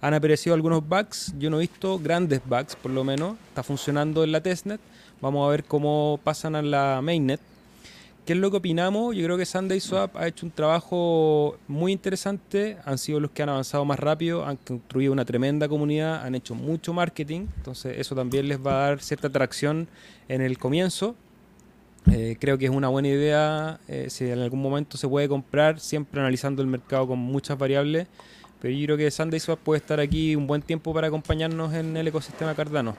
Han 0.00 0.14
aparecido 0.14 0.54
algunos 0.54 0.86
bugs, 0.86 1.34
yo 1.38 1.50
no 1.50 1.56
he 1.56 1.60
visto 1.60 1.98
grandes 1.98 2.40
bugs 2.44 2.76
por 2.76 2.90
lo 2.90 3.02
menos, 3.02 3.36
está 3.48 3.62
funcionando 3.62 4.22
en 4.24 4.32
la 4.32 4.42
testnet, 4.42 4.80
vamos 5.20 5.46
a 5.46 5.50
ver 5.50 5.64
cómo 5.64 6.20
pasan 6.22 6.54
a 6.54 6.62
la 6.62 7.00
mainnet. 7.02 7.40
¿Qué 8.26 8.32
es 8.32 8.40
lo 8.40 8.50
que 8.50 8.56
opinamos? 8.56 9.14
Yo 9.14 9.22
creo 9.22 9.38
que 9.38 9.46
Sunday 9.46 9.78
Swap 9.78 10.16
ha 10.16 10.26
hecho 10.26 10.46
un 10.46 10.50
trabajo 10.50 11.58
muy 11.68 11.92
interesante, 11.92 12.76
han 12.84 12.98
sido 12.98 13.20
los 13.20 13.30
que 13.30 13.44
han 13.44 13.50
avanzado 13.50 13.84
más 13.84 14.00
rápido, 14.00 14.44
han 14.44 14.56
construido 14.56 15.12
una 15.12 15.24
tremenda 15.24 15.68
comunidad, 15.68 16.24
han 16.24 16.34
hecho 16.34 16.56
mucho 16.56 16.92
marketing, 16.92 17.46
entonces 17.56 17.96
eso 17.98 18.16
también 18.16 18.48
les 18.48 18.58
va 18.58 18.72
a 18.72 18.88
dar 18.88 19.00
cierta 19.00 19.28
atracción 19.28 19.86
en 20.26 20.40
el 20.40 20.58
comienzo. 20.58 21.14
Eh, 22.10 22.36
creo 22.40 22.58
que 22.58 22.64
es 22.64 22.72
una 22.72 22.88
buena 22.88 23.06
idea 23.06 23.78
eh, 23.86 24.08
si 24.10 24.24
en 24.28 24.40
algún 24.40 24.60
momento 24.60 24.98
se 24.98 25.06
puede 25.06 25.28
comprar, 25.28 25.78
siempre 25.78 26.20
analizando 26.20 26.62
el 26.62 26.68
mercado 26.68 27.06
con 27.06 27.20
muchas 27.20 27.56
variables. 27.56 28.08
Pero 28.60 28.74
yo 28.74 28.86
creo 28.86 28.96
que 28.96 29.08
Sunday 29.12 29.38
Swap 29.38 29.60
puede 29.60 29.78
estar 29.78 30.00
aquí 30.00 30.34
un 30.34 30.48
buen 30.48 30.62
tiempo 30.62 30.92
para 30.92 31.06
acompañarnos 31.06 31.72
en 31.74 31.96
el 31.96 32.08
ecosistema 32.08 32.56
Cardano. 32.56 32.96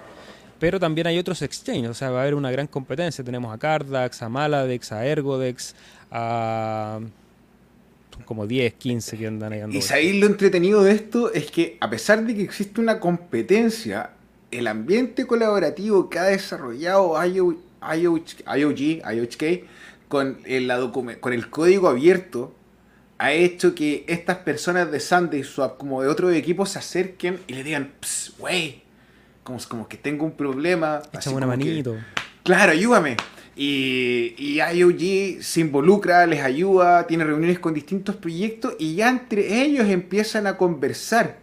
Pero 0.60 0.80
también 0.80 1.08
hay 1.08 1.20
otros 1.20 1.42
exchanges, 1.42 1.90
o 1.90 1.94
sea, 1.94 2.10
va 2.10 2.20
a 2.20 2.22
haber 2.24 2.36
una 2.36 2.52
gran 2.52 2.68
competencia. 2.68 3.24
Tenemos 3.24 3.54
a 3.54 3.58
Cardax, 3.58 4.22
a 4.22 4.30
Maladex, 4.30 4.92
a 4.92 5.06
Ergodex, 5.06 5.76
a 6.12 7.00
como 8.26 8.48
10, 8.48 8.74
15 8.74 9.18
que 9.18 9.28
andan 9.28 9.54
ahí 9.54 9.62
Y 9.72 9.82
sabéis 9.82 10.16
lo 10.16 10.26
entretenido 10.26 10.84
de 10.84 10.92
esto 10.94 11.32
es 11.34 11.52
que 11.52 11.78
a 11.80 11.90
pesar 11.90 12.26
de 12.26 12.36
que 12.36 12.42
existe 12.42 12.82
una 12.82 13.00
competencia, 13.00 14.12
el 14.52 14.68
ambiente 14.68 15.26
colaborativo 15.28 16.10
que 16.10 16.20
ha 16.20 16.24
desarrollado 16.24 17.14
IoG, 17.24 17.58
IOHK 18.50 19.66
con 20.08 20.40
el, 20.46 20.92
con 21.20 21.34
el 21.34 21.50
código 21.50 21.90
abierto 21.90 22.54
ha 23.18 23.34
hecho 23.34 23.74
que 23.74 24.06
estas 24.08 24.38
personas 24.38 24.92
de 24.92 25.00
Sunday 25.00 25.44
Swap 25.44 25.78
como 25.78 26.02
de 26.02 26.08
otros 26.08 26.34
equipos 26.34 26.70
se 26.70 26.80
acerquen 26.80 27.40
y 27.48 27.54
le 27.54 27.64
digan, 27.64 27.94
wey, 28.40 28.84
como, 29.48 29.60
como 29.70 29.88
que 29.88 29.96
tengo 29.96 30.26
un 30.26 30.34
problema. 30.34 31.02
Échame 31.14 31.38
una 31.38 31.48
manito. 31.48 31.96
claro, 32.44 32.74
ayúdame. 32.74 33.16
Y, 33.56 34.36
y 34.38 34.60
IOG 34.60 35.42
se 35.42 35.62
involucra, 35.62 36.28
les 36.28 36.44
ayuda, 36.44 37.08
tiene 37.08 37.24
reuniones 37.24 37.58
con 37.58 37.74
distintos 37.74 38.18
proyectos 38.18 38.76
y 38.78 38.96
ya 38.96 39.10
entre 39.10 39.64
ellos 39.64 39.88
empiezan 39.88 40.48
a 40.48 40.58
conversar. 40.58 41.40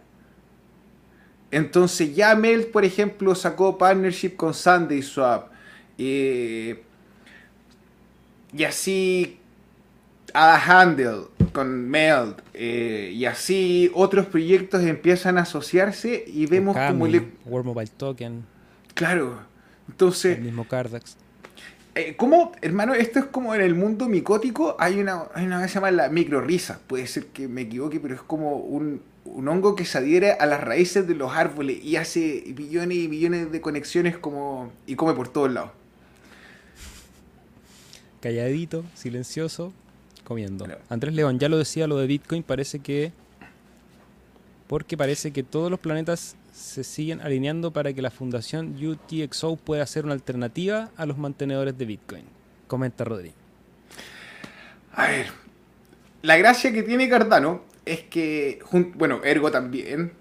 Entonces 1.49 2.15
ya 2.15 2.35
Mel, 2.35 2.67
por 2.67 2.85
ejemplo, 2.85 3.33
sacó 3.33 3.77
partnership 3.77 4.35
con 4.35 4.53
Sunday 4.53 5.01
Swap. 5.01 5.51
Eh, 5.97 6.83
y 8.53 8.63
así 8.65 9.39
Ada 10.35 10.81
Handle 10.81 11.27
con 11.53 11.89
Meld 11.89 12.35
eh, 12.53 13.11
y 13.15 13.23
así 13.23 13.89
otros 13.93 14.25
proyectos 14.25 14.83
empiezan 14.83 15.37
a 15.37 15.41
asociarse 15.43 16.25
y 16.27 16.45
vemos 16.45 16.75
como 16.75 17.07
le... 17.07 17.25
World 17.45 17.65
Mobile 17.65 17.91
Token. 17.95 18.43
Claro. 18.93 19.39
Entonces... 19.87 20.37
El 20.37 20.43
mismo 20.43 20.67
Cardax. 20.67 21.15
Eh, 21.95 22.15
¿Cómo, 22.17 22.51
hermano? 22.61 22.93
Esto 22.93 23.19
es 23.19 23.25
como 23.25 23.55
en 23.55 23.61
el 23.61 23.73
mundo 23.73 24.09
micótico, 24.09 24.75
hay 24.77 24.99
una, 24.99 25.23
hay 25.33 25.45
una 25.45 25.61
que 25.61 25.69
se 25.69 25.75
llama 25.75 25.91
la 25.91 26.09
microrisa. 26.09 26.81
Puede 26.85 27.07
ser 27.07 27.27
que 27.27 27.47
me 27.47 27.61
equivoque, 27.61 28.01
pero 28.01 28.15
es 28.15 28.21
como 28.21 28.57
un, 28.57 29.01
un 29.23 29.47
hongo 29.47 29.75
que 29.75 29.85
se 29.85 29.97
adhiere 29.97 30.33
a 30.33 30.45
las 30.45 30.59
raíces 30.59 31.07
de 31.07 31.15
los 31.15 31.31
árboles 31.31 31.81
y 31.81 31.95
hace 31.95 32.43
billones 32.47 32.97
y 32.97 33.07
billones 33.07 33.49
de 33.53 33.61
conexiones 33.61 34.17
como 34.17 34.73
y 34.85 34.95
come 34.95 35.13
por 35.13 35.29
todos 35.29 35.53
lados. 35.53 35.71
Calladito, 38.19 38.83
silencioso, 38.95 39.71
comiendo. 40.25 40.67
Andrés 40.89 41.13
León 41.13 41.39
ya 41.39 41.47
lo 41.47 41.57
decía, 41.57 41.87
lo 41.87 41.97
de 41.97 42.07
Bitcoin 42.07 42.43
parece 42.43 42.79
que... 42.79 43.13
Porque 44.67 44.97
parece 44.97 45.31
que 45.31 45.43
todos 45.43 45.71
los 45.71 45.79
planetas 45.79 46.35
se 46.51 46.83
siguen 46.83 47.21
alineando 47.21 47.71
para 47.71 47.93
que 47.93 48.01
la 48.01 48.09
fundación 48.09 48.75
UTXO 48.83 49.55
pueda 49.57 49.85
ser 49.85 50.05
una 50.05 50.13
alternativa 50.13 50.89
a 50.97 51.05
los 51.05 51.17
mantenedores 51.17 51.77
de 51.77 51.85
Bitcoin. 51.85 52.23
Comenta 52.67 53.03
Rodri. 53.03 53.31
A 54.93 55.07
ver, 55.07 55.27
la 56.23 56.37
gracia 56.37 56.71
que 56.71 56.81
tiene 56.81 57.07
Cardano 57.07 57.61
es 57.85 58.01
que, 58.01 58.59
bueno, 58.95 59.23
Ergo 59.23 59.51
también, 59.51 60.13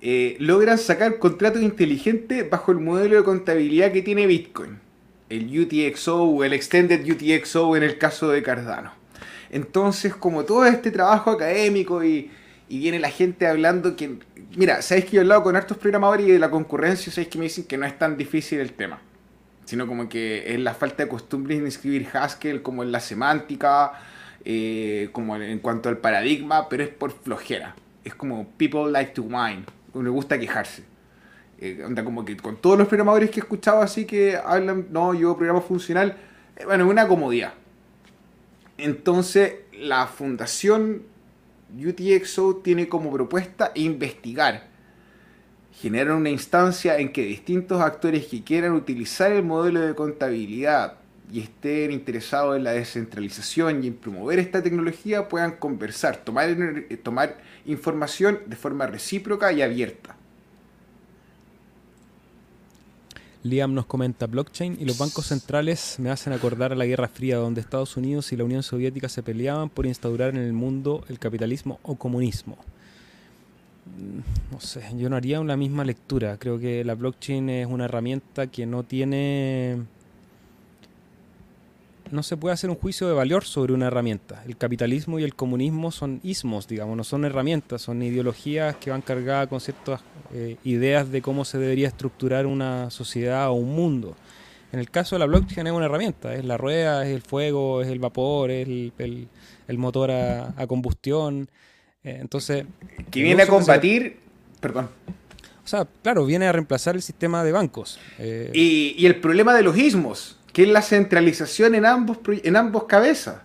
eh, 0.00 0.36
logran 0.38 0.78
sacar 0.78 1.18
contratos 1.18 1.60
inteligentes 1.60 2.48
bajo 2.48 2.72
el 2.72 2.78
modelo 2.78 3.16
de 3.16 3.24
contabilidad 3.24 3.92
que 3.92 4.00
tiene 4.00 4.26
Bitcoin. 4.26 4.78
El 5.28 5.60
UTXO 5.60 6.24
o 6.24 6.44
el 6.44 6.54
Extended 6.54 7.04
UTXO 7.04 7.76
en 7.76 7.82
el 7.82 7.98
caso 7.98 8.30
de 8.30 8.42
Cardano. 8.42 8.99
Entonces, 9.50 10.14
como 10.14 10.44
todo 10.44 10.64
este 10.64 10.90
trabajo 10.90 11.30
académico 11.30 12.04
y, 12.04 12.30
viene 12.68 13.00
la 13.00 13.10
gente 13.10 13.46
hablando 13.46 13.96
que... 13.96 14.18
Mira, 14.56 14.80
sabéis 14.80 15.06
que 15.06 15.12
yo 15.12 15.20
he 15.20 15.22
hablado 15.22 15.42
con 15.42 15.56
hartos 15.56 15.76
programadores 15.76 16.28
y 16.28 16.30
de 16.30 16.38
la 16.38 16.50
concurrencia, 16.50 17.12
sabéis 17.12 17.28
que 17.28 17.38
me 17.38 17.44
dicen 17.44 17.64
que 17.64 17.76
no 17.76 17.84
es 17.84 17.98
tan 17.98 18.16
difícil 18.16 18.60
el 18.60 18.72
tema. 18.72 19.00
Sino 19.64 19.86
como 19.86 20.08
que 20.08 20.54
es 20.54 20.60
la 20.60 20.74
falta 20.74 21.02
de 21.02 21.08
costumbre 21.08 21.56
en 21.56 21.66
escribir 21.66 22.08
Haskell, 22.12 22.62
como 22.62 22.82
en 22.82 22.92
la 22.92 23.00
semántica, 23.00 23.92
eh, 24.44 25.08
como 25.12 25.36
en 25.36 25.58
cuanto 25.58 25.88
al 25.88 25.98
paradigma, 25.98 26.68
pero 26.68 26.84
es 26.84 26.88
por 26.90 27.12
flojera. 27.12 27.74
Es 28.04 28.14
como 28.14 28.48
people 28.56 28.90
like 28.90 29.12
to 29.12 29.22
whine, 29.22 29.64
le 29.94 30.08
gusta 30.08 30.38
quejarse. 30.38 30.84
Eh, 31.58 31.84
como 32.04 32.24
que 32.24 32.36
con 32.36 32.56
todos 32.56 32.78
los 32.78 32.88
programadores 32.88 33.30
que 33.30 33.40
he 33.40 33.42
escuchado 33.42 33.82
así 33.82 34.06
que 34.06 34.36
hablan, 34.36 34.86
no, 34.90 35.12
yo 35.12 35.36
programa 35.36 35.60
funcional, 35.60 36.16
eh, 36.56 36.64
bueno, 36.64 36.84
es 36.84 36.90
una 36.90 37.06
comodidad. 37.06 37.52
Entonces, 38.82 39.54
la 39.72 40.06
fundación 40.06 41.02
UTXO 41.76 42.56
tiene 42.56 42.88
como 42.88 43.12
propuesta 43.12 43.72
investigar, 43.74 44.68
generar 45.72 46.14
una 46.14 46.30
instancia 46.30 46.98
en 46.98 47.12
que 47.12 47.24
distintos 47.24 47.80
actores 47.80 48.26
que 48.26 48.42
quieran 48.42 48.72
utilizar 48.72 49.32
el 49.32 49.44
modelo 49.44 49.80
de 49.80 49.94
contabilidad 49.94 50.98
y 51.32 51.40
estén 51.40 51.92
interesados 51.92 52.56
en 52.56 52.64
la 52.64 52.72
descentralización 52.72 53.84
y 53.84 53.88
en 53.88 53.94
promover 53.94 54.38
esta 54.38 54.62
tecnología 54.62 55.28
puedan 55.28 55.52
conversar, 55.52 56.16
tomar, 56.16 56.56
tomar 57.02 57.38
información 57.66 58.40
de 58.46 58.56
forma 58.56 58.86
recíproca 58.86 59.52
y 59.52 59.62
abierta. 59.62 60.16
Liam 63.42 63.72
nos 63.72 63.86
comenta, 63.86 64.26
blockchain 64.26 64.76
y 64.78 64.84
los 64.84 64.98
bancos 64.98 65.26
centrales 65.26 65.96
me 65.98 66.10
hacen 66.10 66.32
acordar 66.34 66.72
a 66.72 66.74
la 66.74 66.84
Guerra 66.84 67.08
Fría, 67.08 67.36
donde 67.36 67.62
Estados 67.62 67.96
Unidos 67.96 68.32
y 68.32 68.36
la 68.36 68.44
Unión 68.44 68.62
Soviética 68.62 69.08
se 69.08 69.22
peleaban 69.22 69.70
por 69.70 69.86
instaurar 69.86 70.30
en 70.30 70.42
el 70.42 70.52
mundo 70.52 71.04
el 71.08 71.18
capitalismo 71.18 71.80
o 71.82 71.94
comunismo. 71.94 72.58
Mm, 73.86 74.52
no 74.52 74.60
sé, 74.60 74.84
yo 74.96 75.08
no 75.08 75.16
haría 75.16 75.40
una 75.40 75.56
misma 75.56 75.84
lectura. 75.84 76.36
Creo 76.38 76.58
que 76.58 76.84
la 76.84 76.94
blockchain 76.94 77.48
es 77.48 77.66
una 77.66 77.86
herramienta 77.86 78.46
que 78.48 78.66
no 78.66 78.82
tiene 78.82 79.78
no 82.10 82.22
se 82.22 82.36
puede 82.36 82.54
hacer 82.54 82.70
un 82.70 82.76
juicio 82.76 83.06
de 83.06 83.14
valor 83.14 83.44
sobre 83.44 83.72
una 83.72 83.86
herramienta. 83.86 84.42
El 84.46 84.56
capitalismo 84.56 85.18
y 85.18 85.24
el 85.24 85.34
comunismo 85.34 85.90
son 85.92 86.20
ismos, 86.22 86.66
digamos, 86.66 86.96
no 86.96 87.04
son 87.04 87.24
herramientas, 87.24 87.82
son 87.82 88.02
ideologías 88.02 88.76
que 88.76 88.90
van 88.90 89.02
cargadas 89.02 89.48
con 89.48 89.60
ciertas 89.60 90.00
eh, 90.32 90.56
ideas 90.64 91.10
de 91.10 91.22
cómo 91.22 91.44
se 91.44 91.58
debería 91.58 91.88
estructurar 91.88 92.46
una 92.46 92.90
sociedad 92.90 93.48
o 93.50 93.54
un 93.54 93.74
mundo. 93.74 94.16
En 94.72 94.78
el 94.78 94.90
caso 94.90 95.16
de 95.16 95.20
la 95.20 95.26
blockchain 95.26 95.66
es 95.66 95.72
una 95.72 95.86
herramienta, 95.86 96.34
es 96.34 96.44
la 96.44 96.56
rueda, 96.56 97.04
es 97.04 97.14
el 97.14 97.22
fuego, 97.22 97.82
es 97.82 97.88
el 97.88 97.98
vapor, 97.98 98.50
es 98.50 98.68
el, 98.68 99.78
motor 99.78 100.10
a, 100.12 100.66
combustión. 100.68 101.48
Eh, 102.04 102.18
entonces... 102.20 102.66
Que 103.10 103.22
viene 103.22 103.42
a 103.42 103.46
combatir... 103.46 104.20
Perdón. 104.60 104.90
O 105.64 105.66
sea, 105.66 105.86
claro, 106.02 106.24
viene 106.26 106.46
a 106.46 106.52
reemplazar 106.52 106.94
el 106.94 107.02
sistema 107.02 107.42
de 107.42 107.52
bancos. 107.52 107.98
Eh, 108.18 108.50
y, 108.54 108.94
y 108.96 109.06
el 109.06 109.16
problema 109.16 109.54
de 109.54 109.62
los 109.62 109.76
ismos 109.76 110.36
que 110.52 110.64
es 110.64 110.68
la 110.68 110.82
centralización 110.82 111.74
en 111.74 111.86
ambos, 111.86 112.18
en 112.28 112.56
ambos 112.56 112.84
cabezas. 112.84 113.42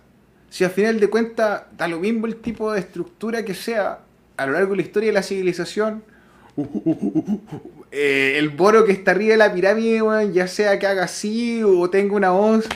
Si 0.50 0.64
al 0.64 0.70
final 0.70 1.00
de 1.00 1.10
cuentas 1.10 1.62
da 1.76 1.88
lo 1.88 2.00
mismo 2.00 2.26
el 2.26 2.36
tipo 2.36 2.72
de 2.72 2.80
estructura 2.80 3.44
que 3.44 3.54
sea 3.54 4.00
a 4.36 4.46
lo 4.46 4.52
largo 4.52 4.70
de 4.72 4.76
la 4.76 4.82
historia 4.82 5.08
de 5.08 5.12
la 5.12 5.22
civilización, 5.22 6.02
eh, 7.90 8.34
el 8.38 8.50
boro 8.50 8.84
que 8.84 8.92
está 8.92 9.12
arriba 9.12 9.32
de 9.32 9.36
la 9.38 9.52
pirámide, 9.52 10.00
ya 10.32 10.48
sea 10.48 10.78
que 10.78 10.86
haga 10.86 11.04
así 11.04 11.62
o 11.62 11.88
tenga 11.90 12.14
una 12.14 12.30
voz, 12.30 12.66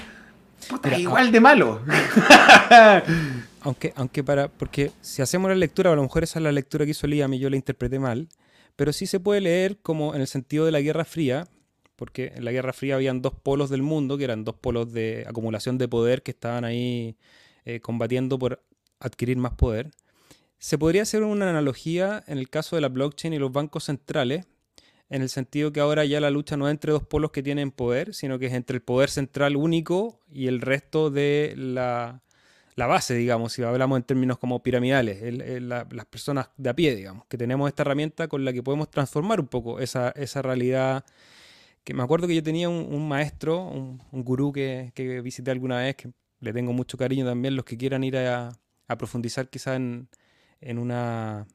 es 0.85 0.99
igual 0.99 1.33
de 1.33 1.41
malo. 1.41 1.81
aunque, 3.63 3.93
aunque 3.97 4.23
para, 4.23 4.49
porque 4.49 4.91
si 5.01 5.23
hacemos 5.23 5.51
la 5.51 5.57
lectura, 5.57 5.93
a 5.93 5.97
lo 5.97 6.03
mejor 6.03 6.23
esa 6.23 6.39
es 6.39 6.43
la 6.43 6.53
lectura 6.53 6.85
que 6.85 6.93
hizo 6.93 7.07
Liam 7.07 7.33
y 7.35 7.39
yo 7.39 7.51
la 7.51 7.57
interpreté 7.57 7.99
mal, 7.99 8.29
pero 8.77 8.93
sí 8.93 9.07
se 9.07 9.21
puede 9.21 9.41
leer 9.41 9.79
como 9.83 10.15
en 10.15 10.21
el 10.21 10.27
sentido 10.27 10.65
de 10.65 10.73
la 10.73 10.81
Guerra 10.81 11.05
Fría, 11.05 11.49
porque 11.97 12.33
en 12.35 12.45
la 12.45 12.53
Guerra 12.53 12.73
Fría 12.73 12.95
habían 12.95 13.21
dos 13.21 13.35
polos 13.35 13.69
del 13.69 13.83
mundo, 13.83 14.17
que 14.17 14.25
eran 14.25 14.45
dos 14.45 14.55
polos 14.55 14.93
de 14.93 15.25
acumulación 15.29 15.77
de 15.77 15.89
poder 15.89 16.23
que 16.23 16.31
estaban 16.31 16.65
ahí 16.65 17.17
eh, 17.65 17.81
combatiendo 17.81 18.39
por 18.39 18.63
adquirir 18.99 19.37
más 19.37 19.53
poder. 19.53 19.91
Se 20.61 20.77
podría 20.77 21.03
hacer 21.03 21.23
una 21.23 21.49
analogía 21.49 22.23
en 22.27 22.37
el 22.37 22.51
caso 22.51 22.77
de 22.77 22.83
la 22.83 22.91
blockchain 22.91 23.33
y 23.33 23.39
los 23.39 23.51
bancos 23.51 23.85
centrales, 23.85 24.47
en 25.09 25.23
el 25.23 25.31
sentido 25.31 25.73
que 25.73 25.81
ahora 25.81 26.05
ya 26.05 26.21
la 26.21 26.31
lucha 26.31 26.59
no 26.59 26.69
es 26.69 26.73
entre 26.73 26.93
dos 26.93 27.03
polos 27.03 27.31
que 27.31 27.43
tienen 27.43 27.71
poder, 27.71 28.13
sino 28.13 28.39
que 28.39 28.47
es 28.47 28.53
entre 28.53 28.77
el 28.77 28.83
poder 28.83 29.09
central 29.09 29.57
único 29.57 30.21
y 30.31 30.49
el 30.49 30.61
resto 30.61 31.11
de 31.11 31.55
la, 31.57 32.21
base, 32.77 33.15
digamos, 33.15 33.55
si 33.55 33.63
hablamos 33.63 33.97
en 33.97 34.03
términos 34.03 34.37
como 34.37 34.63
piramidales, 34.63 35.23
las 35.63 36.07
personas 36.11 36.51
de 36.59 36.69
a 36.69 36.77
pie, 36.77 36.95
digamos, 36.95 37.25
que 37.25 37.39
tenemos 37.39 37.67
esta 37.67 37.83
herramienta 37.83 38.29
con 38.29 38.45
la 38.45 38.53
que 38.53 38.63
podemos 38.63 38.91
transformar 38.91 39.41
un 39.41 39.49
poco 39.49 39.81
esa, 39.81 40.13
realidad. 40.43 41.07
Que 41.85 41.95
me 41.95 42.03
acuerdo 42.03 42.27
que 42.27 42.35
yo 42.35 42.43
tenía 42.43 42.69
un, 42.69 43.09
maestro, 43.09 43.65
un, 43.65 43.99
gurú 44.13 44.53
que, 44.53 44.93
visité 45.25 45.53
alguna 45.53 45.79
vez, 45.79 45.97
que 45.97 46.13
le 46.41 46.53
tengo 46.53 46.75
mucho 46.75 46.99
cariño 46.99 47.25
también, 47.25 47.57
los 47.57 47.65
que 47.65 47.79
quieran 47.79 48.05
ir 48.05 48.19
a, 48.19 48.51
profundizar 48.99 49.49
quizá 49.49 49.77
en, 49.77 50.09
en, 50.61 50.79
una, 50.79 51.47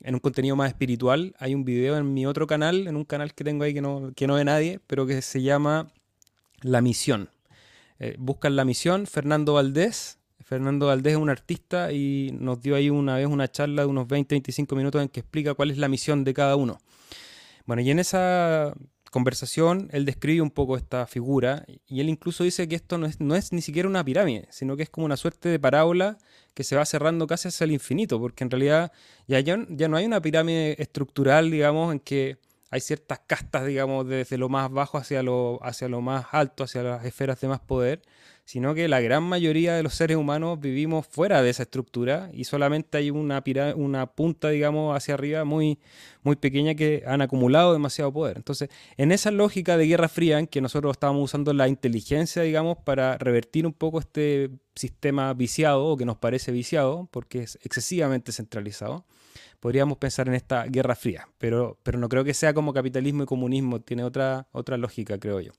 en 0.00 0.14
un 0.14 0.20
contenido 0.20 0.56
más 0.56 0.68
espiritual. 0.68 1.34
Hay 1.38 1.54
un 1.54 1.64
video 1.64 1.96
en 1.96 2.12
mi 2.14 2.26
otro 2.26 2.46
canal, 2.46 2.86
en 2.86 2.96
un 2.96 3.04
canal 3.04 3.34
que 3.34 3.44
tengo 3.44 3.64
ahí 3.64 3.74
que 3.74 3.82
no, 3.82 4.12
que 4.14 4.26
no 4.26 4.34
ve 4.34 4.44
nadie, 4.44 4.80
pero 4.86 5.06
que 5.06 5.22
se 5.22 5.42
llama 5.42 5.92
La 6.60 6.80
Misión. 6.80 7.30
Eh, 7.98 8.16
buscan 8.18 8.56
La 8.56 8.64
Misión, 8.64 9.06
Fernando 9.06 9.54
Valdés, 9.54 10.18
Fernando 10.52 10.88
Valdés 10.88 11.14
es 11.14 11.18
un 11.18 11.30
artista 11.30 11.92
y 11.92 12.30
nos 12.38 12.60
dio 12.60 12.74
ahí 12.74 12.90
una 12.90 13.16
vez 13.16 13.26
una 13.26 13.50
charla 13.50 13.82
de 13.82 13.88
unos 13.88 14.06
20-25 14.06 14.76
minutos 14.76 15.00
en 15.00 15.08
que 15.08 15.20
explica 15.20 15.54
cuál 15.54 15.70
es 15.70 15.78
la 15.78 15.88
misión 15.88 16.24
de 16.24 16.34
cada 16.34 16.56
uno. 16.56 16.78
Bueno, 17.64 17.82
y 17.82 17.90
en 17.90 17.98
esa 17.98 18.74
conversación 19.10 19.88
él 19.92 20.04
describe 20.04 20.42
un 20.42 20.50
poco 20.50 20.76
esta 20.76 21.06
figura 21.06 21.64
y 21.86 22.00
él 22.00 22.08
incluso 22.08 22.44
dice 22.44 22.66
que 22.66 22.74
esto 22.74 22.98
no 22.98 23.06
es, 23.06 23.20
no 23.20 23.34
es 23.34 23.52
ni 23.52 23.62
siquiera 23.62 23.88
una 23.88 24.04
pirámide, 24.04 24.48
sino 24.50 24.76
que 24.76 24.82
es 24.82 24.90
como 24.90 25.04
una 25.04 25.16
suerte 25.16 25.48
de 25.48 25.58
parábola 25.58 26.18
que 26.54 26.64
se 26.64 26.76
va 26.76 26.84
cerrando 26.84 27.26
casi 27.26 27.48
hacia 27.48 27.64
el 27.64 27.72
infinito, 27.72 28.20
porque 28.20 28.44
en 28.44 28.50
realidad 28.50 28.92
ya, 29.26 29.40
ya, 29.40 29.58
ya 29.68 29.88
no 29.88 29.96
hay 29.96 30.06
una 30.06 30.20
pirámide 30.20 30.80
estructural, 30.80 31.50
digamos, 31.50 31.92
en 31.92 32.00
que 32.00 32.38
hay 32.70 32.80
ciertas 32.80 33.20
castas, 33.26 33.66
digamos, 33.66 34.06
desde 34.08 34.38
lo 34.38 34.48
más 34.48 34.70
bajo 34.70 34.98
hacia 34.98 35.22
lo, 35.22 35.58
hacia 35.62 35.88
lo 35.88 36.00
más 36.00 36.26
alto, 36.32 36.64
hacia 36.64 36.82
las 36.82 37.04
esferas 37.04 37.40
de 37.40 37.48
más 37.48 37.60
poder, 37.60 38.02
sino 38.44 38.74
que 38.74 38.88
la 38.88 39.00
gran 39.00 39.22
mayoría 39.22 39.74
de 39.74 39.82
los 39.82 39.94
seres 39.94 40.16
humanos 40.16 40.60
vivimos 40.60 41.06
fuera 41.06 41.42
de 41.42 41.50
esa 41.50 41.62
estructura 41.62 42.30
y 42.32 42.44
solamente 42.44 42.98
hay 42.98 43.10
una, 43.10 43.42
una 43.76 44.06
punta, 44.06 44.50
digamos, 44.50 44.96
hacia 44.96 45.14
arriba 45.14 45.44
muy, 45.44 45.78
muy 46.22 46.36
pequeña 46.36 46.74
que 46.74 47.04
han 47.06 47.22
acumulado 47.22 47.72
demasiado 47.72 48.12
poder. 48.12 48.38
Entonces, 48.38 48.68
en 48.96 49.12
esa 49.12 49.30
lógica 49.30 49.76
de 49.76 49.86
Guerra 49.86 50.08
Fría, 50.08 50.38
en 50.38 50.46
que 50.46 50.60
nosotros 50.60 50.92
estábamos 50.92 51.24
usando 51.24 51.52
la 51.52 51.68
inteligencia, 51.68 52.42
digamos, 52.42 52.78
para 52.78 53.16
revertir 53.16 53.66
un 53.66 53.72
poco 53.72 54.00
este 54.00 54.50
sistema 54.74 55.32
viciado 55.34 55.84
o 55.86 55.96
que 55.96 56.04
nos 56.04 56.16
parece 56.16 56.50
viciado, 56.50 57.08
porque 57.12 57.42
es 57.42 57.58
excesivamente 57.62 58.32
centralizado, 58.32 59.04
podríamos 59.60 59.98
pensar 59.98 60.26
en 60.26 60.34
esta 60.34 60.64
Guerra 60.64 60.96
Fría, 60.96 61.28
pero, 61.38 61.78
pero 61.84 61.98
no 61.98 62.08
creo 62.08 62.24
que 62.24 62.34
sea 62.34 62.52
como 62.52 62.72
capitalismo 62.72 63.22
y 63.22 63.26
comunismo, 63.26 63.80
tiene 63.80 64.02
otra, 64.02 64.48
otra 64.50 64.76
lógica, 64.76 65.18
creo 65.18 65.40
yo. 65.40 65.52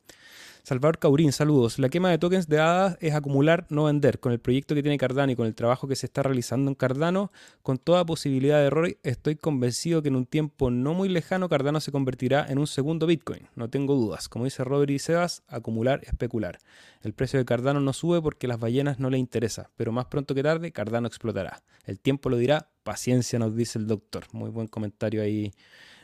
Salvador 0.65 0.97
Caurín, 0.97 1.33
saludos. 1.33 1.77
La 1.77 1.89
quema 1.89 2.09
de 2.09 2.17
tokens 2.17 2.47
de 2.47 2.57
hadas 2.57 2.97
es 3.01 3.13
acumular, 3.13 3.65
no 3.67 3.83
vender. 3.83 4.21
Con 4.21 4.31
el 4.31 4.39
proyecto 4.39 4.73
que 4.73 4.81
tiene 4.81 4.97
Cardano 4.97 5.33
y 5.33 5.35
con 5.35 5.45
el 5.45 5.55
trabajo 5.55 5.89
que 5.89 5.97
se 5.97 6.05
está 6.05 6.23
realizando 6.23 6.71
en 6.71 6.75
Cardano, 6.75 7.33
con 7.63 7.77
toda 7.77 8.05
posibilidad 8.05 8.59
de 8.59 8.67
error, 8.67 8.97
estoy 9.03 9.35
convencido 9.35 10.01
que 10.01 10.07
en 10.07 10.15
un 10.15 10.25
tiempo 10.25 10.71
no 10.71 10.93
muy 10.93 11.09
lejano 11.09 11.49
Cardano 11.49 11.81
se 11.81 11.91
convertirá 11.91 12.45
en 12.47 12.59
un 12.59 12.67
segundo 12.67 13.07
Bitcoin. 13.07 13.49
No 13.55 13.69
tengo 13.69 13.93
dudas. 13.95 14.29
Como 14.29 14.45
dice 14.45 14.63
Robert 14.63 14.89
y 14.89 14.99
Sebas, 14.99 15.43
acumular, 15.49 15.99
especular. 16.05 16.59
El 17.01 17.11
precio 17.11 17.39
de 17.39 17.43
Cardano 17.43 17.81
no 17.81 17.91
sube 17.91 18.21
porque 18.21 18.47
las 18.47 18.57
ballenas 18.57 18.99
no 18.99 19.09
le 19.09 19.17
interesa, 19.17 19.69
pero 19.75 19.91
más 19.91 20.05
pronto 20.05 20.33
que 20.33 20.43
tarde 20.43 20.71
Cardano 20.71 21.09
explotará. 21.09 21.61
El 21.83 21.99
tiempo 21.99 22.29
lo 22.29 22.37
dirá. 22.37 22.69
Paciencia, 22.83 23.37
nos 23.37 23.53
dice 23.53 23.79
el 23.79 23.87
doctor. 23.87 24.27
Muy 24.31 24.49
buen 24.49 24.67
comentario 24.67 25.23
ahí 25.23 25.51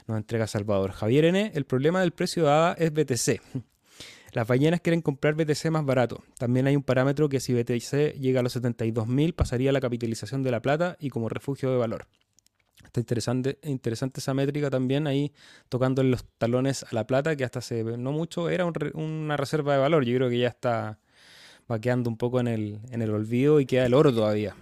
nos 0.05 0.18
entrega 0.18 0.47
Salvador. 0.47 0.91
Javier 0.91 1.24
N., 1.24 1.53
el 1.55 1.64
problema 1.64 2.01
del 2.01 2.12
precio 2.12 2.43
de 2.43 2.49
ADA 2.49 2.74
es 2.74 2.91
BTC. 2.91 3.41
Las 4.34 4.47
ballenas 4.47 4.82
quieren 4.82 5.01
comprar 5.01 5.36
BTC 5.36 5.71
más 5.71 5.86
barato. 5.86 6.23
También 6.38 6.67
hay 6.67 6.75
un 6.75 6.84
parámetro 6.84 7.30
que 7.30 7.39
si 7.39 7.53
BTC 7.53 8.19
llega 8.19 8.41
a 8.41 8.43
los 8.43 8.55
72.000 8.55 9.34
pasaría 9.34 9.71
a 9.71 9.73
la 9.73 9.82
capitalización 9.82 10.43
de 10.43 10.51
la 10.51 10.61
plata 10.61 10.97
y 10.99 11.09
como 11.09 11.30
refugio 11.30 11.71
de 11.71 11.77
valor. 11.77 12.07
Está 12.84 12.99
interesante, 13.01 13.59
interesante 13.63 14.19
esa 14.19 14.34
métrica 14.34 14.69
también 14.69 15.05
ahí 15.05 15.34
tocando 15.67 16.01
los 16.01 16.25
talones 16.38 16.84
a 16.84 16.88
la 16.91 17.05
plata 17.05 17.36
que 17.36 17.43
hasta 17.43 17.59
hace 17.59 17.84
no 17.84 18.11
mucho 18.11 18.49
era 18.49 18.65
una 18.65 19.38
reserva 19.38 19.73
de 19.73 19.80
valor. 19.80 20.05
Yo 20.05 20.15
creo 20.15 20.30
que 20.30 20.39
ya 20.39 20.47
está 20.47 20.99
vaqueando 21.67 22.09
un 22.09 22.17
poco 22.17 22.39
en 22.39 22.47
el, 22.47 22.80
en 22.91 23.01
el 23.01 23.11
olvido 23.11 23.59
y 23.59 23.65
queda 23.65 23.86
el 23.86 23.93
oro 23.93 24.13
todavía. 24.13 24.55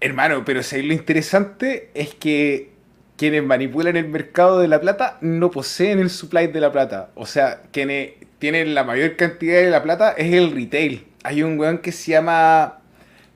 Hermano, 0.00 0.44
pero 0.44 0.62
si 0.62 0.82
lo 0.82 0.92
interesante 0.92 1.90
es 1.94 2.14
que 2.14 2.74
quienes 3.16 3.44
manipulan 3.44 3.96
el 3.96 4.08
mercado 4.08 4.58
de 4.58 4.68
la 4.68 4.80
plata 4.80 5.18
no 5.20 5.50
poseen 5.50 5.98
el 5.98 6.10
supply 6.10 6.48
de 6.48 6.60
la 6.60 6.72
plata. 6.72 7.10
O 7.14 7.26
sea, 7.26 7.62
quienes 7.70 8.12
tiene 8.38 8.64
la 8.66 8.84
mayor 8.84 9.16
cantidad 9.16 9.60
de 9.60 9.70
la 9.70 9.82
plata 9.82 10.12
es 10.12 10.32
el 10.32 10.52
retail. 10.52 11.06
Hay 11.22 11.42
un 11.42 11.58
weón 11.58 11.78
que 11.78 11.92
se 11.92 12.12
llama. 12.12 12.80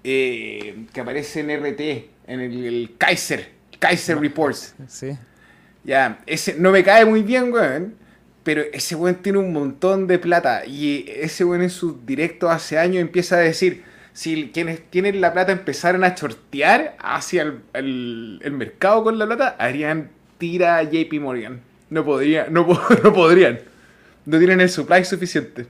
Eh, 0.04 0.84
que 0.92 1.00
aparece 1.00 1.40
en 1.40 1.50
RT, 1.50 1.80
en 2.26 2.40
el, 2.40 2.94
Kaiser, 2.98 3.50
Kaiser 3.78 4.18
Reports. 4.18 4.74
Sí. 4.86 5.18
Ya, 5.84 6.20
ese 6.26 6.54
no 6.58 6.70
me 6.70 6.84
cae 6.84 7.04
muy 7.04 7.22
bien, 7.22 7.52
weón. 7.52 7.94
Pero 8.42 8.62
ese 8.72 8.94
weón 8.94 9.16
tiene 9.16 9.38
un 9.38 9.52
montón 9.52 10.06
de 10.06 10.18
plata. 10.18 10.64
Y 10.66 11.06
ese 11.08 11.44
weón 11.44 11.62
en 11.62 11.70
su 11.70 12.00
directo 12.04 12.50
hace 12.50 12.78
años 12.78 13.00
empieza 13.00 13.36
a 13.36 13.40
decir: 13.40 13.84
si 14.12 14.50
quienes 14.52 14.82
tienen 14.90 15.20
la 15.20 15.32
plata 15.32 15.52
empezaran 15.52 16.04
a 16.04 16.14
chortear 16.14 16.96
hacia 16.98 17.54
el, 17.72 18.40
mercado 18.52 19.04
con 19.04 19.18
la 19.18 19.26
plata, 19.26 19.56
harían 19.58 20.10
tira 20.38 20.78
a 20.78 20.82
JP 20.82 21.12
Morgan. 21.20 21.60
No 21.90 22.04
podría, 22.04 22.48
no, 22.50 22.66
no 23.04 23.12
podrían 23.12 23.60
no 24.28 24.36
tienen 24.36 24.60
el 24.60 24.68
supply 24.68 25.06
suficiente. 25.06 25.66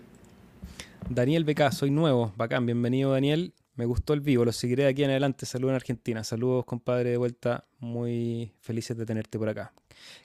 Daniel 1.08 1.44
BK, 1.44 1.70
soy 1.70 1.92
nuevo, 1.92 2.34
bacán, 2.36 2.66
bienvenido 2.66 3.12
Daniel. 3.12 3.54
Me 3.76 3.84
gustó 3.84 4.14
el 4.14 4.20
vivo, 4.20 4.44
lo 4.44 4.50
seguiré 4.50 4.82
de 4.82 4.88
aquí 4.88 5.04
en 5.04 5.10
adelante. 5.10 5.46
Saludos 5.46 5.70
en 5.70 5.76
Argentina. 5.76 6.24
Saludos, 6.24 6.64
compadre, 6.64 7.10
de 7.10 7.16
vuelta. 7.16 7.68
Muy 7.78 8.52
felices 8.60 8.96
de 8.96 9.06
tenerte 9.06 9.38
por 9.38 9.48
acá. 9.48 9.72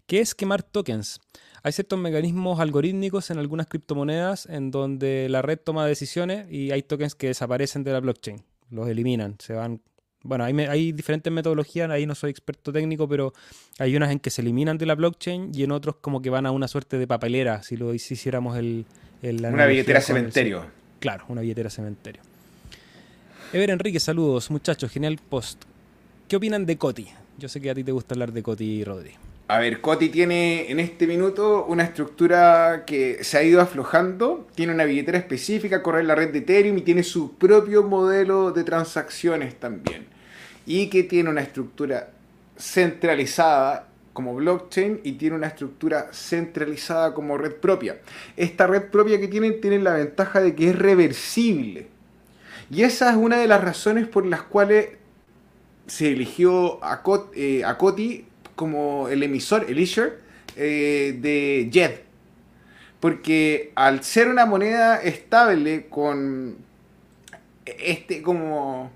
¿Qué 0.08 0.20
es 0.20 0.34
quemar 0.34 0.64
tokens? 0.64 1.22
Hay 1.62 1.74
ciertos 1.74 2.00
mecanismos 2.00 2.60
algorítmicos 2.60 3.30
en 3.30 3.38
algunas 3.38 3.68
criptomonedas 3.68 4.48
en 4.48 4.72
donde 4.72 5.28
la 5.30 5.44
red 5.44 5.60
toma 5.60 5.86
decisiones 5.86 6.52
y 6.52 6.72
hay 6.72 6.82
tokens 6.82 7.14
que 7.14 7.28
desaparecen 7.28 7.84
de 7.84 7.92
la 7.92 8.00
blockchain. 8.00 8.44
Los 8.72 8.90
eliminan, 8.90 9.36
se 9.38 9.54
van 9.54 9.80
bueno, 10.24 10.46
hay, 10.46 10.58
hay, 10.62 10.92
diferentes 10.94 11.32
metodologías, 11.32 11.90
ahí 11.92 12.06
no 12.06 12.16
soy 12.16 12.32
experto 12.32 12.72
técnico, 12.72 13.08
pero 13.10 13.34
hay 13.78 13.96
unas 13.96 14.10
en 14.10 14.20
que 14.20 14.30
se 14.30 14.42
eliminan 14.42 14.78
de 14.78 14.86
la 14.86 14.96
blockchain 14.96 15.52
y 15.54 15.64
en 15.64 15.72
otros 15.72 15.98
como 16.00 16.22
que 16.22 16.30
van 16.30 16.46
a 16.46 16.52
una 16.52 16.70
suerte 16.70 16.98
de 16.98 17.06
papelera, 17.06 17.62
si 17.62 17.76
lo 17.76 17.94
hiciéramos 17.94 18.58
el... 18.58 18.86
una 19.22 19.66
billetera 19.66 20.00
cementerio. 20.00 20.66
claro, 21.00 21.26
una 21.28 21.42
billetera 21.42 21.70
cementerio. 21.70 22.22
Ever 23.52 23.70
Enrique, 23.70 24.00
saludos, 24.00 24.50
muchachos, 24.50 24.90
genial 24.92 25.20
post. 25.30 25.66
¿Qué 26.30 26.38
opinan 26.38 26.66
de 26.66 26.78
Coti? 26.78 27.08
Yo 27.38 27.50
sé 27.50 27.60
que 27.60 27.70
a 27.70 27.76
ti 27.76 27.84
te 27.84 27.92
gusta 27.92 28.16
hablar 28.16 28.32
de 28.32 28.42
Coti, 28.42 28.84
Rodri. 28.84 29.12
A 29.50 29.60
ver, 29.60 29.82
Coti 29.82 30.08
tiene 30.08 30.72
en 30.72 30.80
este 30.80 31.06
minuto 31.06 31.66
una 31.66 31.84
estructura 31.84 32.86
que 32.88 33.26
se 33.26 33.38
ha 33.38 33.44
ido 33.44 33.60
aflojando, 33.60 34.48
tiene 34.56 34.74
una 34.74 34.86
billetera 34.86 35.18
específica, 35.18 35.84
corre 35.84 36.00
en 36.00 36.08
la 36.08 36.16
red 36.16 36.32
de 36.32 36.40
Ethereum 36.40 36.78
y 36.78 36.82
tiene 36.82 37.04
su 37.04 37.36
propio 37.36 37.84
modelo 37.84 38.52
de 38.52 38.64
transacciones 38.64 39.60
también 39.60 40.13
y 40.66 40.88
que 40.88 41.04
tiene 41.04 41.30
una 41.30 41.42
estructura 41.42 42.12
centralizada 42.58 43.88
como 44.14 44.36
blockchain 44.36 45.02
y 45.04 45.14
tiene 45.14 45.36
una 45.36 45.48
estructura 45.48 46.10
centralizada 46.14 47.14
como 47.14 47.38
red 47.38 47.54
propia. 47.54 47.98
Esta 48.38 48.68
red 48.68 48.84
propia 48.84 49.20
que 49.20 49.28
tienen 49.28 49.60
tiene 49.60 49.80
la 49.80 49.94
ventaja 49.94 50.40
de 50.40 50.56
que 50.56 50.70
es 50.70 50.78
reversible. 50.78 51.88
Y 52.70 52.84
esa 52.84 53.10
es 53.10 53.18
una 53.18 53.38
de 53.38 53.48
las 53.48 53.64
razones 53.64 54.08
por 54.08 54.26
las 54.26 54.44
cuales 54.44 54.90
se 55.88 56.12
eligió 56.12 56.84
a, 56.84 57.02
eh, 57.36 57.64
Coti 57.78 58.26
como 58.56 59.10
el 59.10 59.24
emisor, 59.24 59.66
el 59.68 59.80
issuer 59.80 60.22
eh, 60.56 61.18
de 61.20 61.70
JED. 61.72 61.92
Porque 63.00 63.72
al 63.76 64.04
ser 64.04 64.30
una 64.30 64.46
moneda 64.46 65.02
estable 65.02 65.88
con 65.90 66.56
este 67.66 68.22
como 68.22 68.92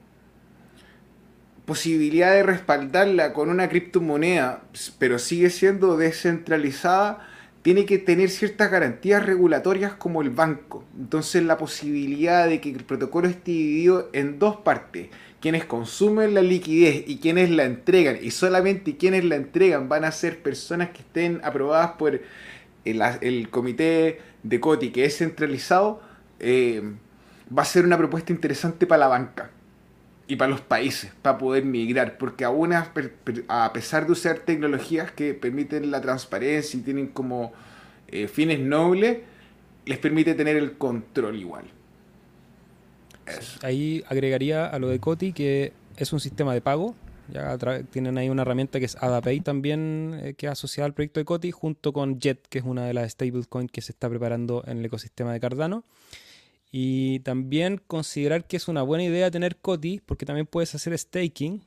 posibilidad 1.67 2.31
de 2.31 2.43
respaldarla 2.43 3.33
con 3.33 3.49
una 3.49 3.67
criptomoneda, 3.67 4.63
pero 4.99 5.19
sigue 5.19 5.49
siendo 5.49 5.97
descentralizada, 5.97 7.27
tiene 7.61 7.85
que 7.85 7.97
tener 7.97 8.29
ciertas 8.29 8.71
garantías 8.71 9.25
regulatorias 9.25 9.91
como 9.91 10.21
el 10.21 10.29
banco. 10.29 10.85
Entonces 10.97 11.43
la 11.43 11.57
posibilidad 11.57 12.47
de 12.47 12.61
que 12.61 12.69
el 12.69 12.85
protocolo 12.85 13.27
esté 13.27 13.51
dividido 13.51 14.09
en 14.13 14.39
dos 14.39 14.55
partes, 14.55 15.09
quienes 15.41 15.65
consumen 15.65 16.33
la 16.33 16.41
liquidez 16.41 17.03
y 17.05 17.17
quienes 17.17 17.49
la 17.49 17.65
entregan, 17.65 18.17
y 18.21 18.31
solamente 18.31 18.95
quienes 18.95 19.25
la 19.25 19.35
entregan 19.35 19.89
van 19.89 20.05
a 20.05 20.13
ser 20.13 20.41
personas 20.41 20.91
que 20.91 20.99
estén 20.99 21.41
aprobadas 21.43 21.91
por 21.99 22.21
el, 22.85 23.49
comité 23.49 24.21
de 24.41 24.59
COTI, 24.61 24.91
que 24.91 25.03
es 25.03 25.17
centralizado, 25.17 26.01
eh, 26.39 26.81
va 27.55 27.63
a 27.63 27.65
ser 27.65 27.83
una 27.83 27.97
propuesta 27.97 28.31
interesante 28.31 28.87
para 28.87 28.99
la 28.99 29.07
banca 29.09 29.51
y 30.27 30.35
para 30.35 30.51
los 30.51 30.61
países, 30.61 31.11
para 31.21 31.37
poder 31.37 31.63
migrar, 31.63 32.17
porque 32.17 32.43
aún 32.43 32.73
a, 32.73 32.91
pesar 33.73 34.05
de 34.05 34.11
usar 34.11 34.39
tecnologías 34.39 35.11
que 35.11 35.33
permiten 35.33 35.89
la 35.89 36.01
transparencia 36.01 36.79
y 36.79 36.83
tienen 36.83 37.07
como 37.07 37.53
eh, 38.09 38.27
fines 38.27 38.59
nobles, 38.59 39.19
les 39.85 39.97
permite 39.99 40.35
tener 40.35 40.57
el 40.57 40.77
control 40.77 41.37
igual. 41.37 41.65
Ahí 43.61 44.03
agregaría 44.07 44.67
a 44.67 44.79
lo 44.79 44.89
de 44.89 44.99
Coti 44.99 45.31
que 45.31 45.73
es 45.95 46.11
un 46.13 46.19
sistema 46.19 46.53
de 46.53 46.61
pago. 46.61 46.95
Ya 47.29 47.57
tienen 47.91 48.17
ahí 48.17 48.29
una 48.29 48.43
herramienta 48.43 48.79
que 48.79 48.85
es 48.85 48.95
AdaPay 48.95 49.41
también, 49.41 50.17
eh, 50.23 50.33
que 50.35 50.45
es 50.45 50.51
asociada 50.53 50.85
al 50.85 50.93
proyecto 50.93 51.19
de 51.19 51.25
Coti, 51.25 51.51
junto 51.51 51.91
con 51.91 52.19
Jet, 52.19 52.47
que 52.47 52.59
es 52.59 52.65
una 52.65 52.85
de 52.85 52.93
las 52.93 53.11
stablecoins 53.11 53.69
que 53.69 53.81
se 53.81 53.91
está 53.91 54.07
preparando 54.07 54.63
en 54.65 54.77
el 54.77 54.85
ecosistema 54.85 55.33
de 55.33 55.39
Cardano. 55.41 55.83
Y 56.71 57.19
también 57.19 57.81
considerar 57.87 58.45
que 58.45 58.57
es 58.57 58.67
una 58.67 58.81
buena 58.81 59.03
idea 59.03 59.31
tener 59.31 59.55
COTI, 59.55 60.01
porque 60.05 60.25
también 60.25 60.45
puedes 60.45 60.75
hacer 60.75 60.97
staking. 60.97 61.61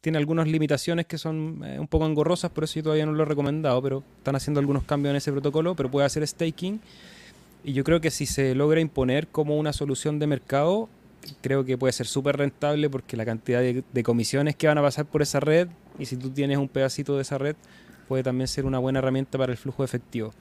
tiene 0.00 0.18
algunas 0.18 0.48
limitaciones 0.48 1.06
que 1.06 1.18
son 1.18 1.62
eh, 1.64 1.78
un 1.78 1.86
poco 1.86 2.06
engorrosas, 2.06 2.50
por 2.50 2.64
eso 2.64 2.76
yo 2.76 2.84
todavía 2.84 3.04
no 3.04 3.12
lo 3.12 3.22
he 3.24 3.26
recomendado, 3.26 3.82
pero 3.82 4.02
están 4.18 4.34
haciendo 4.34 4.60
algunos 4.60 4.84
cambios 4.84 5.10
en 5.10 5.16
ese 5.16 5.32
protocolo, 5.32 5.74
pero 5.74 5.90
puede 5.90 6.06
hacer 6.06 6.26
staking. 6.26 6.80
Y 7.64 7.74
yo 7.74 7.84
creo 7.84 8.00
que 8.00 8.10
si 8.10 8.26
se 8.26 8.54
logra 8.54 8.80
imponer 8.80 9.28
como 9.28 9.58
una 9.58 9.72
solución 9.72 10.18
de 10.18 10.26
mercado, 10.26 10.88
creo 11.42 11.64
que 11.64 11.76
puede 11.78 11.92
ser 11.92 12.06
súper 12.06 12.36
rentable 12.36 12.88
porque 12.90 13.16
la 13.16 13.24
cantidad 13.24 13.60
de, 13.60 13.84
de 13.92 14.02
comisiones 14.02 14.56
que 14.56 14.66
van 14.66 14.78
a 14.78 14.82
pasar 14.82 15.04
por 15.04 15.22
esa 15.22 15.40
red, 15.40 15.68
y 15.98 16.06
si 16.06 16.16
tú 16.16 16.30
tienes 16.30 16.56
un 16.56 16.68
pedacito 16.68 17.16
de 17.16 17.22
esa 17.22 17.36
red, 17.36 17.54
puede 18.08 18.22
también 18.22 18.48
ser 18.48 18.64
una 18.64 18.78
buena 18.78 18.98
herramienta 18.98 19.38
para 19.38 19.52
el 19.52 19.58
flujo 19.58 19.84
efectivo. 19.84 20.32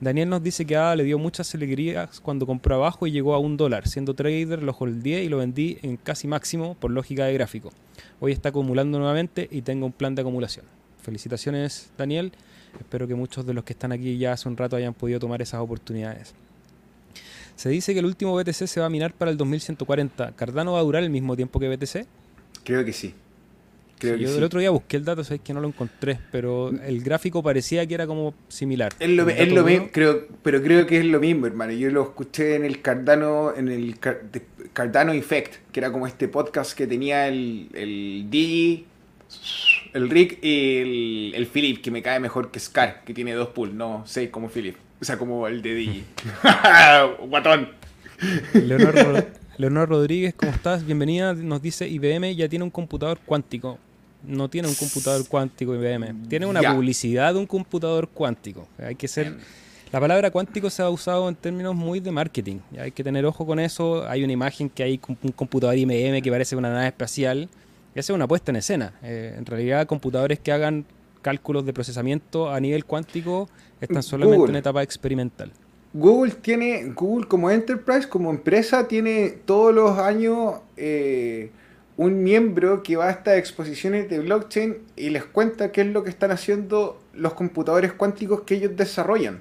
Daniel 0.00 0.28
nos 0.28 0.42
dice 0.42 0.64
que 0.64 0.76
ADA 0.76 0.94
le 0.94 1.02
dio 1.02 1.18
muchas 1.18 1.52
alegrías 1.56 2.20
cuando 2.20 2.46
compró 2.46 2.76
abajo 2.76 3.08
y 3.08 3.10
llegó 3.10 3.34
a 3.34 3.38
un 3.38 3.56
dólar. 3.56 3.88
Siendo 3.88 4.14
trader, 4.14 4.62
lo 4.62 4.72
holdeé 4.72 5.24
y 5.24 5.28
lo 5.28 5.38
vendí 5.38 5.78
en 5.82 5.96
casi 5.96 6.28
máximo 6.28 6.76
por 6.76 6.92
lógica 6.92 7.24
de 7.24 7.34
gráfico. 7.34 7.72
Hoy 8.20 8.30
está 8.30 8.50
acumulando 8.50 8.98
nuevamente 8.98 9.48
y 9.50 9.62
tengo 9.62 9.86
un 9.86 9.92
plan 9.92 10.14
de 10.14 10.22
acumulación. 10.22 10.64
Felicitaciones, 11.02 11.90
Daniel. 11.98 12.30
Espero 12.78 13.08
que 13.08 13.16
muchos 13.16 13.44
de 13.44 13.54
los 13.54 13.64
que 13.64 13.72
están 13.72 13.90
aquí 13.90 14.18
ya 14.18 14.32
hace 14.32 14.48
un 14.48 14.56
rato 14.56 14.76
hayan 14.76 14.94
podido 14.94 15.18
tomar 15.18 15.42
esas 15.42 15.60
oportunidades. 15.60 16.32
Se 17.56 17.68
dice 17.68 17.92
que 17.92 17.98
el 17.98 18.06
último 18.06 18.36
BTC 18.36 18.68
se 18.68 18.78
va 18.78 18.86
a 18.86 18.90
minar 18.90 19.12
para 19.14 19.32
el 19.32 19.36
2140. 19.36 20.30
¿Cardano 20.36 20.74
va 20.74 20.78
a 20.78 20.82
durar 20.82 21.02
el 21.02 21.10
mismo 21.10 21.34
tiempo 21.34 21.58
que 21.58 21.68
BTC? 21.68 22.06
Creo 22.62 22.84
que 22.84 22.92
sí 22.92 23.14
yo 24.00 24.14
el 24.14 24.44
otro 24.44 24.60
día 24.60 24.70
busqué 24.70 24.96
el 24.96 25.04
dato, 25.04 25.24
sabes 25.24 25.40
que 25.42 25.52
no 25.52 25.60
lo 25.60 25.68
encontré, 25.68 26.18
pero 26.30 26.70
el 26.70 27.02
gráfico 27.02 27.42
parecía 27.42 27.86
que 27.86 27.94
era 27.94 28.06
como 28.06 28.34
similar. 28.48 28.92
Es 28.98 29.10
lo, 29.10 29.24
mismo, 29.64 29.88
creo, 29.92 30.26
pero 30.42 30.62
creo 30.62 30.86
que 30.86 30.98
es 30.98 31.04
lo 31.04 31.20
mismo, 31.20 31.46
hermano. 31.46 31.72
Yo 31.72 31.90
lo 31.90 32.02
escuché 32.02 32.56
en 32.56 32.64
el 32.64 32.80
Cardano, 32.82 33.54
en 33.56 33.68
el 33.68 33.98
Cardano 34.72 35.12
Effect, 35.12 35.70
que 35.72 35.80
era 35.80 35.92
como 35.92 36.06
este 36.06 36.28
podcast 36.28 36.76
que 36.76 36.86
tenía 36.86 37.28
el, 37.28 37.68
el 37.74 38.26
Digi, 38.30 38.86
el 39.92 40.10
Rick 40.10 40.38
y 40.42 40.76
el, 40.78 41.32
el 41.34 41.46
Philip, 41.46 41.82
que 41.82 41.90
me 41.90 42.02
cae 42.02 42.20
mejor 42.20 42.50
que 42.50 42.60
Scar, 42.60 43.02
que 43.04 43.14
tiene 43.14 43.32
dos 43.34 43.48
pools, 43.48 43.74
no 43.74 44.04
seis 44.06 44.30
como 44.30 44.48
Philip. 44.48 44.76
O 45.00 45.04
sea, 45.04 45.16
como 45.16 45.46
el 45.46 45.62
de 45.62 45.74
Digi. 45.74 46.04
Guatón. 47.28 47.70
Leonardo, 48.52 49.26
Leonor 49.58 49.88
Rodríguez, 49.88 50.34
¿cómo 50.34 50.52
estás? 50.52 50.84
Bienvenida. 50.84 51.34
Nos 51.34 51.62
dice 51.62 51.88
IBM 51.88 52.34
ya 52.34 52.48
tiene 52.48 52.64
un 52.64 52.70
computador 52.70 53.18
cuántico. 53.24 53.78
No 54.26 54.48
tiene 54.48 54.68
un 54.68 54.74
computador 54.74 55.26
cuántico 55.28 55.74
IBM. 55.74 56.28
Tiene 56.28 56.46
una 56.46 56.60
publicidad 56.74 57.34
de 57.34 57.40
un 57.40 57.46
computador 57.46 58.08
cuántico. 58.08 58.66
Hay 58.78 58.94
que 58.94 59.08
ser. 59.08 59.36
La 59.90 60.00
palabra 60.00 60.30
cuántico 60.30 60.68
se 60.68 60.82
ha 60.82 60.90
usado 60.90 61.28
en 61.28 61.34
términos 61.34 61.74
muy 61.74 62.00
de 62.00 62.10
marketing. 62.10 62.58
Hay 62.78 62.90
que 62.90 63.02
tener 63.02 63.24
ojo 63.24 63.46
con 63.46 63.58
eso. 63.58 64.06
Hay 64.06 64.22
una 64.22 64.32
imagen 64.32 64.68
que 64.68 64.82
hay 64.82 65.00
un 65.22 65.32
computador 65.32 65.76
IBM 65.76 66.20
que 66.20 66.30
parece 66.30 66.56
una 66.56 66.70
nave 66.70 66.88
espacial. 66.88 67.48
Y 67.94 67.98
hace 68.00 68.12
una 68.12 68.28
puesta 68.28 68.52
en 68.52 68.56
escena. 68.56 68.92
Eh, 69.02 69.34
en 69.36 69.46
realidad, 69.46 69.86
computadores 69.86 70.38
que 70.40 70.52
hagan 70.52 70.84
cálculos 71.22 71.64
de 71.64 71.72
procesamiento 71.72 72.50
a 72.50 72.60
nivel 72.60 72.84
cuántico 72.84 73.48
están 73.80 74.02
solamente 74.02 74.50
en 74.50 74.56
etapa 74.56 74.82
experimental. 74.82 75.50
Google 75.92 76.32
tiene, 76.32 76.92
Google 76.94 77.26
como 77.26 77.50
enterprise, 77.50 78.08
como 78.08 78.30
empresa, 78.30 78.86
tiene 78.86 79.30
todos 79.44 79.74
los 79.74 79.98
años 79.98 80.60
eh, 80.76 81.50
un 81.98 82.22
miembro 82.22 82.84
que 82.84 82.96
va 82.96 83.08
a 83.08 83.10
estas 83.10 83.38
exposiciones 83.38 84.08
de 84.08 84.20
blockchain 84.20 84.78
y 84.94 85.10
les 85.10 85.24
cuenta 85.24 85.72
qué 85.72 85.80
es 85.80 85.88
lo 85.88 86.04
que 86.04 86.10
están 86.10 86.30
haciendo 86.30 87.02
los 87.12 87.34
computadores 87.34 87.92
cuánticos 87.92 88.42
que 88.42 88.54
ellos 88.54 88.76
desarrollan. 88.76 89.40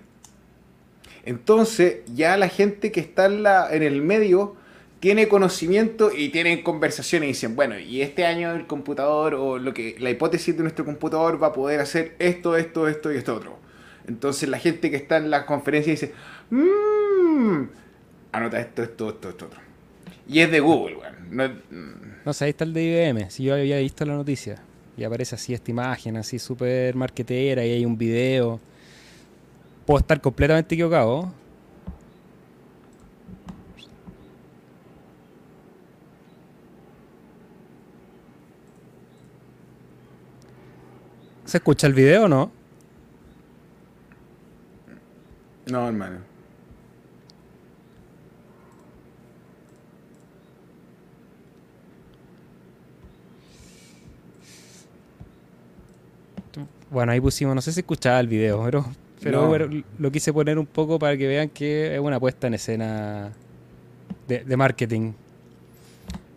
Entonces, 1.23 1.97
ya 2.15 2.35
la 2.35 2.49
gente 2.49 2.91
que 2.91 2.99
está 2.99 3.27
en, 3.27 3.83
el 3.83 4.01
medio 4.01 4.55
tiene 4.99 5.27
conocimiento 5.27 6.11
y 6.11 6.29
tienen 6.29 6.63
conversaciones 6.63 7.27
y 7.27 7.33
dicen, 7.33 7.55
bueno, 7.55 7.77
y 7.77 8.01
este 8.01 8.25
año 8.25 8.51
el 8.53 8.65
computador 8.65 9.35
o 9.35 9.59
lo 9.59 9.71
que 9.75 9.95
la 9.99 10.09
hipótesis 10.09 10.57
de 10.57 10.63
nuestro 10.63 10.83
computador 10.83 11.41
va 11.41 11.47
a 11.47 11.53
poder 11.53 11.79
hacer 11.79 12.15
esto, 12.17 12.57
esto, 12.57 12.87
esto 12.87 13.13
y 13.13 13.17
esto 13.17 13.35
otro. 13.35 13.59
Entonces 14.07 14.49
la 14.49 14.57
gente 14.57 14.89
que 14.89 14.95
está 14.95 15.17
en 15.17 15.29
la 15.29 15.45
conferencia 15.45 15.91
dice, 15.91 16.11
mmm, 16.49 17.65
anota 18.31 18.59
esto, 18.59 18.81
esto, 18.81 19.09
esto, 19.09 19.29
esto, 19.29 19.45
otro. 19.45 19.59
Y 20.27 20.39
es 20.39 20.49
de 20.49 20.59
Google, 20.59 20.95
weón. 20.95 21.15
No, 21.29 22.06
no 22.27 22.33
sé, 22.33 22.43
ahí 22.43 22.49
está 22.49 22.65
el 22.65 22.73
de 22.73 22.83
IBM. 22.83 23.31
Si 23.31 23.43
yo 23.43 23.53
había 23.53 23.79
visto 23.79 24.03
la 24.05 24.13
noticia. 24.13 24.61
Y 24.97 25.05
aparece 25.05 25.35
así 25.35 25.53
esta 25.53 25.71
imagen, 25.71 26.17
así 26.17 26.39
súper 26.39 26.93
marquetera, 26.93 27.65
y 27.65 27.71
hay 27.71 27.85
un 27.85 27.97
video. 27.97 28.59
Puedo 29.85 29.99
estar 29.99 30.19
completamente 30.19 30.75
equivocado. 30.75 31.31
¿Se 41.45 41.57
escucha 41.57 41.87
el 41.87 41.93
video 41.93 42.25
o 42.25 42.27
no? 42.27 42.51
No, 45.67 45.87
hermano. 45.87 46.26
Bueno, 56.89 57.11
ahí 57.11 57.19
pusimos, 57.19 57.53
no 57.53 57.61
sé 57.61 57.71
si 57.71 57.81
escuchaba 57.81 58.19
el 58.19 58.27
video, 58.27 58.63
pero, 58.63 58.85
pero 59.21 59.69
lo 59.99 60.11
quise 60.11 60.31
poner 60.31 60.57
un 60.57 60.65
poco 60.65 60.99
para 60.99 61.17
que 61.17 61.27
vean 61.27 61.49
que 61.49 61.95
es 61.95 61.99
una 61.99 62.19
puesta 62.19 62.47
en 62.47 62.53
escena 62.53 63.31
de, 64.27 64.43
de, 64.43 64.57
marketing. 64.57 65.13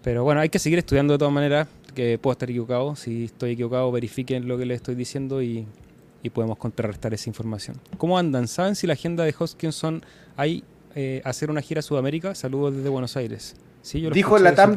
Pero 0.02 0.24
bueno, 0.24 0.40
hay 0.40 0.48
que 0.48 0.58
seguir 0.58 0.78
estudiando 0.78 1.14
de 1.14 1.18
todas 1.18 1.32
maneras, 1.32 1.68
que 1.94 2.18
puedo 2.18 2.32
estar 2.32 2.50
equivocado. 2.50 2.96
Si 2.96 3.24
estoy 3.24 3.52
equivocado, 3.52 3.92
verifiquen 3.92 4.48
lo 4.48 4.58
que 4.58 4.66
les 4.66 4.76
estoy 4.76 4.94
diciendo 4.94 5.42
y 5.42 5.66
y 6.22 6.30
podemos 6.30 6.58
contrarrestar 6.58 7.14
esa 7.14 7.28
información. 7.28 7.76
¿Cómo 7.98 8.18
andan? 8.18 8.48
¿Saben 8.48 8.76
si 8.76 8.86
la 8.86 8.94
agenda 8.94 9.24
de 9.24 9.34
Hoskinson 9.36 10.04
hay 10.36 10.64
eh, 10.94 11.22
hacer 11.24 11.50
una 11.50 11.62
gira 11.62 11.80
a 11.80 11.82
Sudamérica? 11.82 12.34
Saludos 12.34 12.76
desde 12.76 12.88
Buenos 12.88 13.16
Aires. 13.16 13.56
Sí, 13.82 14.00
yo 14.00 14.10
dijo, 14.10 14.38
la 14.38 14.54
TAM 14.54 14.76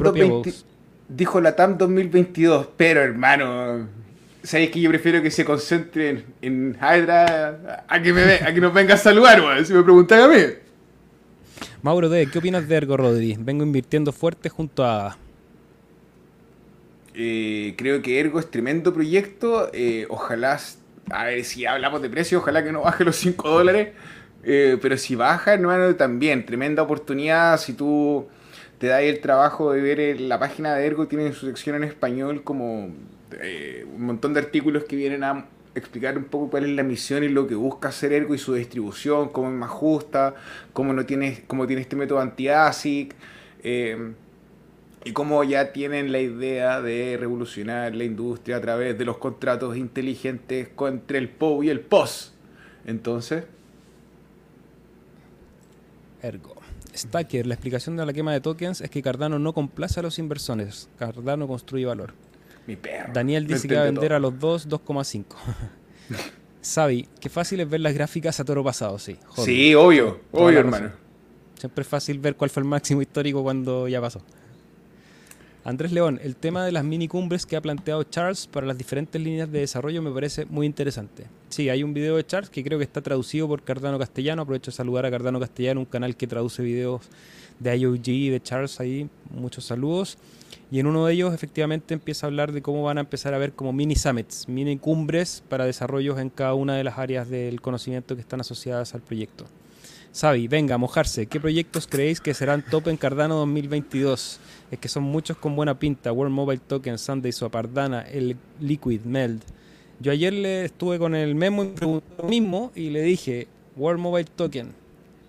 dijo 1.08 1.40
la 1.40 1.54
TAM 1.54 1.76
2022, 1.76 2.68
pero 2.76 3.02
hermano, 3.02 3.86
¿sabéis 4.44 4.70
que 4.70 4.80
yo 4.80 4.90
prefiero 4.90 5.20
que 5.20 5.30
se 5.30 5.44
concentren 5.44 6.24
en 6.40 6.76
Hydra 6.76 7.84
a 7.88 8.00
que, 8.00 8.12
me 8.12 8.22
a 8.34 8.54
que 8.54 8.60
nos 8.60 8.72
venga 8.72 8.94
a 8.94 8.98
saludar, 8.98 9.42
si 9.66 9.72
me 9.72 9.82
preguntan 9.82 10.20
a 10.20 10.28
mí? 10.28 10.42
Mauro 11.82 12.08
D., 12.08 12.28
¿qué 12.30 12.38
opinas 12.38 12.68
de 12.68 12.76
Ergo 12.76 12.96
Rodri? 12.96 13.36
Vengo 13.38 13.64
invirtiendo 13.64 14.12
fuerte 14.12 14.48
junto 14.48 14.84
a... 14.84 15.18
Eh, 17.14 17.74
creo 17.76 18.00
que 18.02 18.20
Ergo 18.20 18.38
es 18.38 18.50
tremendo 18.50 18.92
proyecto. 18.92 19.70
Eh, 19.72 20.06
ojalá 20.08 20.58
a 21.10 21.24
ver, 21.24 21.44
si 21.44 21.66
hablamos 21.66 22.02
de 22.02 22.10
precio, 22.10 22.38
ojalá 22.38 22.62
que 22.64 22.72
no 22.72 22.82
baje 22.82 23.04
los 23.04 23.16
5 23.16 23.48
dólares. 23.48 23.88
Eh, 24.42 24.78
pero 24.80 24.96
si 24.96 25.14
baja, 25.14 25.54
hermano, 25.54 25.94
también, 25.96 26.44
tremenda 26.44 26.82
oportunidad. 26.82 27.58
Si 27.58 27.72
tú 27.74 28.26
te 28.78 28.88
das 28.88 29.02
el 29.02 29.20
trabajo 29.20 29.72
de 29.72 29.80
ver 29.80 30.20
la 30.20 30.38
página 30.38 30.74
de 30.74 30.86
Ergo, 30.86 31.06
tiene 31.06 31.32
su 31.32 31.46
sección 31.46 31.76
en 31.76 31.84
español 31.84 32.42
como 32.42 32.90
eh, 33.42 33.86
un 33.94 34.06
montón 34.06 34.34
de 34.34 34.40
artículos 34.40 34.84
que 34.84 34.96
vienen 34.96 35.24
a 35.24 35.46
explicar 35.74 36.16
un 36.16 36.24
poco 36.24 36.50
cuál 36.50 36.64
es 36.64 36.70
la 36.70 36.82
misión 36.82 37.24
y 37.24 37.28
lo 37.28 37.46
que 37.46 37.54
busca 37.54 37.88
hacer 37.88 38.12
Ergo 38.12 38.34
y 38.34 38.38
su 38.38 38.54
distribución, 38.54 39.30
cómo 39.30 39.48
es 39.48 39.54
más 39.54 39.70
justa, 39.70 40.34
cómo, 40.72 40.92
no 40.92 41.04
tiene, 41.04 41.44
cómo 41.46 41.66
tiene 41.66 41.82
este 41.82 41.96
método 41.96 42.20
anti-ASIC. 42.20 43.14
Eh, 43.62 44.12
y 45.04 45.12
cómo 45.12 45.44
ya 45.44 45.72
tienen 45.72 46.12
la 46.12 46.18
idea 46.18 46.80
de 46.80 47.16
revolucionar 47.18 47.94
la 47.94 48.04
industria 48.04 48.56
a 48.56 48.60
través 48.60 48.96
de 48.96 49.04
los 49.04 49.18
contratos 49.18 49.76
inteligentes 49.76 50.68
entre 50.78 51.18
el 51.18 51.28
PO 51.28 51.62
y 51.62 51.68
el 51.68 51.80
POS. 51.80 52.32
Entonces... 52.86 53.44
Ergo. 56.22 56.54
Stacker, 56.94 57.46
la 57.46 57.54
explicación 57.54 57.96
de 57.96 58.06
la 58.06 58.12
quema 58.14 58.32
de 58.32 58.40
tokens 58.40 58.80
es 58.80 58.88
que 58.88 59.02
Cardano 59.02 59.38
no 59.38 59.52
complace 59.52 60.00
a 60.00 60.02
los 60.02 60.18
inversores. 60.18 60.88
Cardano 60.98 61.46
construye 61.46 61.84
valor. 61.84 62.14
Mi 62.66 62.76
perro. 62.76 63.12
Daniel 63.12 63.46
dice 63.46 63.68
que 63.68 63.74
va 63.74 63.82
a 63.82 63.84
vender 63.84 64.12
a 64.12 64.18
los 64.18 64.38
dos 64.38 64.68
2,5. 64.68 65.24
Sabi, 66.60 67.06
qué 67.20 67.28
fácil 67.28 67.60
es 67.60 67.68
ver 67.68 67.80
las 67.80 67.92
gráficas 67.92 68.40
a 68.40 68.44
toro 68.44 68.64
pasado, 68.64 68.98
sí. 68.98 69.18
Sí, 69.36 69.74
obvio, 69.74 70.20
obvio, 70.32 70.60
hermano. 70.60 70.92
Siempre 71.58 71.82
es 71.82 71.88
fácil 71.88 72.18
ver 72.18 72.36
cuál 72.36 72.50
fue 72.50 72.62
el 72.62 72.68
máximo 72.68 73.02
histórico 73.02 73.42
cuando 73.42 73.86
ya 73.86 74.00
pasó. 74.00 74.22
Andrés 75.64 75.92
León, 75.92 76.20
el 76.22 76.36
tema 76.36 76.64
de 76.66 76.72
las 76.72 76.84
mini 76.84 77.08
cumbres 77.08 77.46
que 77.46 77.56
ha 77.56 77.60
planteado 77.62 78.02
Charles 78.04 78.46
para 78.46 78.66
las 78.66 78.76
diferentes 78.76 79.20
líneas 79.20 79.50
de 79.50 79.60
desarrollo 79.60 80.02
me 80.02 80.10
parece 80.10 80.44
muy 80.44 80.66
interesante. 80.66 81.24
Sí, 81.48 81.70
hay 81.70 81.82
un 81.82 81.94
video 81.94 82.16
de 82.16 82.26
Charles 82.26 82.50
que 82.50 82.62
creo 82.62 82.78
que 82.78 82.84
está 82.84 83.00
traducido 83.00 83.48
por 83.48 83.62
Cardano 83.62 83.98
Castellano. 83.98 84.42
Aprovecho 84.42 84.70
de 84.70 84.76
saludar 84.76 85.06
a 85.06 85.10
Cardano 85.10 85.40
Castellano, 85.40 85.80
un 85.80 85.86
canal 85.86 86.16
que 86.16 86.26
traduce 86.26 86.62
videos 86.62 87.08
de 87.60 87.78
IOG 87.78 88.08
y 88.08 88.28
de 88.28 88.42
Charles 88.42 88.78
ahí. 88.78 89.08
Muchos 89.30 89.64
saludos. 89.64 90.18
Y 90.74 90.80
en 90.80 90.88
uno 90.88 91.06
de 91.06 91.12
ellos 91.12 91.32
efectivamente 91.32 91.94
empieza 91.94 92.26
a 92.26 92.28
hablar 92.28 92.50
de 92.50 92.60
cómo 92.60 92.82
van 92.82 92.98
a 92.98 93.02
empezar 93.02 93.32
a 93.32 93.38
ver 93.38 93.52
como 93.52 93.72
mini 93.72 93.94
summits, 93.94 94.48
mini 94.48 94.76
cumbres 94.76 95.44
para 95.48 95.66
desarrollos 95.66 96.18
en 96.18 96.30
cada 96.30 96.54
una 96.54 96.74
de 96.74 96.82
las 96.82 96.98
áreas 96.98 97.30
del 97.30 97.60
conocimiento 97.60 98.16
que 98.16 98.20
están 98.20 98.40
asociadas 98.40 98.92
al 98.92 99.00
proyecto. 99.00 99.44
Sabi, 100.10 100.48
venga, 100.48 100.76
mojarse. 100.76 101.26
¿Qué 101.26 101.38
proyectos 101.38 101.86
creéis 101.86 102.20
que 102.20 102.34
serán 102.34 102.64
top 102.68 102.88
en 102.88 102.96
Cardano 102.96 103.36
2022? 103.36 104.40
Es 104.72 104.78
que 104.80 104.88
son 104.88 105.04
muchos 105.04 105.36
con 105.36 105.54
buena 105.54 105.78
pinta. 105.78 106.10
World 106.10 106.34
Mobile 106.34 106.60
Token, 106.66 106.98
Sunday 106.98 107.30
Swap, 107.30 107.54
Ardana, 107.54 108.00
el 108.00 108.36
Liquid, 108.58 109.02
Meld. 109.02 109.42
Yo 110.00 110.10
ayer 110.10 110.32
le 110.32 110.64
estuve 110.64 110.98
con 110.98 111.14
el 111.14 111.36
memo 111.36 111.62
y 111.62 111.72
lo 111.78 112.02
mismo 112.28 112.72
y 112.74 112.90
le 112.90 113.02
dije 113.02 113.46
World 113.76 114.00
Mobile 114.00 114.28
Token, 114.34 114.72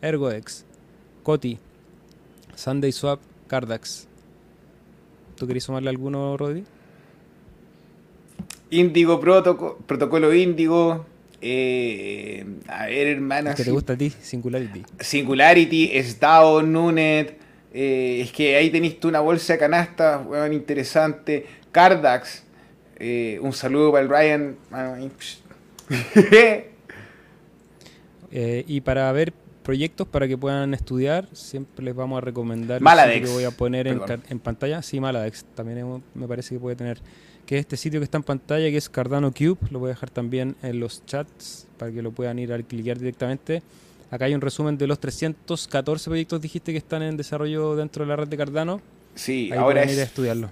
ErgoX, 0.01 0.65
Coti, 1.21 1.59
Sunday 2.55 2.91
Swap, 2.91 3.19
Cardax. 3.45 4.07
¿Tú 5.35 5.47
querías 5.47 5.63
sumarle 5.63 5.89
alguno, 5.89 6.37
Rodri? 6.37 6.63
Indigo 8.71 9.19
Protocolo 9.19 10.33
Índigo, 10.33 11.05
eh, 11.41 12.43
a 12.67 12.87
ver, 12.87 13.07
hermano. 13.07 13.53
¿Qué 13.55 13.63
te 13.63 13.71
gusta 13.71 13.93
a 13.93 13.97
ti? 13.97 14.09
Singularity. 14.09 14.83
Singularity, 14.99 15.91
SDAO, 16.01 16.61
Nunet. 16.63 17.37
Eh, 17.73 18.21
es 18.21 18.31
que 18.31 18.55
ahí 18.55 18.69
tenéis 18.69 18.99
tú 18.99 19.09
una 19.09 19.19
bolsa 19.19 19.53
de 19.53 19.59
canasta, 19.59 20.17
bueno, 20.17 20.53
interesante. 20.53 21.45
Cardax. 21.71 22.43
Eh, 22.97 23.37
un 23.41 23.53
saludo 23.53 23.91
para 23.91 24.03
el 24.03 24.09
Ryan. 24.09 24.55
y 28.67 28.81
para 28.81 29.11
ver 29.11 29.33
proyectos 29.65 30.07
para 30.07 30.27
que 30.27 30.37
puedan 30.37 30.73
estudiar, 30.73 31.27
siempre 31.33 31.83
les 31.83 31.95
vamos 31.95 32.19
a 32.19 32.21
recomendar 32.21 32.79
Maladex. 32.79 33.27
que 33.27 33.33
voy 33.33 33.43
a 33.43 33.51
poner 33.51 33.87
en, 33.87 33.99
en, 34.29 34.39
pantalla. 34.39 34.81
Sí, 34.81 34.99
Maladex 34.99 35.43
también 35.55 36.03
me 36.13 36.27
parece 36.27 36.55
que 36.55 36.59
puede 36.61 36.75
tener 36.75 37.01
que 37.45 37.55
es 37.55 37.61
este 37.61 37.77
sitio 37.77 37.99
que 37.99 38.05
está 38.05 38.17
en 38.17 38.23
pantalla, 38.23 38.69
que 38.69 38.77
es 38.77 38.89
Cardano 38.89 39.31
Cube. 39.31 39.57
Lo 39.69 39.79
voy 39.79 39.87
a 39.87 39.93
dejar 39.93 40.09
también 40.09 40.55
en 40.63 40.79
los 40.79 41.05
chats 41.05 41.67
para 41.77 41.91
que 41.91 42.01
lo 42.01 42.11
puedan 42.11 42.39
ir 42.39 42.51
a 42.53 42.61
clicar 42.61 42.97
directamente. 42.97 43.61
Acá 44.11 44.25
hay 44.25 44.35
un 44.35 44.41
resumen 44.41 44.77
de 44.77 44.87
los 44.87 44.99
314 44.99 46.09
proyectos, 46.09 46.41
dijiste, 46.41 46.71
que 46.71 46.77
están 46.77 47.03
en 47.03 47.17
desarrollo 47.17 47.75
dentro 47.75 48.03
de 48.03 48.09
la 48.09 48.15
red 48.15 48.27
de 48.27 48.37
Cardano. 48.37 48.81
Sí, 49.15 49.51
ahora 49.51 49.83
es... 49.83 49.93
Ir 49.93 49.99
a 49.99 50.03
estudiarlo. 50.03 50.51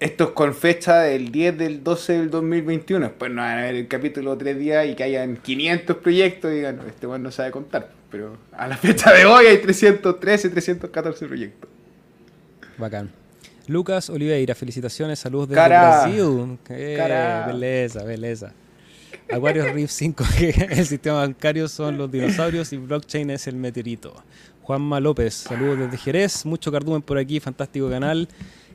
Esto 0.00 0.24
es 0.24 0.30
con 0.30 0.54
fecha 0.54 1.00
del 1.00 1.30
10 1.30 1.56
del 1.56 1.84
12 1.84 2.12
del 2.12 2.30
2021. 2.30 3.06
Después 3.06 3.30
no 3.30 3.42
van 3.42 3.58
a 3.58 3.62
ver 3.62 3.76
el 3.76 3.88
capítulo 3.88 4.36
3 4.36 4.58
días 4.58 4.86
y 4.86 4.94
que 4.94 5.04
hayan 5.04 5.36
500 5.36 5.96
proyectos 5.98 6.52
y 6.52 6.56
digan, 6.56 6.80
este 6.86 7.06
bueno 7.06 7.24
no 7.24 7.30
sabe 7.30 7.50
contar. 7.52 7.90
Pero 8.14 8.38
a 8.52 8.68
la 8.68 8.76
fecha 8.86 9.12
de 9.12 9.26
hoy 9.26 9.46
hay 9.46 9.58
313, 9.58 10.50
314 10.50 11.26
proyectos. 11.26 11.68
Bacán. 12.78 13.10
Lucas 13.66 14.08
Oliveira, 14.08 14.54
felicitaciones, 14.54 15.18
saludos 15.18 15.48
desde 15.48 15.66
Brasil. 15.66 16.58
Eh, 16.68 17.44
belleza, 17.48 18.04
belleza. 18.04 18.52
Aquarius 19.32 19.72
Reef 19.72 19.90
5G, 19.90 20.68
el 20.78 20.86
sistema 20.86 21.16
bancario 21.22 21.66
son 21.66 21.98
los 21.98 22.08
dinosaurios 22.12 22.72
y 22.72 22.76
blockchain 22.76 23.30
es 23.30 23.48
el 23.48 23.56
meteorito. 23.56 24.14
Juanma 24.62 25.00
López, 25.00 25.34
saludos 25.34 25.80
desde 25.80 25.96
Jerez, 25.96 26.46
mucho 26.46 26.70
cardumen 26.70 27.02
por 27.02 27.18
aquí, 27.18 27.40
fantástico 27.40 27.90
canal. 27.90 28.28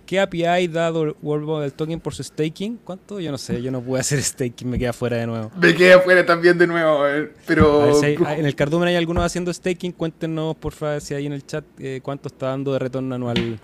¿Qué 0.10 0.20
API 0.20 0.68
dado 0.68 1.16
World 1.22 1.62
del 1.62 1.72
Token 1.72 2.00
por 2.00 2.16
su 2.16 2.24
staking? 2.24 2.80
¿Cuánto? 2.84 3.20
Yo 3.20 3.30
no 3.30 3.38
sé, 3.38 3.62
yo 3.62 3.70
no 3.70 3.80
puedo 3.80 4.02
hacer 4.02 4.20
staking, 4.24 4.68
me 4.68 4.80
queda 4.80 4.92
fuera 4.92 5.18
de 5.18 5.28
nuevo. 5.28 5.52
Me 5.62 5.76
queda 5.76 6.00
fuera 6.00 6.26
también 6.26 6.58
de 6.58 6.66
nuevo, 6.66 7.08
eh, 7.08 7.32
pero... 7.46 8.04
en 8.04 8.44
el 8.44 8.56
cardumen 8.56 8.88
hay 8.88 8.96
algunos 8.96 9.24
haciendo 9.24 9.54
staking, 9.54 9.92
cuéntenos 9.92 10.56
por 10.56 10.74
favor 10.74 11.00
si 11.00 11.14
hay 11.14 11.28
en 11.28 11.34
el 11.34 11.46
chat 11.46 11.64
eh, 11.78 12.00
cuánto 12.02 12.28
está 12.28 12.48
dando 12.48 12.74
de 12.74 12.80
retorno 12.80 13.14
anual 13.14 13.60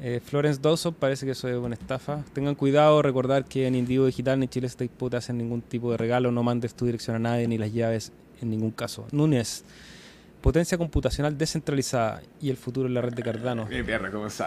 eh, 0.00 0.20
Florence 0.24 0.60
Dawson 0.62 0.94
parece 0.94 1.26
que 1.26 1.32
eso 1.32 1.48
es 1.48 1.56
una 1.56 1.74
estafa. 1.74 2.22
Tengan 2.32 2.54
cuidado, 2.54 3.02
recordar 3.02 3.44
que 3.44 3.66
en 3.66 3.74
Indigo 3.74 4.06
Digital 4.06 4.38
ni 4.38 4.46
Chile 4.46 4.68
State 4.68 4.92
Put 4.96 5.14
hacen 5.14 5.36
ningún 5.36 5.62
tipo 5.62 5.90
de 5.90 5.96
regalo, 5.96 6.30
no 6.30 6.44
mandes 6.44 6.76
tu 6.76 6.86
dirección 6.86 7.16
a 7.16 7.18
nadie 7.18 7.48
ni 7.48 7.58
las 7.58 7.72
llaves 7.72 8.12
en 8.40 8.50
ningún 8.50 8.70
caso. 8.70 9.04
Núñez, 9.10 9.64
potencia 10.44 10.76
computacional 10.76 11.38
descentralizada 11.38 12.20
y 12.38 12.50
el 12.50 12.58
futuro 12.58 12.86
en 12.86 12.92
la 12.92 13.00
red 13.00 13.14
de 13.14 13.22
Cardano. 13.22 13.66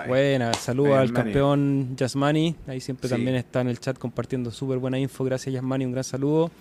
Buena, 0.06 0.54
saludos 0.54 0.96
al 0.96 1.12
campeón 1.12 1.96
Jasmani, 1.98 2.56
ahí 2.68 2.80
siempre 2.80 3.10
también 3.10 3.36
está 3.36 3.62
en 3.62 3.70
el 3.70 3.80
chat 3.80 3.98
compartiendo 3.98 4.52
súper 4.52 4.78
buena 4.78 5.00
info. 5.00 5.24
Gracias 5.24 5.56
Jasmani, 5.56 5.86
un 5.86 5.94
gran 5.94 6.04
saludo. 6.04 6.52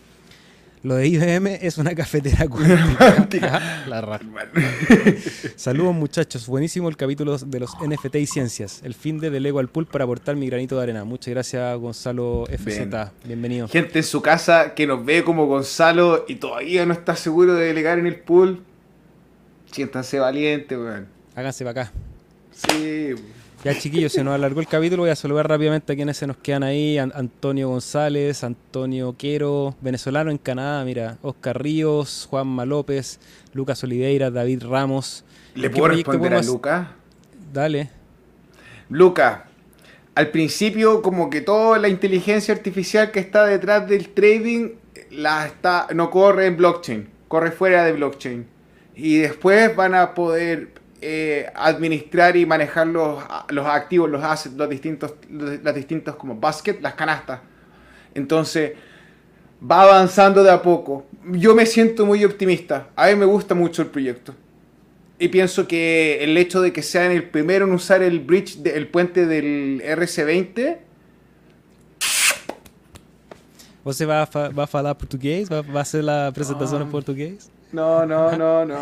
Lo 0.83 0.95
de 0.95 1.07
IBM 1.09 1.59
es 1.61 1.77
una 1.77 1.95
cafetera 1.95 2.49
cuántica. 2.49 3.85
La 3.89 4.01
Saludos 5.57 5.95
muchachos, 5.95 6.47
buenísimo 6.47 6.89
el 6.89 6.97
capítulo 6.97 7.37
de 7.37 7.61
los 7.61 7.73
NFT 7.79 8.15
y 8.15 8.27
ciencias. 8.27 8.81
El 8.85 8.95
fin 8.95 9.19
de 9.19 9.29
delego 9.29 9.59
al 9.59 9.69
pool 9.69 9.85
para 9.85 10.05
aportar 10.05 10.35
mi 10.37 10.49
granito 10.49 10.79
de 10.79 10.85
arena. 10.85 11.05
Muchas 11.05 11.35
gracias 11.35 11.79
Gonzalo 11.79 12.47
FZ, 12.47 12.89
bienvenido. 13.27 13.69
Gente 13.69 13.99
en 13.99 14.05
su 14.05 14.23
casa 14.23 14.73
que 14.73 14.87
nos 14.87 15.05
ve 15.05 15.25
como 15.25 15.45
Gonzalo 15.47 16.25
y 16.27 16.37
todavía 16.37 16.87
no 16.87 16.95
está 16.95 17.17
seguro 17.17 17.53
de 17.53 17.67
delegar 17.67 17.99
en 17.99 18.07
el 18.07 18.17
pool. 18.17 18.63
Siéntanse 19.77 20.19
valientes, 20.19 20.79
weón. 20.79 21.07
Háganse 21.35 21.63
para 21.63 21.83
acá. 21.83 21.93
Sí. 22.51 23.11
Ya 23.63 23.79
chiquillos, 23.79 24.11
se 24.11 24.25
nos 24.25 24.35
alargó 24.35 24.61
el 24.61 24.67
capítulo, 24.67 25.03
voy 25.03 25.11
a 25.11 25.17
saludar 25.17 25.51
rápidamente 25.51 25.93
a 25.93 25.97
quienes 25.97 26.17
se 26.17 26.27
nos 26.27 26.39
quedan 26.39 26.63
ahí. 26.63 26.97
Antonio 26.97 27.69
González, 27.69 28.43
Antonio 28.43 29.15
Quero, 29.19 29.75
venezolano 29.83 30.31
en 30.31 30.39
Canadá, 30.39 30.83
mira, 30.83 31.19
Oscar 31.21 31.63
Ríos, 31.63 32.27
Juanma 32.31 32.65
López, 32.65 33.21
Lucas 33.53 33.85
Oliveira, 33.85 34.31
David 34.31 34.63
Ramos. 34.65 35.27
¿Le 35.55 35.69
puedo 35.69 35.89
responder 35.89 36.33
a 36.33 36.41
Lucas? 36.41 36.89
Dale. 37.53 37.91
Lucas, 38.89 39.41
al 40.15 40.31
principio 40.31 41.03
como 41.03 41.29
que 41.29 41.43
toda 41.43 41.79
la 41.79 41.91
inteligencia 41.91 42.55
artificial 42.55 43.11
que 43.11 43.21
está 43.21 43.45
detrás 43.45 43.87
del 43.87 44.09
trading 44.09 44.71
la 45.11 45.45
está, 45.45 45.89
no 45.95 46.09
corre 46.09 46.47
en 46.47 46.57
blockchain, 46.57 47.11
corre 47.29 47.51
fuera 47.53 47.85
de 47.85 47.93
blockchain. 47.93 48.56
Y 48.97 49.19
después 49.19 49.77
van 49.77 49.95
a 49.95 50.15
poder 50.15 50.71
eh, 51.03 51.47
administrar 51.55 52.37
y 52.37 52.47
manejar 52.47 52.87
los, 52.87 53.23
los 53.51 53.67
activos, 53.67 54.11
los 54.11 54.25
assets, 54.25 54.57
los 54.57 54.69
distintos, 54.69 55.15
las 55.31 55.75
distintos 55.75 56.17
como 56.17 56.35
basket, 56.35 56.79
las 56.81 56.95
canastas. 56.95 57.41
Entonces, 58.15 58.73
va 59.63 59.83
avanzando 59.83 60.43
de 60.43 60.51
a 60.51 60.63
poco. 60.63 61.07
Yo 61.33 61.55
me 61.55 61.67
siento 61.67 62.07
muy 62.07 62.25
optimista. 62.25 62.89
A 62.97 63.09
mí 63.09 63.17
me 63.17 63.27
gusta 63.27 63.55
mucho 63.55 63.83
el 63.83 63.89
proyecto. 63.89 64.35
Y 65.19 65.29
pienso 65.29 65.67
que 65.67 66.23
el 66.25 66.37
hecho 66.37 66.61
de 66.61 66.73
que 66.73 66.83
sean 66.83 67.13
el 67.13 67.25
primero 67.29 67.67
en 67.67 67.73
usar 67.73 68.03
el 68.03 68.21
bridge, 68.21 68.59
el 68.65 68.89
puente 68.89 69.27
del 69.27 69.83
RC20. 69.85 70.79
¿Você 73.85 74.05
va 74.05 74.23
a, 74.23 74.49
va 74.49 74.65
a 74.65 74.79
hablar 74.79 74.99
portugués? 74.99 75.49
¿Va, 75.51 75.63
a 75.79 75.81
hacer 75.81 76.03
la 76.03 76.33
presentación 76.35 76.83
en 76.83 76.91
portugués? 76.91 77.51
No, 77.73 78.07
no, 78.07 78.37
no, 78.37 78.65
no. 78.65 78.79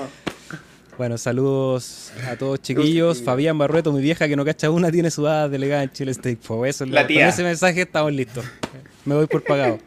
Bueno, 0.97 1.19
saludos 1.19 2.13
a 2.31 2.37
todos 2.37 2.61
chiquillos. 2.61 3.23
Fabián 3.23 3.59
Barrueto, 3.59 3.93
mi 3.93 4.01
vieja 4.01 4.29
que 4.29 4.37
no 4.37 4.45
cacha 4.45 4.71
una, 4.71 4.93
tiene 4.93 5.11
su 5.11 5.27
edad 5.27 5.51
delegada 5.51 5.83
en 5.83 5.91
Chile 5.91 6.13
State. 6.13 6.39
Eso, 6.67 6.87
la 6.87 7.07
Con 7.07 7.17
ese 7.17 7.43
mensaje 7.43 7.83
estamos 7.83 8.13
listos. 8.13 8.45
Me 9.05 9.15
voy 9.15 9.27
por 9.27 9.43
pagado. 9.43 9.79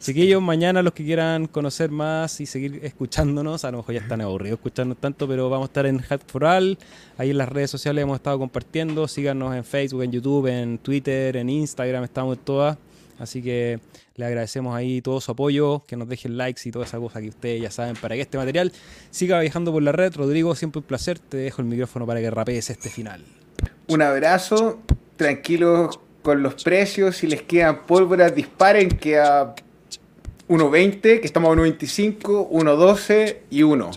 Chiquillos, 0.00 0.42
mañana 0.42 0.82
los 0.82 0.92
que 0.92 1.04
quieran 1.04 1.46
conocer 1.46 1.90
más 1.90 2.40
y 2.40 2.46
seguir 2.46 2.80
escuchándonos, 2.82 3.64
a 3.64 3.70
lo 3.70 3.78
mejor 3.78 3.94
ya 3.94 4.00
están 4.02 4.20
aburridos 4.20 4.58
escuchándonos 4.58 5.00
tanto, 5.00 5.26
pero 5.26 5.48
vamos 5.48 5.66
a 5.66 5.70
estar 5.70 5.86
en 5.86 6.04
Hat 6.08 6.20
for 6.26 6.44
All. 6.44 6.78
Ahí 7.16 7.30
en 7.30 7.38
las 7.38 7.48
redes 7.48 7.70
sociales 7.70 8.02
hemos 8.02 8.16
estado 8.16 8.38
compartiendo. 8.38 9.08
Síganos 9.08 9.54
en 9.54 9.64
Facebook, 9.64 10.02
en 10.02 10.12
YouTube, 10.12 10.48
en 10.48 10.78
Twitter, 10.78 11.36
en 11.36 11.48
Instagram, 11.48 12.04
estamos 12.04 12.36
en 12.36 12.44
todas. 12.44 12.76
Así 13.18 13.42
que 13.42 13.80
le 14.16 14.24
agradecemos 14.24 14.74
ahí 14.74 15.02
todo 15.02 15.20
su 15.20 15.30
apoyo, 15.30 15.84
que 15.86 15.96
nos 15.96 16.08
dejen 16.08 16.36
likes 16.36 16.68
y 16.68 16.72
toda 16.72 16.84
esa 16.84 16.98
cosa 16.98 17.20
que 17.20 17.28
ustedes 17.28 17.62
ya 17.62 17.70
saben 17.70 17.96
para 17.96 18.14
que 18.14 18.22
este 18.22 18.38
material 18.38 18.72
siga 19.10 19.40
viajando 19.40 19.72
por 19.72 19.82
la 19.82 19.92
red. 19.92 20.14
Rodrigo, 20.14 20.54
siempre 20.54 20.80
un 20.80 20.86
placer. 20.86 21.18
Te 21.18 21.36
dejo 21.36 21.62
el 21.62 21.68
micrófono 21.68 22.06
para 22.06 22.20
que 22.20 22.30
rapees 22.30 22.70
este 22.70 22.88
final. 22.88 23.22
Un 23.88 24.02
abrazo, 24.02 24.80
tranquilos 25.16 26.00
con 26.22 26.42
los 26.42 26.62
precios. 26.64 27.18
Si 27.18 27.26
les 27.26 27.42
quedan 27.42 27.86
pólvora, 27.86 28.30
disparen 28.30 28.88
que 28.88 29.18
a 29.18 29.54
1.20, 30.48 31.00
que 31.00 31.20
estamos 31.26 31.56
a 31.56 31.60
1.25, 31.60 32.50
1.12 32.50 33.36
y 33.50 33.62
1. 33.62 33.90